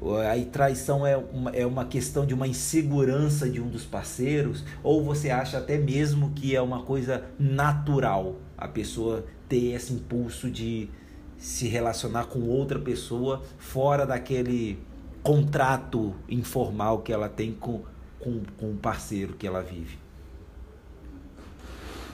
Ou 0.00 0.18
Aí 0.18 0.44
traição 0.44 1.04
é 1.06 1.16
uma, 1.16 1.50
é 1.50 1.66
uma 1.66 1.84
questão 1.84 2.24
de 2.24 2.32
uma 2.32 2.46
insegurança 2.46 3.48
de 3.50 3.60
um 3.60 3.68
dos 3.68 3.84
parceiros? 3.84 4.64
Ou 4.82 5.02
você 5.02 5.30
acha 5.30 5.58
até 5.58 5.76
mesmo 5.76 6.30
que 6.30 6.54
é 6.54 6.62
uma 6.62 6.82
coisa 6.82 7.24
natural 7.38 8.36
a 8.56 8.68
pessoa 8.68 9.24
ter 9.48 9.72
esse 9.74 9.92
impulso 9.92 10.50
de 10.50 10.88
se 11.36 11.66
relacionar 11.68 12.26
com 12.26 12.40
outra 12.40 12.78
pessoa 12.78 13.42
fora 13.58 14.06
daquele 14.06 14.78
contrato 15.22 16.14
informal 16.28 17.00
que 17.00 17.12
ela 17.12 17.28
tem 17.28 17.52
com, 17.52 17.82
com, 18.20 18.42
com 18.58 18.72
o 18.72 18.76
parceiro 18.76 19.34
que 19.34 19.46
ela 19.46 19.62
vive? 19.62 19.98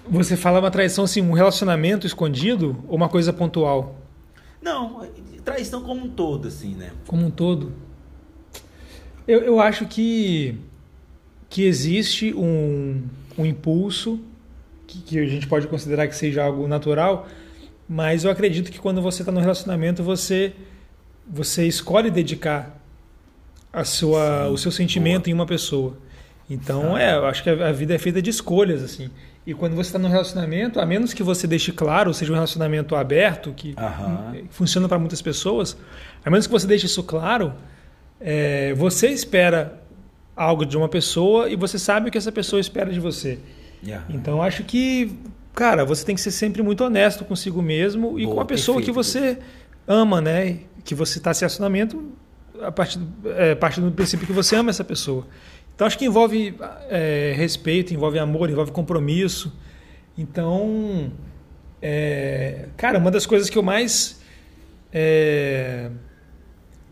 Você 0.09 0.37
fala 0.37 0.61
uma 0.61 0.71
traição 0.71 1.05
assim, 1.05 1.23
um 1.23 1.33
relacionamento 1.33 2.07
escondido 2.07 2.85
ou 2.87 2.97
uma 2.97 3.09
coisa 3.09 3.33
pontual? 3.33 3.97
Não, 4.61 5.07
traição 5.45 5.83
como 5.83 6.05
um 6.05 6.11
todo, 6.11 6.49
assim, 6.49 6.75
né? 6.75 6.93
Como 7.07 7.27
um 7.27 7.31
todo? 7.31 7.73
Eu, 9.27 9.41
eu 9.41 9.61
acho 9.61 9.87
que, 9.87 10.59
que 11.49 11.65
existe 11.65 12.35
um, 12.35 13.03
um 13.39 13.47
impulso 13.47 14.21
que, 14.87 15.01
que 15.01 15.19
a 15.19 15.27
gente 15.27 15.47
pode 15.47 15.67
considerar 15.67 16.07
que 16.07 16.15
seja 16.17 16.45
algo 16.45 16.69
natural, 16.69 17.27
mas 17.89 18.25
eu 18.25 18.31
acredito 18.31 18.71
que 18.71 18.79
quando 18.79 19.01
você 19.01 19.23
está 19.23 19.33
no 19.33 19.41
relacionamento, 19.41 20.03
você, 20.03 20.55
você 21.27 21.67
escolhe 21.67 22.11
dedicar 22.11 22.84
a 23.75 23.85
sua, 23.85 24.45
Sim, 24.47 24.53
o 24.55 24.59
seu 24.59 24.71
sentimento 24.71 25.25
boa. 25.25 25.31
em 25.31 25.35
uma 25.35 25.47
pessoa. 25.47 25.97
Então, 26.49 26.95
Ah. 26.95 27.03
é, 27.03 27.15
eu 27.17 27.27
acho 27.27 27.43
que 27.43 27.51
a 27.51 27.73
vida 27.73 27.95
é 27.95 27.99
feita 27.99 28.23
de 28.23 28.31
escolhas, 28.31 28.83
assim. 28.83 29.11
E 29.47 29.53
quando 29.53 29.75
você 29.75 29.89
está 29.89 29.99
no 29.99 30.09
relacionamento, 30.09 30.81
a 30.81 30.87
menos 30.87 31.13
que 31.13 31.23
você 31.23 31.47
deixe 31.47 31.71
claro, 31.73 32.15
seja 32.15 32.31
um 32.33 32.35
relacionamento 32.35 32.95
aberto, 32.97 33.53
que 33.55 33.75
Aham. 33.77 34.35
funciona 34.51 34.89
para 34.89 34.99
muitas 34.99 35.21
pessoas, 35.21 35.77
a 36.25 36.31
menos 36.31 36.47
que 36.47 36.53
você 36.53 36.67
deixe 36.67 36.87
isso 36.87 37.03
claro, 37.03 37.53
é, 38.21 38.73
você 38.75 39.09
espera 39.09 39.83
algo 40.37 40.65
de 40.65 40.77
uma 40.77 40.89
pessoa 40.89 41.49
e 41.51 41.57
você 41.57 41.79
sabe 41.79 42.09
o 42.09 42.13
que 42.13 42.17
essa 42.19 42.33
pessoa 42.33 42.59
espera 42.61 42.91
de 42.93 43.01
você. 43.01 43.39
Então, 44.09 44.43
acho 44.43 44.65
que, 44.65 45.13
cara, 45.55 45.85
você 45.85 46.07
tem 46.07 46.15
que 46.15 46.21
ser 46.23 46.31
sempre 46.31 46.63
muito 46.63 46.83
honesto 46.83 47.23
consigo 47.25 47.61
mesmo 47.61 48.19
e 48.19 48.25
Boa, 48.25 48.37
com 48.37 48.41
a 48.41 48.45
pessoa 48.47 48.81
que 48.81 48.87
perfeito, 48.93 48.95
você 49.37 49.39
ama, 49.87 50.21
né? 50.23 50.59
Que 50.85 50.95
você 50.95 51.19
está 51.19 51.35
se 51.35 51.43
relacionamento 51.43 52.03
a 52.67 52.73
partir 52.73 52.99
do, 52.99 53.31
é, 53.31 53.53
a 53.53 53.57
partir 53.57 53.81
do 53.81 53.91
princípio 53.91 54.27
que 54.27 54.33
você 54.33 54.57
ama 54.57 54.71
essa 54.71 54.85
pessoa. 54.85 55.27
Então, 55.75 55.87
acho 55.87 55.99
que 55.99 56.05
envolve 56.05 56.55
é, 56.89 57.35
respeito, 57.37 57.93
envolve 57.93 58.19
amor, 58.19 58.49
envolve 58.49 58.71
compromisso. 58.71 59.53
Então, 60.17 61.13
é, 61.83 62.69
cara, 62.77 62.99
uma 62.99 63.11
das 63.11 63.27
coisas 63.27 63.51
que 63.51 63.59
eu 63.59 63.63
mais 63.63 64.23
é, 64.93 65.91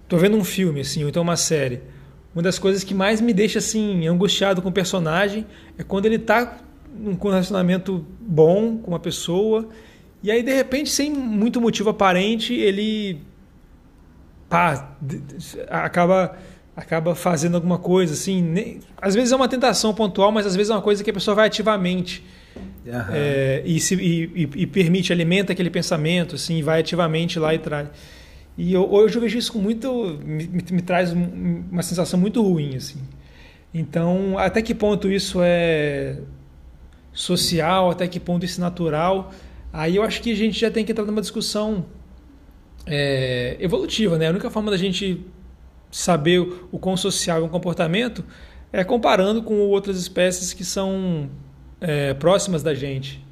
tô 0.08 0.18
vendo 0.18 0.36
um 0.36 0.44
filme 0.44 0.80
assim, 0.80 1.02
ou 1.04 1.08
então 1.08 1.22
uma 1.22 1.36
série. 1.36 1.80
Uma 2.34 2.42
das 2.42 2.58
coisas 2.58 2.82
que 2.82 2.94
mais 2.94 3.20
me 3.20 3.32
deixa 3.32 3.58
assim 3.58 4.06
angustiado 4.08 4.60
com 4.60 4.70
o 4.70 4.72
personagem 4.72 5.46
é 5.78 5.82
quando 5.82 6.06
ele 6.06 6.18
tá 6.18 6.58
num 6.98 7.12
um 7.12 7.28
relacionamento 7.28 8.04
bom 8.20 8.78
com 8.78 8.90
uma 8.90 8.98
pessoa 8.98 9.68
e 10.22 10.30
aí 10.30 10.42
de 10.42 10.52
repente 10.52 10.90
sem 10.90 11.10
muito 11.10 11.60
motivo 11.60 11.90
aparente 11.90 12.54
ele 12.54 13.20
pá, 14.52 14.96
acaba 15.70 16.36
acaba 16.74 17.14
fazendo 17.14 17.54
alguma 17.56 17.78
coisa 17.78 18.14
assim, 18.14 18.40
nem- 18.42 18.80
às 19.00 19.14
vezes 19.14 19.30
é 19.32 19.36
uma 19.36 19.48
tentação 19.48 19.92
pontual, 19.94 20.32
mas 20.32 20.46
às 20.46 20.56
vezes 20.56 20.70
é 20.70 20.74
uma 20.74 20.80
coisa 20.82 21.04
que 21.04 21.10
a 21.10 21.12
pessoa 21.12 21.34
vai 21.34 21.46
ativamente 21.46 22.24
Aham. 22.86 23.10
é, 23.12 23.62
e, 23.66 23.78
se, 23.78 23.94
e, 23.94 24.48
e- 24.56 24.66
permite, 24.66 25.12
alimenta 25.12 25.52
aquele 25.52 25.68
pensamento, 25.70 26.34
assim, 26.36 26.62
vai 26.62 26.80
ativamente 26.80 27.38
lá 27.38 27.54
e 27.54 27.58
traz. 27.58 27.88
E 28.56 28.72
eu, 28.72 28.90
hoje 28.90 29.16
eu 29.16 29.20
vejo 29.22 29.36
isso 29.38 29.52
com 29.52 29.58
muito. 29.58 30.18
me, 30.24 30.46
me- 30.70 30.82
traz 30.82 31.12
um- 31.12 31.62
uma 31.70 31.82
sensação 31.82 32.18
muito 32.18 32.42
ruim, 32.42 32.74
assim. 32.76 33.00
Então, 33.74 34.38
até 34.38 34.60
que 34.62 34.74
ponto 34.74 35.10
isso 35.10 35.40
é 35.42 36.18
social, 37.12 37.90
até 37.90 38.06
que 38.08 38.18
ponto 38.20 38.44
isso 38.44 38.60
é 38.60 38.64
natural, 38.64 39.30
aí 39.72 39.96
eu 39.96 40.02
acho 40.02 40.20
que 40.22 40.32
a 40.32 40.36
gente 40.36 40.58
já 40.58 40.70
tem 40.70 40.84
que 40.84 40.92
entrar 40.92 41.04
numa 41.04 41.20
discussão 41.20 41.84
é, 42.86 43.56
evolutiva, 43.60 44.18
né? 44.18 44.26
A 44.28 44.30
única 44.30 44.50
forma 44.50 44.70
da 44.70 44.76
gente 44.76 45.24
saber 45.90 46.38
o, 46.40 46.78
quão 46.78 46.96
social 46.96 47.40
é 47.40 47.44
um 47.44 47.48
comportamento 47.48 48.24
é 48.72 48.82
comparando 48.82 49.42
com 49.42 49.58
outras 49.58 49.98
espécies 49.98 50.52
que 50.54 50.64
são 50.64 51.28
é, 51.80 52.14
próximas 52.14 52.62
da 52.62 52.74
gente. 52.74 53.22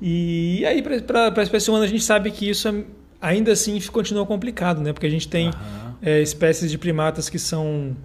E 0.00 0.64
aí, 0.66 0.82
para 0.82 1.32
a 1.36 1.42
espécie 1.42 1.70
humana, 1.70 1.84
a 1.84 1.88
gente 1.88 2.02
sabe 2.02 2.30
que 2.30 2.48
isso 2.50 2.68
é- 2.68 2.84
ainda 3.20 3.52
assim 3.52 3.80
continua 3.82 4.26
complicado, 4.26 4.80
né? 4.80 4.92
Porque 4.92 5.06
a 5.06 5.10
gente 5.10 5.28
tem 5.28 5.48
Aham. 5.48 5.96
é, 6.02 6.20
espécies 6.20 6.70
de 6.70 6.76
primatas 6.78 7.28
que 7.28 7.38
são. 7.38 7.96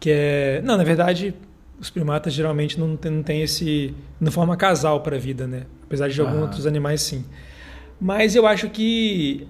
que 0.00 0.10
é 0.10 0.60
Não, 0.64 0.76
na 0.76 0.84
verdade, 0.84 1.34
os 1.80 1.88
primatas 1.88 2.32
geralmente 2.32 2.78
não 2.78 2.96
tem, 2.96 3.10
não 3.12 3.22
tem 3.22 3.42
esse. 3.42 3.94
não 4.20 4.30
forma 4.32 4.56
casal 4.56 5.00
para 5.02 5.16
a 5.16 5.18
vida, 5.18 5.46
né? 5.46 5.62
Apesar 5.84 6.08
de 6.08 6.20
alguns 6.20 6.34
Aham. 6.34 6.42
outros 6.42 6.66
animais 6.66 7.00
sim. 7.00 7.24
Mas 8.00 8.34
eu 8.34 8.46
acho 8.46 8.68
que 8.68 9.46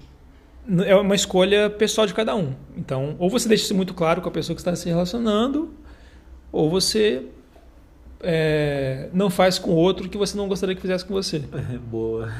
é 0.85 0.95
uma 0.97 1.15
escolha 1.15 1.71
pessoal 1.71 2.07
de 2.07 2.15
cada 2.15 2.35
um. 2.35 2.55
Então, 2.77 3.17
ou 3.19 3.31
você 3.31 3.49
deixa 3.49 3.65
isso 3.65 3.75
muito 3.75 3.95
claro 3.95 4.21
com 4.21 4.29
a 4.29 4.33
pessoa 4.33 4.55
que 4.55 4.61
está 4.61 4.75
se 4.75 4.89
relacionando, 4.89 5.71
ou 6.51 6.71
você 6.71 7.23
é, 8.21 9.09
não 9.13 9.29
faz 9.31 9.59
com 9.59 9.71
outro 9.71 10.09
que 10.09 10.17
você 10.17 10.37
não 10.37 10.49
gostaria 10.49 10.75
que 10.75 10.81
fizesse 10.81 11.05
com 11.05 11.15
você. 11.15 11.39
Boa. 11.91 12.33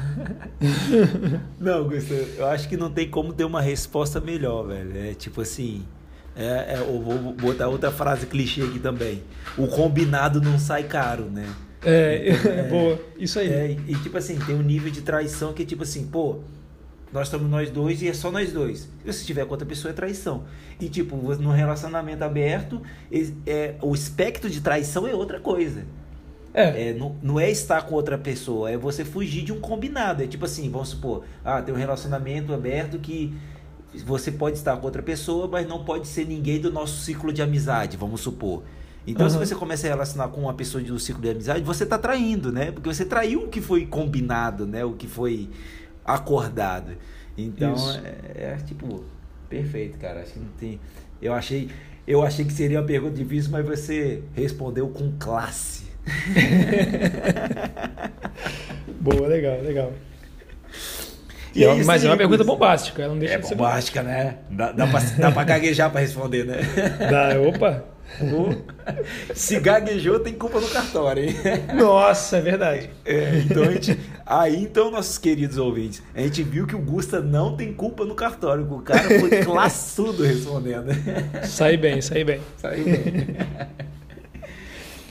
não, 1.59 1.87
Gustavo, 1.87 2.25
eu 2.37 2.45
acho 2.47 2.67
que 2.67 2.75
não 2.75 2.91
tem 2.91 3.09
como 3.09 3.33
ter 3.33 3.45
uma 3.45 3.61
resposta 3.61 4.19
melhor, 4.19 4.67
velho. 4.67 4.97
É 4.97 5.13
tipo 5.13 5.41
assim. 5.41 5.83
É, 6.35 6.75
é, 6.75 6.85
eu 6.87 7.01
vou 7.01 7.33
botar 7.33 7.67
outra 7.67 7.91
frase 7.91 8.27
clichê 8.27 8.61
aqui 8.61 8.79
também. 8.79 9.23
O 9.57 9.67
combinado 9.67 10.39
não 10.39 10.59
sai 10.59 10.83
caro, 10.83 11.25
né? 11.25 11.47
É, 11.83 12.29
É. 12.45 12.63
boa. 12.63 12.99
Isso 13.17 13.39
aí. 13.39 13.49
É, 13.49 13.71
e 13.87 13.95
tipo 13.95 14.17
assim, 14.17 14.37
tem 14.39 14.55
um 14.55 14.61
nível 14.61 14.91
de 14.91 15.01
traição 15.01 15.53
que 15.53 15.63
é 15.63 15.65
tipo 15.65 15.83
assim, 15.83 16.05
pô, 16.05 16.39
nós 17.11 17.27
estamos 17.27 17.49
nós 17.49 17.69
dois 17.69 18.01
e 18.01 18.07
é 18.07 18.13
só 18.13 18.31
nós 18.31 18.51
dois. 18.51 18.89
Se 19.09 19.25
tiver 19.25 19.45
com 19.45 19.51
outra 19.51 19.65
pessoa 19.65 19.91
é 19.91 19.93
traição. 19.93 20.43
E 20.79 20.89
tipo, 20.89 21.15
no 21.35 21.51
relacionamento 21.51 22.23
aberto, 22.23 22.81
é, 23.45 23.75
o 23.81 23.93
espectro 23.93 24.49
de 24.49 24.61
traição 24.61 25.07
é 25.07 25.13
outra 25.13 25.39
coisa. 25.39 25.85
É. 26.53 26.89
É, 26.89 26.93
não, 26.93 27.15
não 27.21 27.39
é 27.39 27.51
estar 27.51 27.83
com 27.83 27.93
outra 27.93 28.17
pessoa, 28.17 28.71
é 28.71 28.77
você 28.77 29.05
fugir 29.05 29.43
de 29.43 29.53
um 29.53 29.59
combinado. 29.59 30.23
É 30.23 30.27
tipo 30.27 30.45
assim, 30.45 30.69
vamos 30.69 30.89
supor, 30.89 31.23
ah, 31.45 31.61
tem 31.61 31.73
um 31.73 31.77
relacionamento 31.77 32.53
aberto 32.53 32.97
que 32.97 33.33
você 34.05 34.31
pode 34.31 34.57
estar 34.57 34.75
com 34.77 34.85
outra 34.85 35.03
pessoa, 35.03 35.47
mas 35.47 35.67
não 35.67 35.85
pode 35.85 36.07
ser 36.07 36.25
ninguém 36.25 36.59
do 36.59 36.71
nosso 36.71 37.01
ciclo 37.03 37.31
de 37.31 37.41
amizade, 37.41 37.95
vamos 37.95 38.21
supor. 38.21 38.63
Então, 39.05 39.29
se 39.29 39.37
Aham. 39.37 39.45
você 39.45 39.55
começa 39.55 39.87
a 39.87 39.89
relacionar 39.89 40.27
com 40.29 40.41
uma 40.41 40.53
pessoa 40.53 40.83
do 40.83 40.99
ciclo 40.99 41.21
de 41.21 41.29
amizade, 41.29 41.63
você 41.63 41.85
está 41.85 41.97
traindo, 41.97 42.51
né? 42.51 42.71
Porque 42.71 42.93
você 42.93 43.05
traiu 43.05 43.43
o 43.43 43.47
que 43.47 43.61
foi 43.61 43.85
combinado, 43.85 44.67
né? 44.67 44.83
O 44.83 44.93
que 44.93 45.07
foi 45.07 45.49
acordado. 46.07 46.93
Então, 47.37 47.75
é, 48.35 48.53
é, 48.53 48.57
tipo, 48.65 49.03
perfeito, 49.49 49.97
cara. 49.99 50.21
Acho 50.21 50.33
que 50.33 50.39
não 50.39 50.47
tem. 50.57 50.79
Eu 51.21 51.33
achei, 51.33 51.69
eu 52.07 52.23
achei 52.23 52.45
que 52.45 52.53
seria 52.53 52.79
uma 52.79 52.87
pergunta 52.87 53.15
difícil, 53.15 53.51
mas 53.51 53.65
você 53.65 54.23
respondeu 54.33 54.87
com 54.87 55.11
classe. 55.19 55.85
Boa, 59.01 59.27
legal, 59.27 59.61
legal. 59.61 59.91
E 61.53 61.63
é 61.63 61.83
mas 61.83 62.05
é 62.05 62.07
uma 62.07 62.17
pergunta 62.17 62.43
bombástica, 62.43 63.01
ela 63.01 63.13
não 63.13 63.19
deixa 63.19 63.35
É 63.35 63.37
de 63.39 63.47
ser 63.47 63.55
bombástica, 63.55 64.03
né? 64.03 64.37
Dá, 64.49 64.71
dá, 64.71 64.87
pra, 64.87 64.99
dá 64.99 65.31
pra 65.31 65.43
gaguejar 65.43 65.91
pra 65.91 66.01
responder, 66.01 66.45
né? 66.45 66.57
Dá, 67.09 67.39
opa. 67.41 67.83
Se 69.35 69.59
gaguejou, 69.59 70.19
tem 70.19 70.33
culpa 70.33 70.59
no 70.59 70.67
cartório, 70.67 71.25
hein? 71.25 71.35
Nossa, 71.77 72.37
é 72.37 72.41
verdade. 72.41 72.89
É, 73.05 73.43
então 73.45 73.63
a 73.63 73.71
gente, 73.71 73.99
aí 74.25 74.55
então, 74.63 74.89
nossos 74.89 75.17
queridos 75.17 75.57
ouvintes, 75.57 76.01
a 76.15 76.21
gente 76.21 76.41
viu 76.43 76.65
que 76.65 76.75
o 76.75 76.79
Gusta 76.79 77.21
não 77.21 77.55
tem 77.55 77.73
culpa 77.73 78.05
no 78.05 78.15
cartório, 78.15 78.71
o 78.71 78.81
cara 78.81 79.19
foi 79.19 79.29
classudo 79.43 80.23
respondendo. 80.23 80.87
Sai 81.43 81.77
bem, 81.77 82.01
sai 82.01 82.23
bem. 82.23 82.39
Aí, 82.63 82.83
velho. 82.83 83.37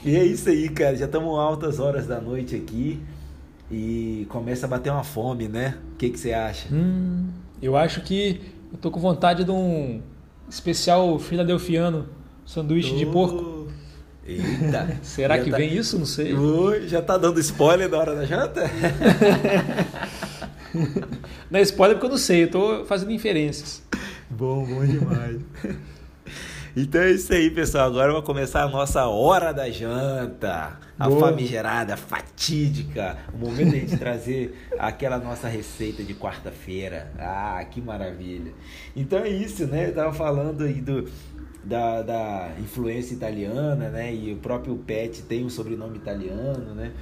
E 0.05 0.17
é 0.17 0.25
isso 0.25 0.49
aí, 0.49 0.69
cara. 0.69 0.95
Já 0.97 1.07
estamos 1.07 1.37
altas 1.37 1.81
horas 1.81 2.07
da 2.07 2.21
noite 2.21 2.55
aqui 2.55 3.01
e 3.69 4.25
começa 4.29 4.65
a 4.67 4.69
bater 4.69 4.91
uma 4.91 5.03
fome, 5.03 5.49
né? 5.49 5.77
O 5.93 5.97
que, 5.97 6.11
que 6.11 6.19
você 6.19 6.33
acha? 6.33 6.73
Hum, 6.73 7.27
eu 7.61 7.77
acho 7.77 8.01
que 8.03 8.41
eu 8.73 8.79
tô 8.79 8.91
com 8.91 9.01
vontade 9.01 9.45
de 9.45 9.51
um 9.51 10.01
especial 10.49 11.19
filadelfiano, 11.19 12.07
sanduíche 12.47 12.93
oh. 12.95 12.97
de 12.97 13.07
porco. 13.07 13.69
Eita! 14.25 14.99
Será 15.03 15.39
que 15.39 15.51
tá... 15.51 15.57
vem 15.57 15.75
isso? 15.75 15.99
Não 15.99 16.07
sei. 16.07 16.35
Já 16.87 17.03
tá 17.03 17.19
dando 17.19 17.39
spoiler 17.41 17.89
da 17.89 17.99
hora 17.99 18.15
da 18.15 18.25
janta? 18.25 18.63
não 21.51 21.59
é 21.59 21.63
spoiler 21.63 21.97
porque 21.97 22.07
eu 22.07 22.11
não 22.11 22.19
sei, 22.19 22.45
eu 22.45 22.51
tô 22.51 22.85
fazendo 22.87 23.13
inferências. 23.13 23.83
Bom, 24.31 24.65
bom 24.65 24.85
demais. 24.85 25.41
Então 26.79 27.01
é 27.01 27.13
isso 27.13 27.33
aí, 27.33 27.51
pessoal. 27.51 27.87
Agora 27.87 28.13
vai 28.13 28.21
começar 28.21 28.63
a 28.63 28.69
nossa 28.69 29.07
hora 29.07 29.51
da 29.51 29.71
janta. 29.71 30.79
A 30.99 31.09
Boa. 31.09 31.31
famigerada, 31.31 31.97
fatídica. 31.97 33.17
O 33.33 33.39
momento 33.39 33.71
de 33.71 33.77
a 33.77 33.81
gente 33.81 33.97
trazer 33.97 34.69
aquela 34.79 35.17
nossa 35.17 35.49
receita 35.49 36.03
de 36.03 36.13
quarta-feira. 36.13 37.11
Ah, 37.19 37.65
que 37.65 37.81
maravilha. 37.81 38.53
Então 38.95 39.21
é 39.21 39.29
isso, 39.31 39.67
né? 39.67 39.89
Eu 39.89 39.95
tava 39.95 40.13
falando 40.13 40.65
aí 40.65 40.83
do, 40.83 41.09
da, 41.67 42.03
da 42.03 42.53
influência 42.61 43.15
italiana, 43.15 43.89
né? 43.89 44.15
E 44.15 44.33
o 44.33 44.37
próprio 44.37 44.77
Pet 44.77 45.23
tem 45.23 45.45
um 45.45 45.51
sobrenome 45.51 45.97
italiano, 45.97 46.75
né? 46.75 46.93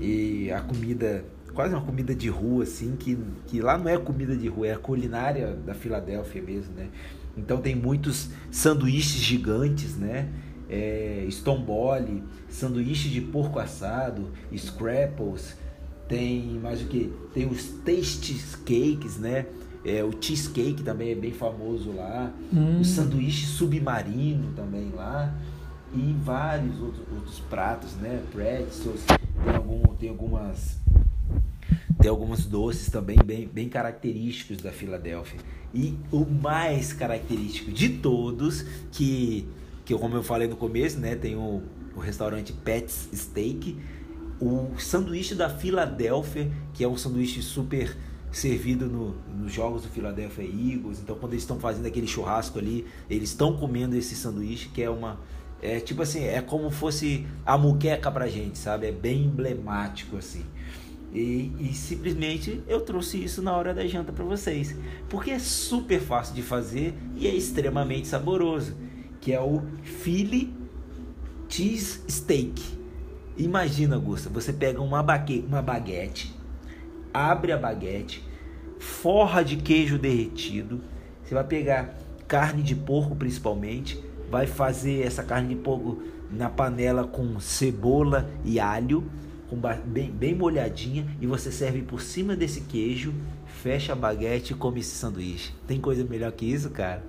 E 0.00 0.50
a 0.50 0.60
comida 0.60 1.24
quase 1.54 1.74
uma 1.74 1.82
comida 1.82 2.14
de 2.14 2.28
rua, 2.28 2.64
assim, 2.64 2.96
que, 2.96 3.16
que 3.46 3.62
lá 3.62 3.78
não 3.78 3.88
é 3.88 3.96
comida 3.96 4.36
de 4.36 4.46
rua, 4.46 4.66
é 4.66 4.72
a 4.74 4.78
culinária 4.78 5.54
da 5.54 5.72
Filadélfia 5.72 6.42
mesmo, 6.42 6.74
né? 6.74 6.88
Então 7.36 7.58
tem 7.58 7.74
muitos 7.74 8.28
sanduíches 8.50 9.22
gigantes, 9.22 9.96
né? 9.96 10.28
É, 10.68 11.26
stoneball, 11.30 12.04
sanduíche 12.48 13.08
de 13.08 13.20
porco 13.20 13.58
assado, 13.58 14.30
scrapples, 14.54 15.56
tem 16.08 16.58
mais 16.62 16.82
o 16.82 16.86
que? 16.86 17.12
Tem 17.32 17.48
os 17.48 17.68
taste 17.84 18.34
cakes, 18.64 19.16
né? 19.16 19.46
É, 19.86 20.02
o 20.02 20.10
cheesecake 20.20 20.82
também 20.82 21.12
é 21.12 21.14
bem 21.14 21.32
famoso 21.32 21.92
lá. 21.92 22.32
Hum. 22.52 22.80
O 22.80 22.84
sanduíche 22.84 23.46
submarino 23.46 24.52
também 24.56 24.90
lá. 24.90 25.32
E 25.94 26.16
vários 26.24 26.80
outros, 26.80 27.02
outros 27.14 27.38
pratos, 27.38 27.92
né? 27.94 28.20
Pretzels, 28.32 29.04
tem, 29.06 29.54
algum, 29.54 29.82
tem 29.94 30.08
algumas 30.08 30.78
tem 32.00 32.10
alguns 32.10 32.44
doces 32.44 32.90
também 32.90 33.16
bem, 33.24 33.48
bem 33.48 33.68
característicos 33.68 34.58
da 34.58 34.70
Filadélfia. 34.70 35.38
E 35.72 35.96
o 36.10 36.24
mais 36.24 36.92
característico 36.92 37.70
de 37.70 37.88
todos, 37.88 38.62
que, 38.92 39.46
que 39.84 39.94
como 39.94 40.16
eu 40.16 40.22
falei 40.22 40.46
no 40.46 40.56
começo, 40.56 40.98
né, 40.98 41.14
tem 41.14 41.36
o, 41.36 41.62
o 41.94 42.00
restaurante 42.00 42.52
Pat's 42.52 43.08
Steak, 43.14 43.78
o 44.40 44.78
sanduíche 44.78 45.34
da 45.34 45.48
Filadélfia, 45.48 46.50
que 46.74 46.84
é 46.84 46.88
um 46.88 46.96
sanduíche 46.96 47.40
super 47.40 47.96
servido 48.36 48.86
no, 48.86 49.14
nos 49.34 49.52
jogos 49.52 49.82
do 49.82 49.88
Philadelphia 49.88 50.44
Eagles. 50.44 51.00
Então, 51.00 51.16
quando 51.16 51.32
eles 51.32 51.42
estão 51.42 51.58
fazendo 51.58 51.86
aquele 51.86 52.06
churrasco 52.06 52.58
ali, 52.58 52.86
eles 53.08 53.30
estão 53.30 53.56
comendo 53.56 53.96
esse 53.96 54.14
sanduíche, 54.14 54.68
que 54.68 54.82
é 54.82 54.90
uma. 54.90 55.18
É 55.62 55.80
tipo 55.80 56.02
assim, 56.02 56.22
é 56.22 56.42
como 56.42 56.70
fosse 56.70 57.26
a 57.44 57.56
muqueca 57.56 58.10
pra 58.10 58.28
gente, 58.28 58.58
sabe? 58.58 58.88
É 58.88 58.92
bem 58.92 59.24
emblemático 59.24 60.18
assim. 60.18 60.44
E, 61.14 61.50
e, 61.58 61.72
simplesmente 61.72 62.62
eu 62.68 62.82
trouxe 62.82 63.22
isso 63.22 63.40
na 63.40 63.56
hora 63.56 63.72
da 63.72 63.86
janta 63.86 64.12
para 64.12 64.24
vocês, 64.24 64.76
porque 65.08 65.30
é 65.30 65.38
super 65.38 65.98
fácil 65.98 66.34
de 66.34 66.42
fazer 66.42 66.92
e 67.16 67.26
é 67.26 67.34
extremamente 67.34 68.06
saboroso, 68.06 68.76
que 69.18 69.32
é 69.32 69.40
o 69.40 69.62
Philly 69.82 70.52
Cheese 71.48 72.02
Steak. 72.06 72.62
Imagina, 73.38 73.96
Augusta, 73.96 74.28
você 74.28 74.52
pega 74.52 74.82
uma, 74.82 75.00
uma 75.00 75.62
baguete, 75.62 76.34
abre 77.14 77.52
a 77.52 77.56
baguete, 77.56 78.25
forra 78.78 79.42
de 79.42 79.56
queijo 79.56 79.98
derretido, 79.98 80.80
você 81.22 81.34
vai 81.34 81.44
pegar 81.44 81.96
carne 82.28 82.62
de 82.62 82.74
porco 82.74 83.14
principalmente, 83.14 83.98
vai 84.30 84.46
fazer 84.46 85.06
essa 85.06 85.22
carne 85.22 85.50
de 85.50 85.56
porco 85.56 86.02
na 86.30 86.48
panela 86.48 87.04
com 87.04 87.38
cebola 87.38 88.28
e 88.44 88.58
alho 88.58 89.04
bem, 89.84 90.10
bem 90.10 90.34
molhadinha 90.34 91.06
e 91.20 91.26
você 91.26 91.52
serve 91.52 91.82
por 91.82 92.00
cima 92.00 92.34
desse 92.34 92.62
queijo, 92.62 93.14
fecha 93.46 93.92
a 93.92 93.96
baguete 93.96 94.52
e 94.52 94.56
come 94.56 94.80
esse 94.80 94.96
sanduíche. 94.96 95.52
Tem 95.66 95.80
coisa 95.80 96.04
melhor 96.04 96.32
que 96.32 96.44
isso, 96.44 96.70
cara? 96.70 97.04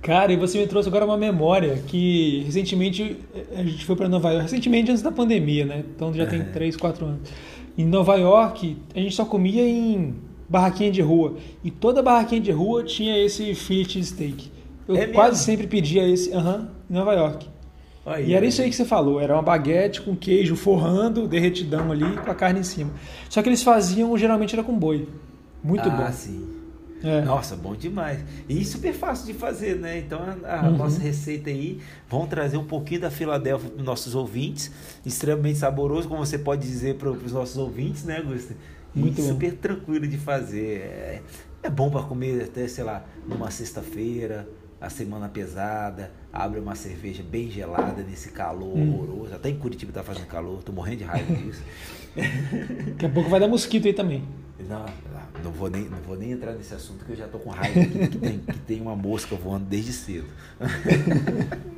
Cara, 0.00 0.32
e 0.32 0.36
você 0.36 0.58
me 0.58 0.66
trouxe 0.66 0.88
agora 0.88 1.04
uma 1.06 1.16
memória 1.16 1.82
que 1.86 2.42
recentemente 2.44 3.16
a 3.56 3.62
gente 3.62 3.86
foi 3.86 3.96
para 3.96 4.08
Nova 4.08 4.30
York, 4.30 4.42
recentemente 4.42 4.90
antes 4.90 5.02
da 5.02 5.10
pandemia, 5.10 5.64
né? 5.64 5.82
Então 5.96 6.12
já 6.12 6.26
tem 6.26 6.44
3, 6.44 6.76
4 6.76 7.06
anos. 7.06 7.30
Em 7.76 7.86
Nova 7.86 8.14
York, 8.16 8.76
a 8.94 8.98
gente 9.00 9.14
só 9.14 9.24
comia 9.24 9.66
em 9.66 10.14
barraquinha 10.48 10.90
de 10.90 11.02
rua. 11.02 11.36
E 11.62 11.70
toda 11.70 12.02
barraquinha 12.02 12.40
de 12.40 12.50
rua 12.50 12.82
tinha 12.84 13.18
esse 13.24 13.54
filet 13.54 14.02
steak. 14.02 14.50
Eu 14.86 14.96
é 14.96 15.06
quase 15.06 15.42
sempre 15.42 15.66
pedia 15.66 16.06
esse, 16.06 16.30
uh 16.30 16.36
-huh, 16.36 16.66
em 16.90 16.94
Nova 16.94 17.14
York. 17.14 17.48
Aí, 18.06 18.30
e 18.30 18.34
era 18.34 18.44
isso 18.44 18.60
aí 18.60 18.68
que 18.68 18.76
você 18.76 18.84
falou, 18.84 19.18
era 19.18 19.32
uma 19.32 19.42
baguete 19.42 20.02
com 20.02 20.14
queijo 20.14 20.56
forrando, 20.56 21.26
derretidão 21.26 21.90
ali, 21.90 22.16
com 22.18 22.30
a 22.30 22.34
carne 22.34 22.60
em 22.60 22.64
cima. 22.64 22.90
Só 23.30 23.42
que 23.42 23.48
eles 23.48 23.62
faziam, 23.62 24.16
geralmente 24.18 24.54
era 24.54 24.62
com 24.62 24.78
boi. 24.78 25.08
Muito 25.62 25.88
ah, 25.88 25.90
bom. 25.90 26.02
Ah, 26.02 26.12
sim. 26.12 26.54
É. 27.02 27.22
Nossa, 27.22 27.54
bom 27.54 27.74
demais. 27.74 28.20
E 28.48 28.64
super 28.64 28.94
fácil 28.94 29.26
de 29.26 29.34
fazer, 29.34 29.76
né? 29.76 29.98
Então 29.98 30.20
a, 30.44 30.60
a 30.60 30.62
uhum. 30.64 30.76
nossa 30.76 30.98
receita 30.98 31.50
aí, 31.50 31.78
vamos 32.08 32.28
trazer 32.28 32.56
um 32.56 32.64
pouquinho 32.64 33.02
da 33.02 33.10
Filadélfia 33.10 33.68
para 33.68 33.78
os 33.78 33.84
nossos 33.84 34.14
ouvintes. 34.14 34.70
Extremamente 35.04 35.58
saboroso, 35.58 36.08
como 36.08 36.24
você 36.24 36.38
pode 36.38 36.66
dizer 36.66 36.96
para 36.96 37.10
os 37.10 37.32
nossos 37.32 37.58
ouvintes, 37.58 38.04
né, 38.04 38.18
Augusto? 38.18 38.54
Muito 38.94 39.20
e 39.20 39.24
super 39.24 39.52
tranquilo 39.54 40.06
de 40.06 40.16
fazer. 40.18 40.80
É, 40.82 41.22
é 41.62 41.70
bom 41.70 41.90
para 41.90 42.02
comer 42.02 42.44
até, 42.44 42.68
sei 42.68 42.84
lá, 42.84 43.04
numa 43.26 43.50
sexta-feira, 43.50 44.48
a 44.80 44.90
semana 44.90 45.28
pesada, 45.28 46.12
abre 46.32 46.60
uma 46.60 46.74
cerveja 46.74 47.22
bem 47.22 47.50
gelada 47.50 48.02
nesse 48.02 48.30
calor 48.30 48.76
hum. 48.76 48.94
horroroso. 48.94 49.34
Até 49.34 49.48
em 49.48 49.58
Curitiba 49.58 49.92
tá 49.92 50.02
fazendo 50.02 50.26
calor, 50.26 50.62
tô 50.62 50.72
morrendo 50.72 50.98
de 50.98 51.04
raiva 51.04 51.34
disso. 51.34 51.62
Daqui 52.14 53.06
a 53.06 53.08
pouco 53.08 53.28
vai 53.28 53.40
dar 53.40 53.48
mosquito 53.48 53.86
aí 53.86 53.92
também. 53.92 54.22
Não, 54.68 54.86
não 55.42 55.50
vou 55.50 55.68
nem, 55.68 55.82
não 55.88 55.98
vou 55.98 56.16
nem 56.16 56.30
entrar 56.32 56.52
nesse 56.52 56.74
assunto 56.74 57.04
que 57.04 57.12
eu 57.12 57.16
já 57.16 57.26
tô 57.26 57.38
com 57.38 57.50
raiva 57.50 57.80
aqui, 57.80 58.08
que, 58.08 58.18
tem, 58.18 58.38
que 58.38 58.58
tem 58.60 58.80
uma 58.80 58.94
mosca 58.94 59.34
voando 59.34 59.64
desde 59.64 59.92
cedo. 59.92 60.28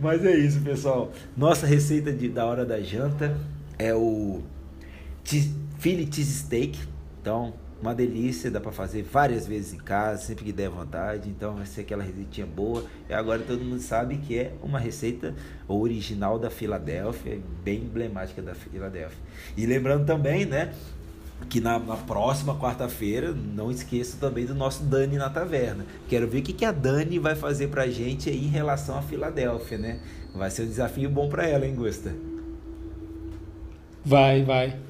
Mas 0.00 0.24
é 0.24 0.34
isso, 0.36 0.60
pessoal. 0.60 1.12
Nossa 1.36 1.66
receita 1.66 2.12
de, 2.12 2.28
da 2.28 2.46
hora 2.46 2.64
da 2.64 2.80
janta 2.80 3.36
é 3.78 3.94
o 3.94 4.40
Philly 5.78 6.08
Cheese 6.10 6.38
Steak. 6.40 6.78
Então, 7.20 7.52
uma 7.80 7.94
delícia, 7.94 8.50
dá 8.50 8.60
para 8.60 8.72
fazer 8.72 9.02
várias 9.02 9.46
vezes 9.46 9.72
em 9.72 9.78
casa, 9.78 10.22
sempre 10.22 10.44
que 10.44 10.52
der 10.52 10.68
vontade. 10.68 11.28
Então 11.28 11.54
vai 11.54 11.66
ser 11.66 11.82
aquela 11.82 12.02
receitinha 12.02 12.46
boa. 12.46 12.84
E 13.08 13.12
agora 13.12 13.40
todo 13.46 13.62
mundo 13.62 13.80
sabe 13.80 14.16
que 14.18 14.38
é 14.38 14.52
uma 14.62 14.78
receita 14.78 15.34
original 15.68 16.38
da 16.38 16.50
Filadélfia, 16.50 17.40
bem 17.62 17.82
emblemática 17.82 18.42
da 18.42 18.54
Filadélfia. 18.54 19.18
E 19.56 19.64
lembrando 19.66 20.04
também, 20.06 20.44
né, 20.44 20.72
que 21.48 21.60
na, 21.60 21.78
na 21.78 21.96
próxima 21.96 22.58
quarta-feira, 22.58 23.32
não 23.32 23.70
esqueça 23.70 24.16
também 24.18 24.44
do 24.44 24.54
nosso 24.54 24.82
Dani 24.82 25.16
na 25.16 25.30
taverna. 25.30 25.86
Quero 26.08 26.26
ver 26.26 26.38
o 26.38 26.42
que, 26.42 26.52
que 26.52 26.64
a 26.64 26.72
Dani 26.72 27.18
vai 27.18 27.36
fazer 27.36 27.68
pra 27.68 27.86
gente 27.86 28.28
aí 28.28 28.44
em 28.44 28.48
relação 28.48 28.98
à 28.98 29.02
Filadélfia, 29.02 29.78
né? 29.78 30.00
Vai 30.34 30.50
ser 30.50 30.62
um 30.62 30.66
desafio 30.66 31.08
bom 31.08 31.28
para 31.28 31.46
ela, 31.46 31.66
hein, 31.66 31.74
Gusta? 31.74 32.12
Vai, 34.04 34.42
vai. 34.42 34.87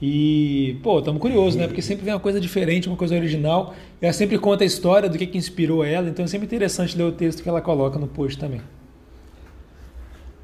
E, 0.00 0.78
pô, 0.82 0.98
estamos 0.98 1.20
curiosos, 1.20 1.56
né? 1.56 1.66
Porque 1.66 1.82
sempre 1.82 2.04
vem 2.04 2.14
uma 2.14 2.20
coisa 2.20 2.40
diferente, 2.40 2.88
uma 2.88 2.96
coisa 2.96 3.14
original. 3.14 3.74
Ela 4.00 4.12
sempre 4.12 4.38
conta 4.38 4.64
a 4.64 4.66
história 4.66 5.08
do 5.08 5.18
que, 5.18 5.26
que 5.26 5.36
inspirou 5.36 5.84
ela, 5.84 6.08
então 6.08 6.24
é 6.24 6.28
sempre 6.28 6.46
interessante 6.46 6.96
ler 6.96 7.04
o 7.04 7.12
texto 7.12 7.42
que 7.42 7.48
ela 7.48 7.60
coloca 7.60 7.98
no 7.98 8.08
post 8.08 8.38
também. 8.38 8.62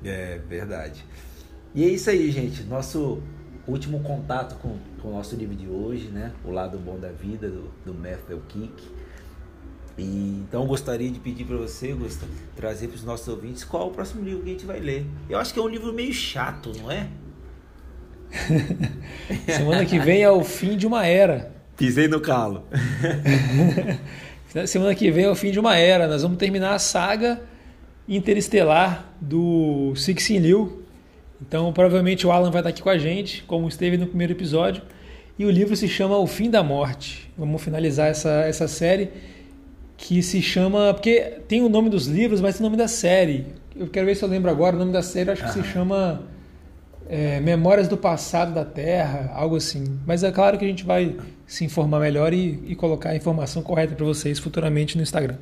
É 0.05 0.39
verdade. 0.47 1.03
E 1.75 1.85
é 1.85 1.89
isso 1.89 2.11
aí, 2.11 2.31
gente. 2.31 2.63
Nosso 2.65 3.23
último 3.67 4.01
contato 4.01 4.57
com, 4.61 4.77
com 5.01 5.09
o 5.09 5.13
nosso 5.13 5.35
livro 5.35 5.55
de 5.55 5.67
hoje, 5.67 6.09
né? 6.09 6.33
O 6.45 6.51
Lado 6.51 6.79
Bom 6.79 6.99
da 6.99 7.11
Vida, 7.11 7.49
do, 7.49 7.71
do 7.85 7.95
Matthew. 7.95 8.43
E, 9.99 10.43
então 10.47 10.67
gostaria 10.67 11.11
de 11.11 11.19
pedir 11.19 11.47
para 11.47 11.57
você, 11.57 11.93
Gustavo, 11.93 12.31
trazer 12.55 12.89
para 12.89 12.97
os 12.97 13.05
nossos 13.05 13.27
ouvintes 13.27 13.65
qual 13.65 13.85
é 13.85 13.87
o 13.87 13.91
próximo 13.91 14.23
livro 14.23 14.43
que 14.43 14.51
a 14.51 14.53
gente 14.53 14.67
vai 14.67 14.81
ler. 14.81 15.07
Eu 15.29 15.39
acho 15.39 15.55
que 15.55 15.59
é 15.59 15.63
um 15.63 15.69
livro 15.69 15.93
meio 15.95 16.13
chato, 16.13 16.73
não 16.79 16.91
é? 16.91 17.09
Semana 19.47 19.85
que 19.85 19.99
vem 19.99 20.23
é 20.23 20.31
o 20.31 20.43
fim 20.43 20.77
de 20.77 20.87
uma 20.87 21.07
era. 21.07 21.51
Pisei 21.77 22.09
no 22.09 22.21
calo. 22.21 22.65
Semana 24.67 24.95
que 24.95 25.11
vem 25.11 25.25
é 25.25 25.31
o 25.31 25.35
fim 25.35 25.51
de 25.51 25.61
uma 25.61 25.77
era. 25.77 26.07
Nós 26.07 26.23
vamos 26.23 26.39
terminar 26.39 26.75
a 26.75 26.79
saga 26.79 27.41
interestelar 28.09 29.13
do 29.21 29.93
Sixin 29.97 30.39
Liu. 30.39 30.83
Então, 31.41 31.73
provavelmente 31.73 32.27
o 32.27 32.33
Alan 32.33 32.51
vai 32.51 32.61
estar 32.61 32.71
aqui 32.71 32.83
com 32.83 32.89
a 32.89 32.97
gente, 32.97 33.43
como 33.45 33.69
esteve 33.69 33.99
no 33.99 34.07
primeiro 34.07 34.33
episódio. 34.33 34.83
E 35.39 35.45
o 35.45 35.51
livro 35.51 35.77
se 35.77 35.87
chama 35.87 36.17
O 36.17 36.27
Fim 36.27 36.49
da 36.49 36.63
Morte. 36.63 37.31
Vamos 37.37 37.63
finalizar 37.63 38.09
essa, 38.09 38.31
essa 38.47 38.67
série 38.67 39.11
que 39.99 40.23
se 40.23 40.41
chama. 40.41 40.95
Porque 40.95 41.21
tem 41.47 41.63
o 41.63 41.69
nome 41.69 41.91
dos 41.91 42.07
livros, 42.07 42.41
mas 42.41 42.57
tem 42.57 42.65
o 42.65 42.71
nome 42.71 42.79
da 42.79 42.89
série. 42.89 43.47
eu 43.75 43.87
quero 43.87 44.07
ver 44.07 44.15
se 44.15 44.25
eu 44.25 44.29
lembro 44.29 44.51
agora, 44.51 44.77
o 44.77 44.79
nome 44.79 44.93
da 44.93 45.03
série 45.03 45.31
acho 45.31 45.45
que 45.45 45.53
se 45.53 45.63
chama 45.65 46.23
é, 47.09 47.41
Memórias 47.41 47.89
do 47.89 47.97
Passado 47.97 48.55
da 48.55 48.65
Terra, 48.65 49.31
algo 49.35 49.57
assim. 49.57 49.99
Mas 50.07 50.23
é 50.23 50.31
claro 50.31 50.59
que 50.59 50.65
a 50.65 50.69
gente 50.69 50.85
vai 50.85 51.17
se 51.47 51.65
informar 51.65 52.01
melhor 52.01 52.33
e, 52.33 52.63
e 52.67 52.75
colocar 52.75 53.11
a 53.11 53.17
informação 53.17 53.63
correta 53.63 53.95
para 53.95 54.05
vocês 54.05 54.39
futuramente 54.39 54.97
no 54.97 55.03
Instagram. 55.03 55.37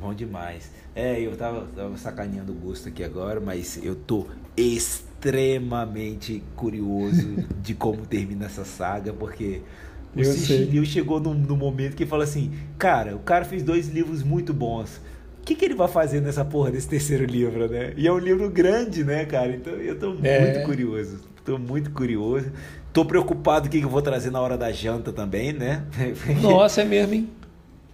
Bom 0.00 0.12
demais. 0.12 0.70
É, 0.94 1.20
eu 1.20 1.36
tava, 1.36 1.66
tava 1.76 1.96
sacaneando 1.98 2.52
o 2.52 2.54
gosto 2.54 2.88
aqui 2.88 3.04
agora, 3.04 3.40
mas 3.40 3.78
eu 3.82 3.94
tô 3.94 4.26
extremamente 4.56 6.42
curioso 6.56 7.44
de 7.62 7.74
como 7.74 8.06
termina 8.06 8.46
essa 8.46 8.64
saga, 8.64 9.12
porque 9.12 9.60
o 10.16 10.20
Eu 10.20 10.64
Liu 10.64 10.84
chegou 10.84 11.20
no, 11.20 11.34
no 11.34 11.56
momento 11.56 11.94
que 11.94 12.06
fala 12.06 12.24
assim, 12.24 12.50
cara, 12.78 13.14
o 13.14 13.18
cara 13.18 13.44
fez 13.44 13.62
dois 13.62 13.88
livros 13.88 14.22
muito 14.22 14.54
bons. 14.54 15.00
O 15.46 15.48
que, 15.48 15.54
que 15.54 15.64
ele 15.64 15.76
vai 15.76 15.86
fazer 15.86 16.20
nessa 16.20 16.44
porra 16.44 16.72
desse 16.72 16.88
terceiro 16.88 17.24
livro, 17.24 17.68
né? 17.70 17.92
E 17.96 18.08
é 18.08 18.12
um 18.12 18.18
livro 18.18 18.50
grande, 18.50 19.04
né, 19.04 19.24
cara? 19.24 19.54
Então 19.54 19.74
eu 19.74 19.96
tô 19.96 20.16
É. 20.24 20.40
muito 20.40 20.64
curioso. 20.66 21.20
Tô 21.44 21.56
muito 21.56 21.92
curioso. 21.92 22.50
Tô 22.92 23.04
preocupado 23.04 23.60
com 23.62 23.68
o 23.68 23.70
que 23.70 23.78
que 23.78 23.84
eu 23.84 23.88
vou 23.88 24.02
trazer 24.02 24.32
na 24.32 24.40
hora 24.40 24.58
da 24.58 24.72
janta 24.72 25.12
também, 25.12 25.52
né? 25.52 25.84
Nossa, 26.42 26.82
é 26.82 26.84
mesmo, 26.84 27.14
hein? 27.14 27.28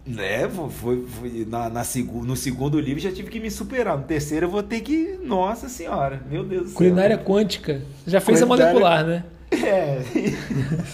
Né, 0.06 0.48
foi, 0.70 1.04
foi 1.06 1.46
na, 1.46 1.68
na 1.68 1.82
no 2.24 2.34
segundo 2.36 2.80
livro 2.80 3.02
já 3.02 3.12
tive 3.12 3.28
que 3.28 3.38
me 3.38 3.50
superar. 3.50 3.98
No 3.98 4.04
terceiro 4.04 4.46
eu 4.46 4.50
vou 4.50 4.62
ter 4.62 4.80
que. 4.80 5.18
Nossa 5.22 5.68
senhora, 5.68 6.22
meu 6.30 6.42
Deus 6.44 6.62
do 6.62 6.68
céu. 6.70 6.76
Culinária 6.78 7.18
quântica. 7.18 7.82
Já 8.06 8.18
fez 8.18 8.40
a 8.42 8.46
Culinária- 8.46 8.72
molecular, 8.80 9.06
né? 9.06 9.24
É. 9.52 10.00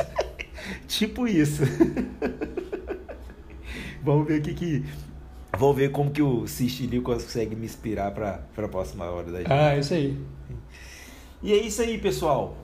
tipo 0.89 1.29
isso. 1.29 1.63
Vamos 4.03 4.27
ver 4.27 4.41
o 4.41 4.43
que 4.43 4.55
que. 4.55 4.85
Vamos 5.57 5.77
ver 5.77 5.91
como 5.91 6.11
que 6.11 6.23
o 6.23 6.47
Cistili 6.47 7.01
consegue 7.01 7.57
me 7.57 7.65
inspirar 7.65 8.11
para 8.13 8.43
a 8.57 8.69
próxima 8.69 9.07
hora 9.07 9.31
da 9.31 9.39
gente. 9.39 9.53
Ah, 9.53 9.77
isso 9.77 9.95
aí. 9.95 10.21
E 11.43 11.53
é 11.53 11.57
isso 11.57 11.81
aí, 11.81 11.99
pessoal. 11.99 12.57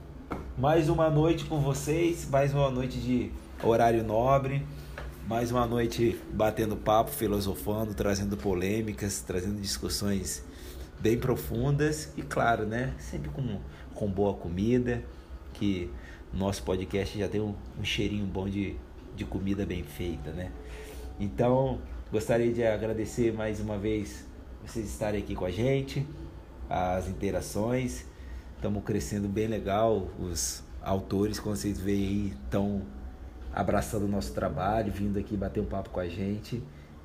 Mais 0.58 0.88
uma 0.88 1.08
noite 1.08 1.44
com 1.46 1.60
vocês, 1.60 2.28
mais 2.28 2.52
uma 2.52 2.70
noite 2.70 2.98
de 2.98 3.30
horário 3.62 4.04
nobre, 4.04 4.66
mais 5.26 5.50
uma 5.50 5.66
noite 5.66 6.20
batendo 6.32 6.76
papo, 6.76 7.10
filosofando, 7.10 7.94
trazendo 7.94 8.36
polêmicas, 8.36 9.22
trazendo 9.22 9.60
discussões 9.60 10.44
bem 11.00 11.18
profundas 11.18 12.12
e 12.16 12.22
claro, 12.22 12.64
né, 12.66 12.94
sempre 12.98 13.30
com, 13.30 13.60
com 13.94 14.08
boa 14.08 14.34
comida, 14.34 15.02
que 15.52 15.90
nosso 16.32 16.62
podcast 16.62 17.18
já 17.18 17.28
tem 17.28 17.40
um, 17.40 17.54
um 17.78 17.84
cheirinho 17.84 18.26
bom 18.26 18.48
de, 18.48 18.76
de 19.16 19.24
comida 19.24 19.64
bem 19.64 19.82
feita, 19.82 20.30
né? 20.32 20.50
Então, 21.18 21.78
gostaria 22.14 22.52
de 22.52 22.64
agradecer 22.64 23.32
mais 23.32 23.58
uma 23.58 23.76
vez 23.76 24.24
vocês 24.64 24.88
estarem 24.88 25.20
aqui 25.20 25.34
com 25.34 25.44
a 25.44 25.50
gente, 25.50 26.06
as 26.70 27.08
interações. 27.08 28.04
Estamos 28.54 28.84
crescendo 28.84 29.26
bem 29.26 29.48
legal. 29.48 30.06
Os 30.16 30.62
autores, 30.80 31.40
como 31.40 31.56
vocês 31.56 31.80
veem 31.80 32.06
aí, 32.06 32.32
estão 32.44 32.82
abraçando 33.52 34.04
o 34.04 34.08
nosso 34.08 34.32
trabalho, 34.32 34.92
vindo 34.92 35.18
aqui 35.18 35.36
bater 35.36 35.58
um 35.58 35.64
papo 35.64 35.90
com 35.90 35.98
a 35.98 36.06
gente. 36.06 36.62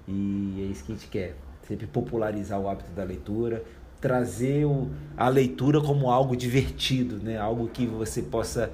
E 0.07 0.57
é 0.59 0.71
isso 0.71 0.83
que 0.83 0.91
a 0.91 0.95
gente 0.95 1.07
quer. 1.07 1.35
Sempre 1.67 1.87
popularizar 1.87 2.59
o 2.59 2.69
hábito 2.69 2.91
da 2.91 3.03
leitura, 3.03 3.63
trazer 3.99 4.65
o, 4.65 4.91
a 5.17 5.27
leitura 5.27 5.81
como 5.81 6.11
algo 6.11 6.35
divertido, 6.37 7.17
né? 7.17 7.35
algo 7.35 7.67
que 7.67 7.87
você 7.87 8.21
possa 8.21 8.71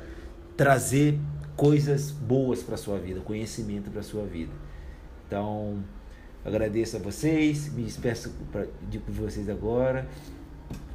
trazer 0.57 1.17
coisas 1.55 2.11
boas 2.11 2.61
para 2.61 2.75
sua 2.75 2.99
vida, 2.99 3.21
conhecimento 3.21 3.89
para 3.89 4.03
sua 4.03 4.25
vida. 4.25 4.51
Então, 5.25 5.81
agradeço 6.45 6.97
a 6.97 6.99
vocês, 6.99 7.73
me 7.73 7.83
despeço 7.83 8.31
de 8.87 8.99
vocês 8.99 9.49
agora. 9.49 10.07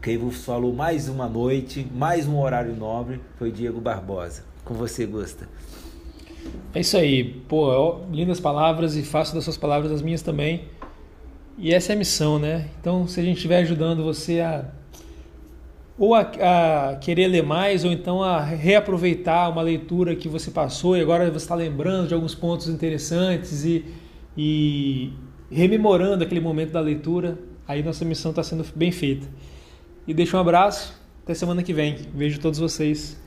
Quem 0.01 0.17
vos 0.17 0.45
falou 0.45 0.73
mais 0.73 1.09
uma 1.09 1.29
noite, 1.29 1.87
mais 1.93 2.27
um 2.27 2.39
horário 2.39 2.75
nobre, 2.77 3.21
foi 3.37 3.51
Diego 3.51 3.81
Barbosa. 3.81 4.45
Com 4.65 4.75
você, 4.75 5.05
Gusta. 5.05 5.49
É 6.73 6.81
isso 6.81 6.97
aí. 6.97 7.25
Pô, 7.49 7.67
ó, 7.67 8.01
lindas 8.11 8.39
palavras 8.39 8.97
e 8.97 9.03
faço 9.03 9.35
das 9.35 9.45
suas 9.45 9.57
palavras 9.57 9.91
as 9.91 10.01
minhas 10.01 10.23
também. 10.23 10.69
E 11.59 11.75
essa 11.75 11.93
é 11.93 11.95
a 11.95 11.99
missão, 11.99 12.39
né? 12.39 12.69
Então, 12.81 13.07
se 13.07 13.21
a 13.21 13.23
gente 13.23 13.37
estiver 13.37 13.59
ajudando 13.59 14.05
você 14.05 14.41
a 14.41 14.65
ou 15.99 16.15
a, 16.15 16.21
a 16.23 16.97
querer 16.97 17.29
ler 17.29 17.43
mais, 17.43 17.85
ou 17.85 17.93
então 17.93 18.23
a 18.23 18.41
reaproveitar 18.41 19.51
uma 19.51 19.61
leitura 19.61 20.17
que 20.17 20.29
você 20.31 20.51
passou 20.51 20.97
e 20.97 21.01
agora 21.03 21.31
você 21.31 21.45
está 21.45 21.55
lembrando 21.55 22.09
de 22.09 22.15
alguns 22.15 22.35
pontos 22.35 22.69
interessantes 22.69 23.67
e, 23.67 23.85
e 24.35 25.13
rememorando 25.51 26.23
aquele 26.23 26.41
momento 26.41 26.73
da 26.73 26.81
leitura, 26.81 27.39
aí 27.67 27.83
nossa 27.83 28.05
missão 28.05 28.31
está 28.31 28.43
sendo 28.43 28.65
bem 28.75 28.93
feita. 28.93 29.27
E 30.07 30.15
deixo 30.15 30.37
um 30.37 30.41
abraço, 30.41 30.95
até 31.23 31.35
semana 31.35 31.63
que 31.63 31.73
vem. 31.73 31.99
Vejo 32.15 32.41
todos 32.41 32.59
vocês 32.59 33.21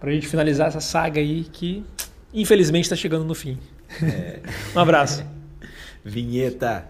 para 0.00 0.10
a 0.10 0.12
gente 0.12 0.26
finalizar 0.26 0.68
essa 0.68 0.80
saga 0.80 1.20
aí 1.20 1.44
que 1.44 1.84
infelizmente 2.32 2.84
está 2.84 2.96
chegando 2.96 3.24
no 3.24 3.34
fim. 3.34 3.58
Um 4.74 4.80
abraço. 4.80 5.24
Vinheta. 6.04 6.86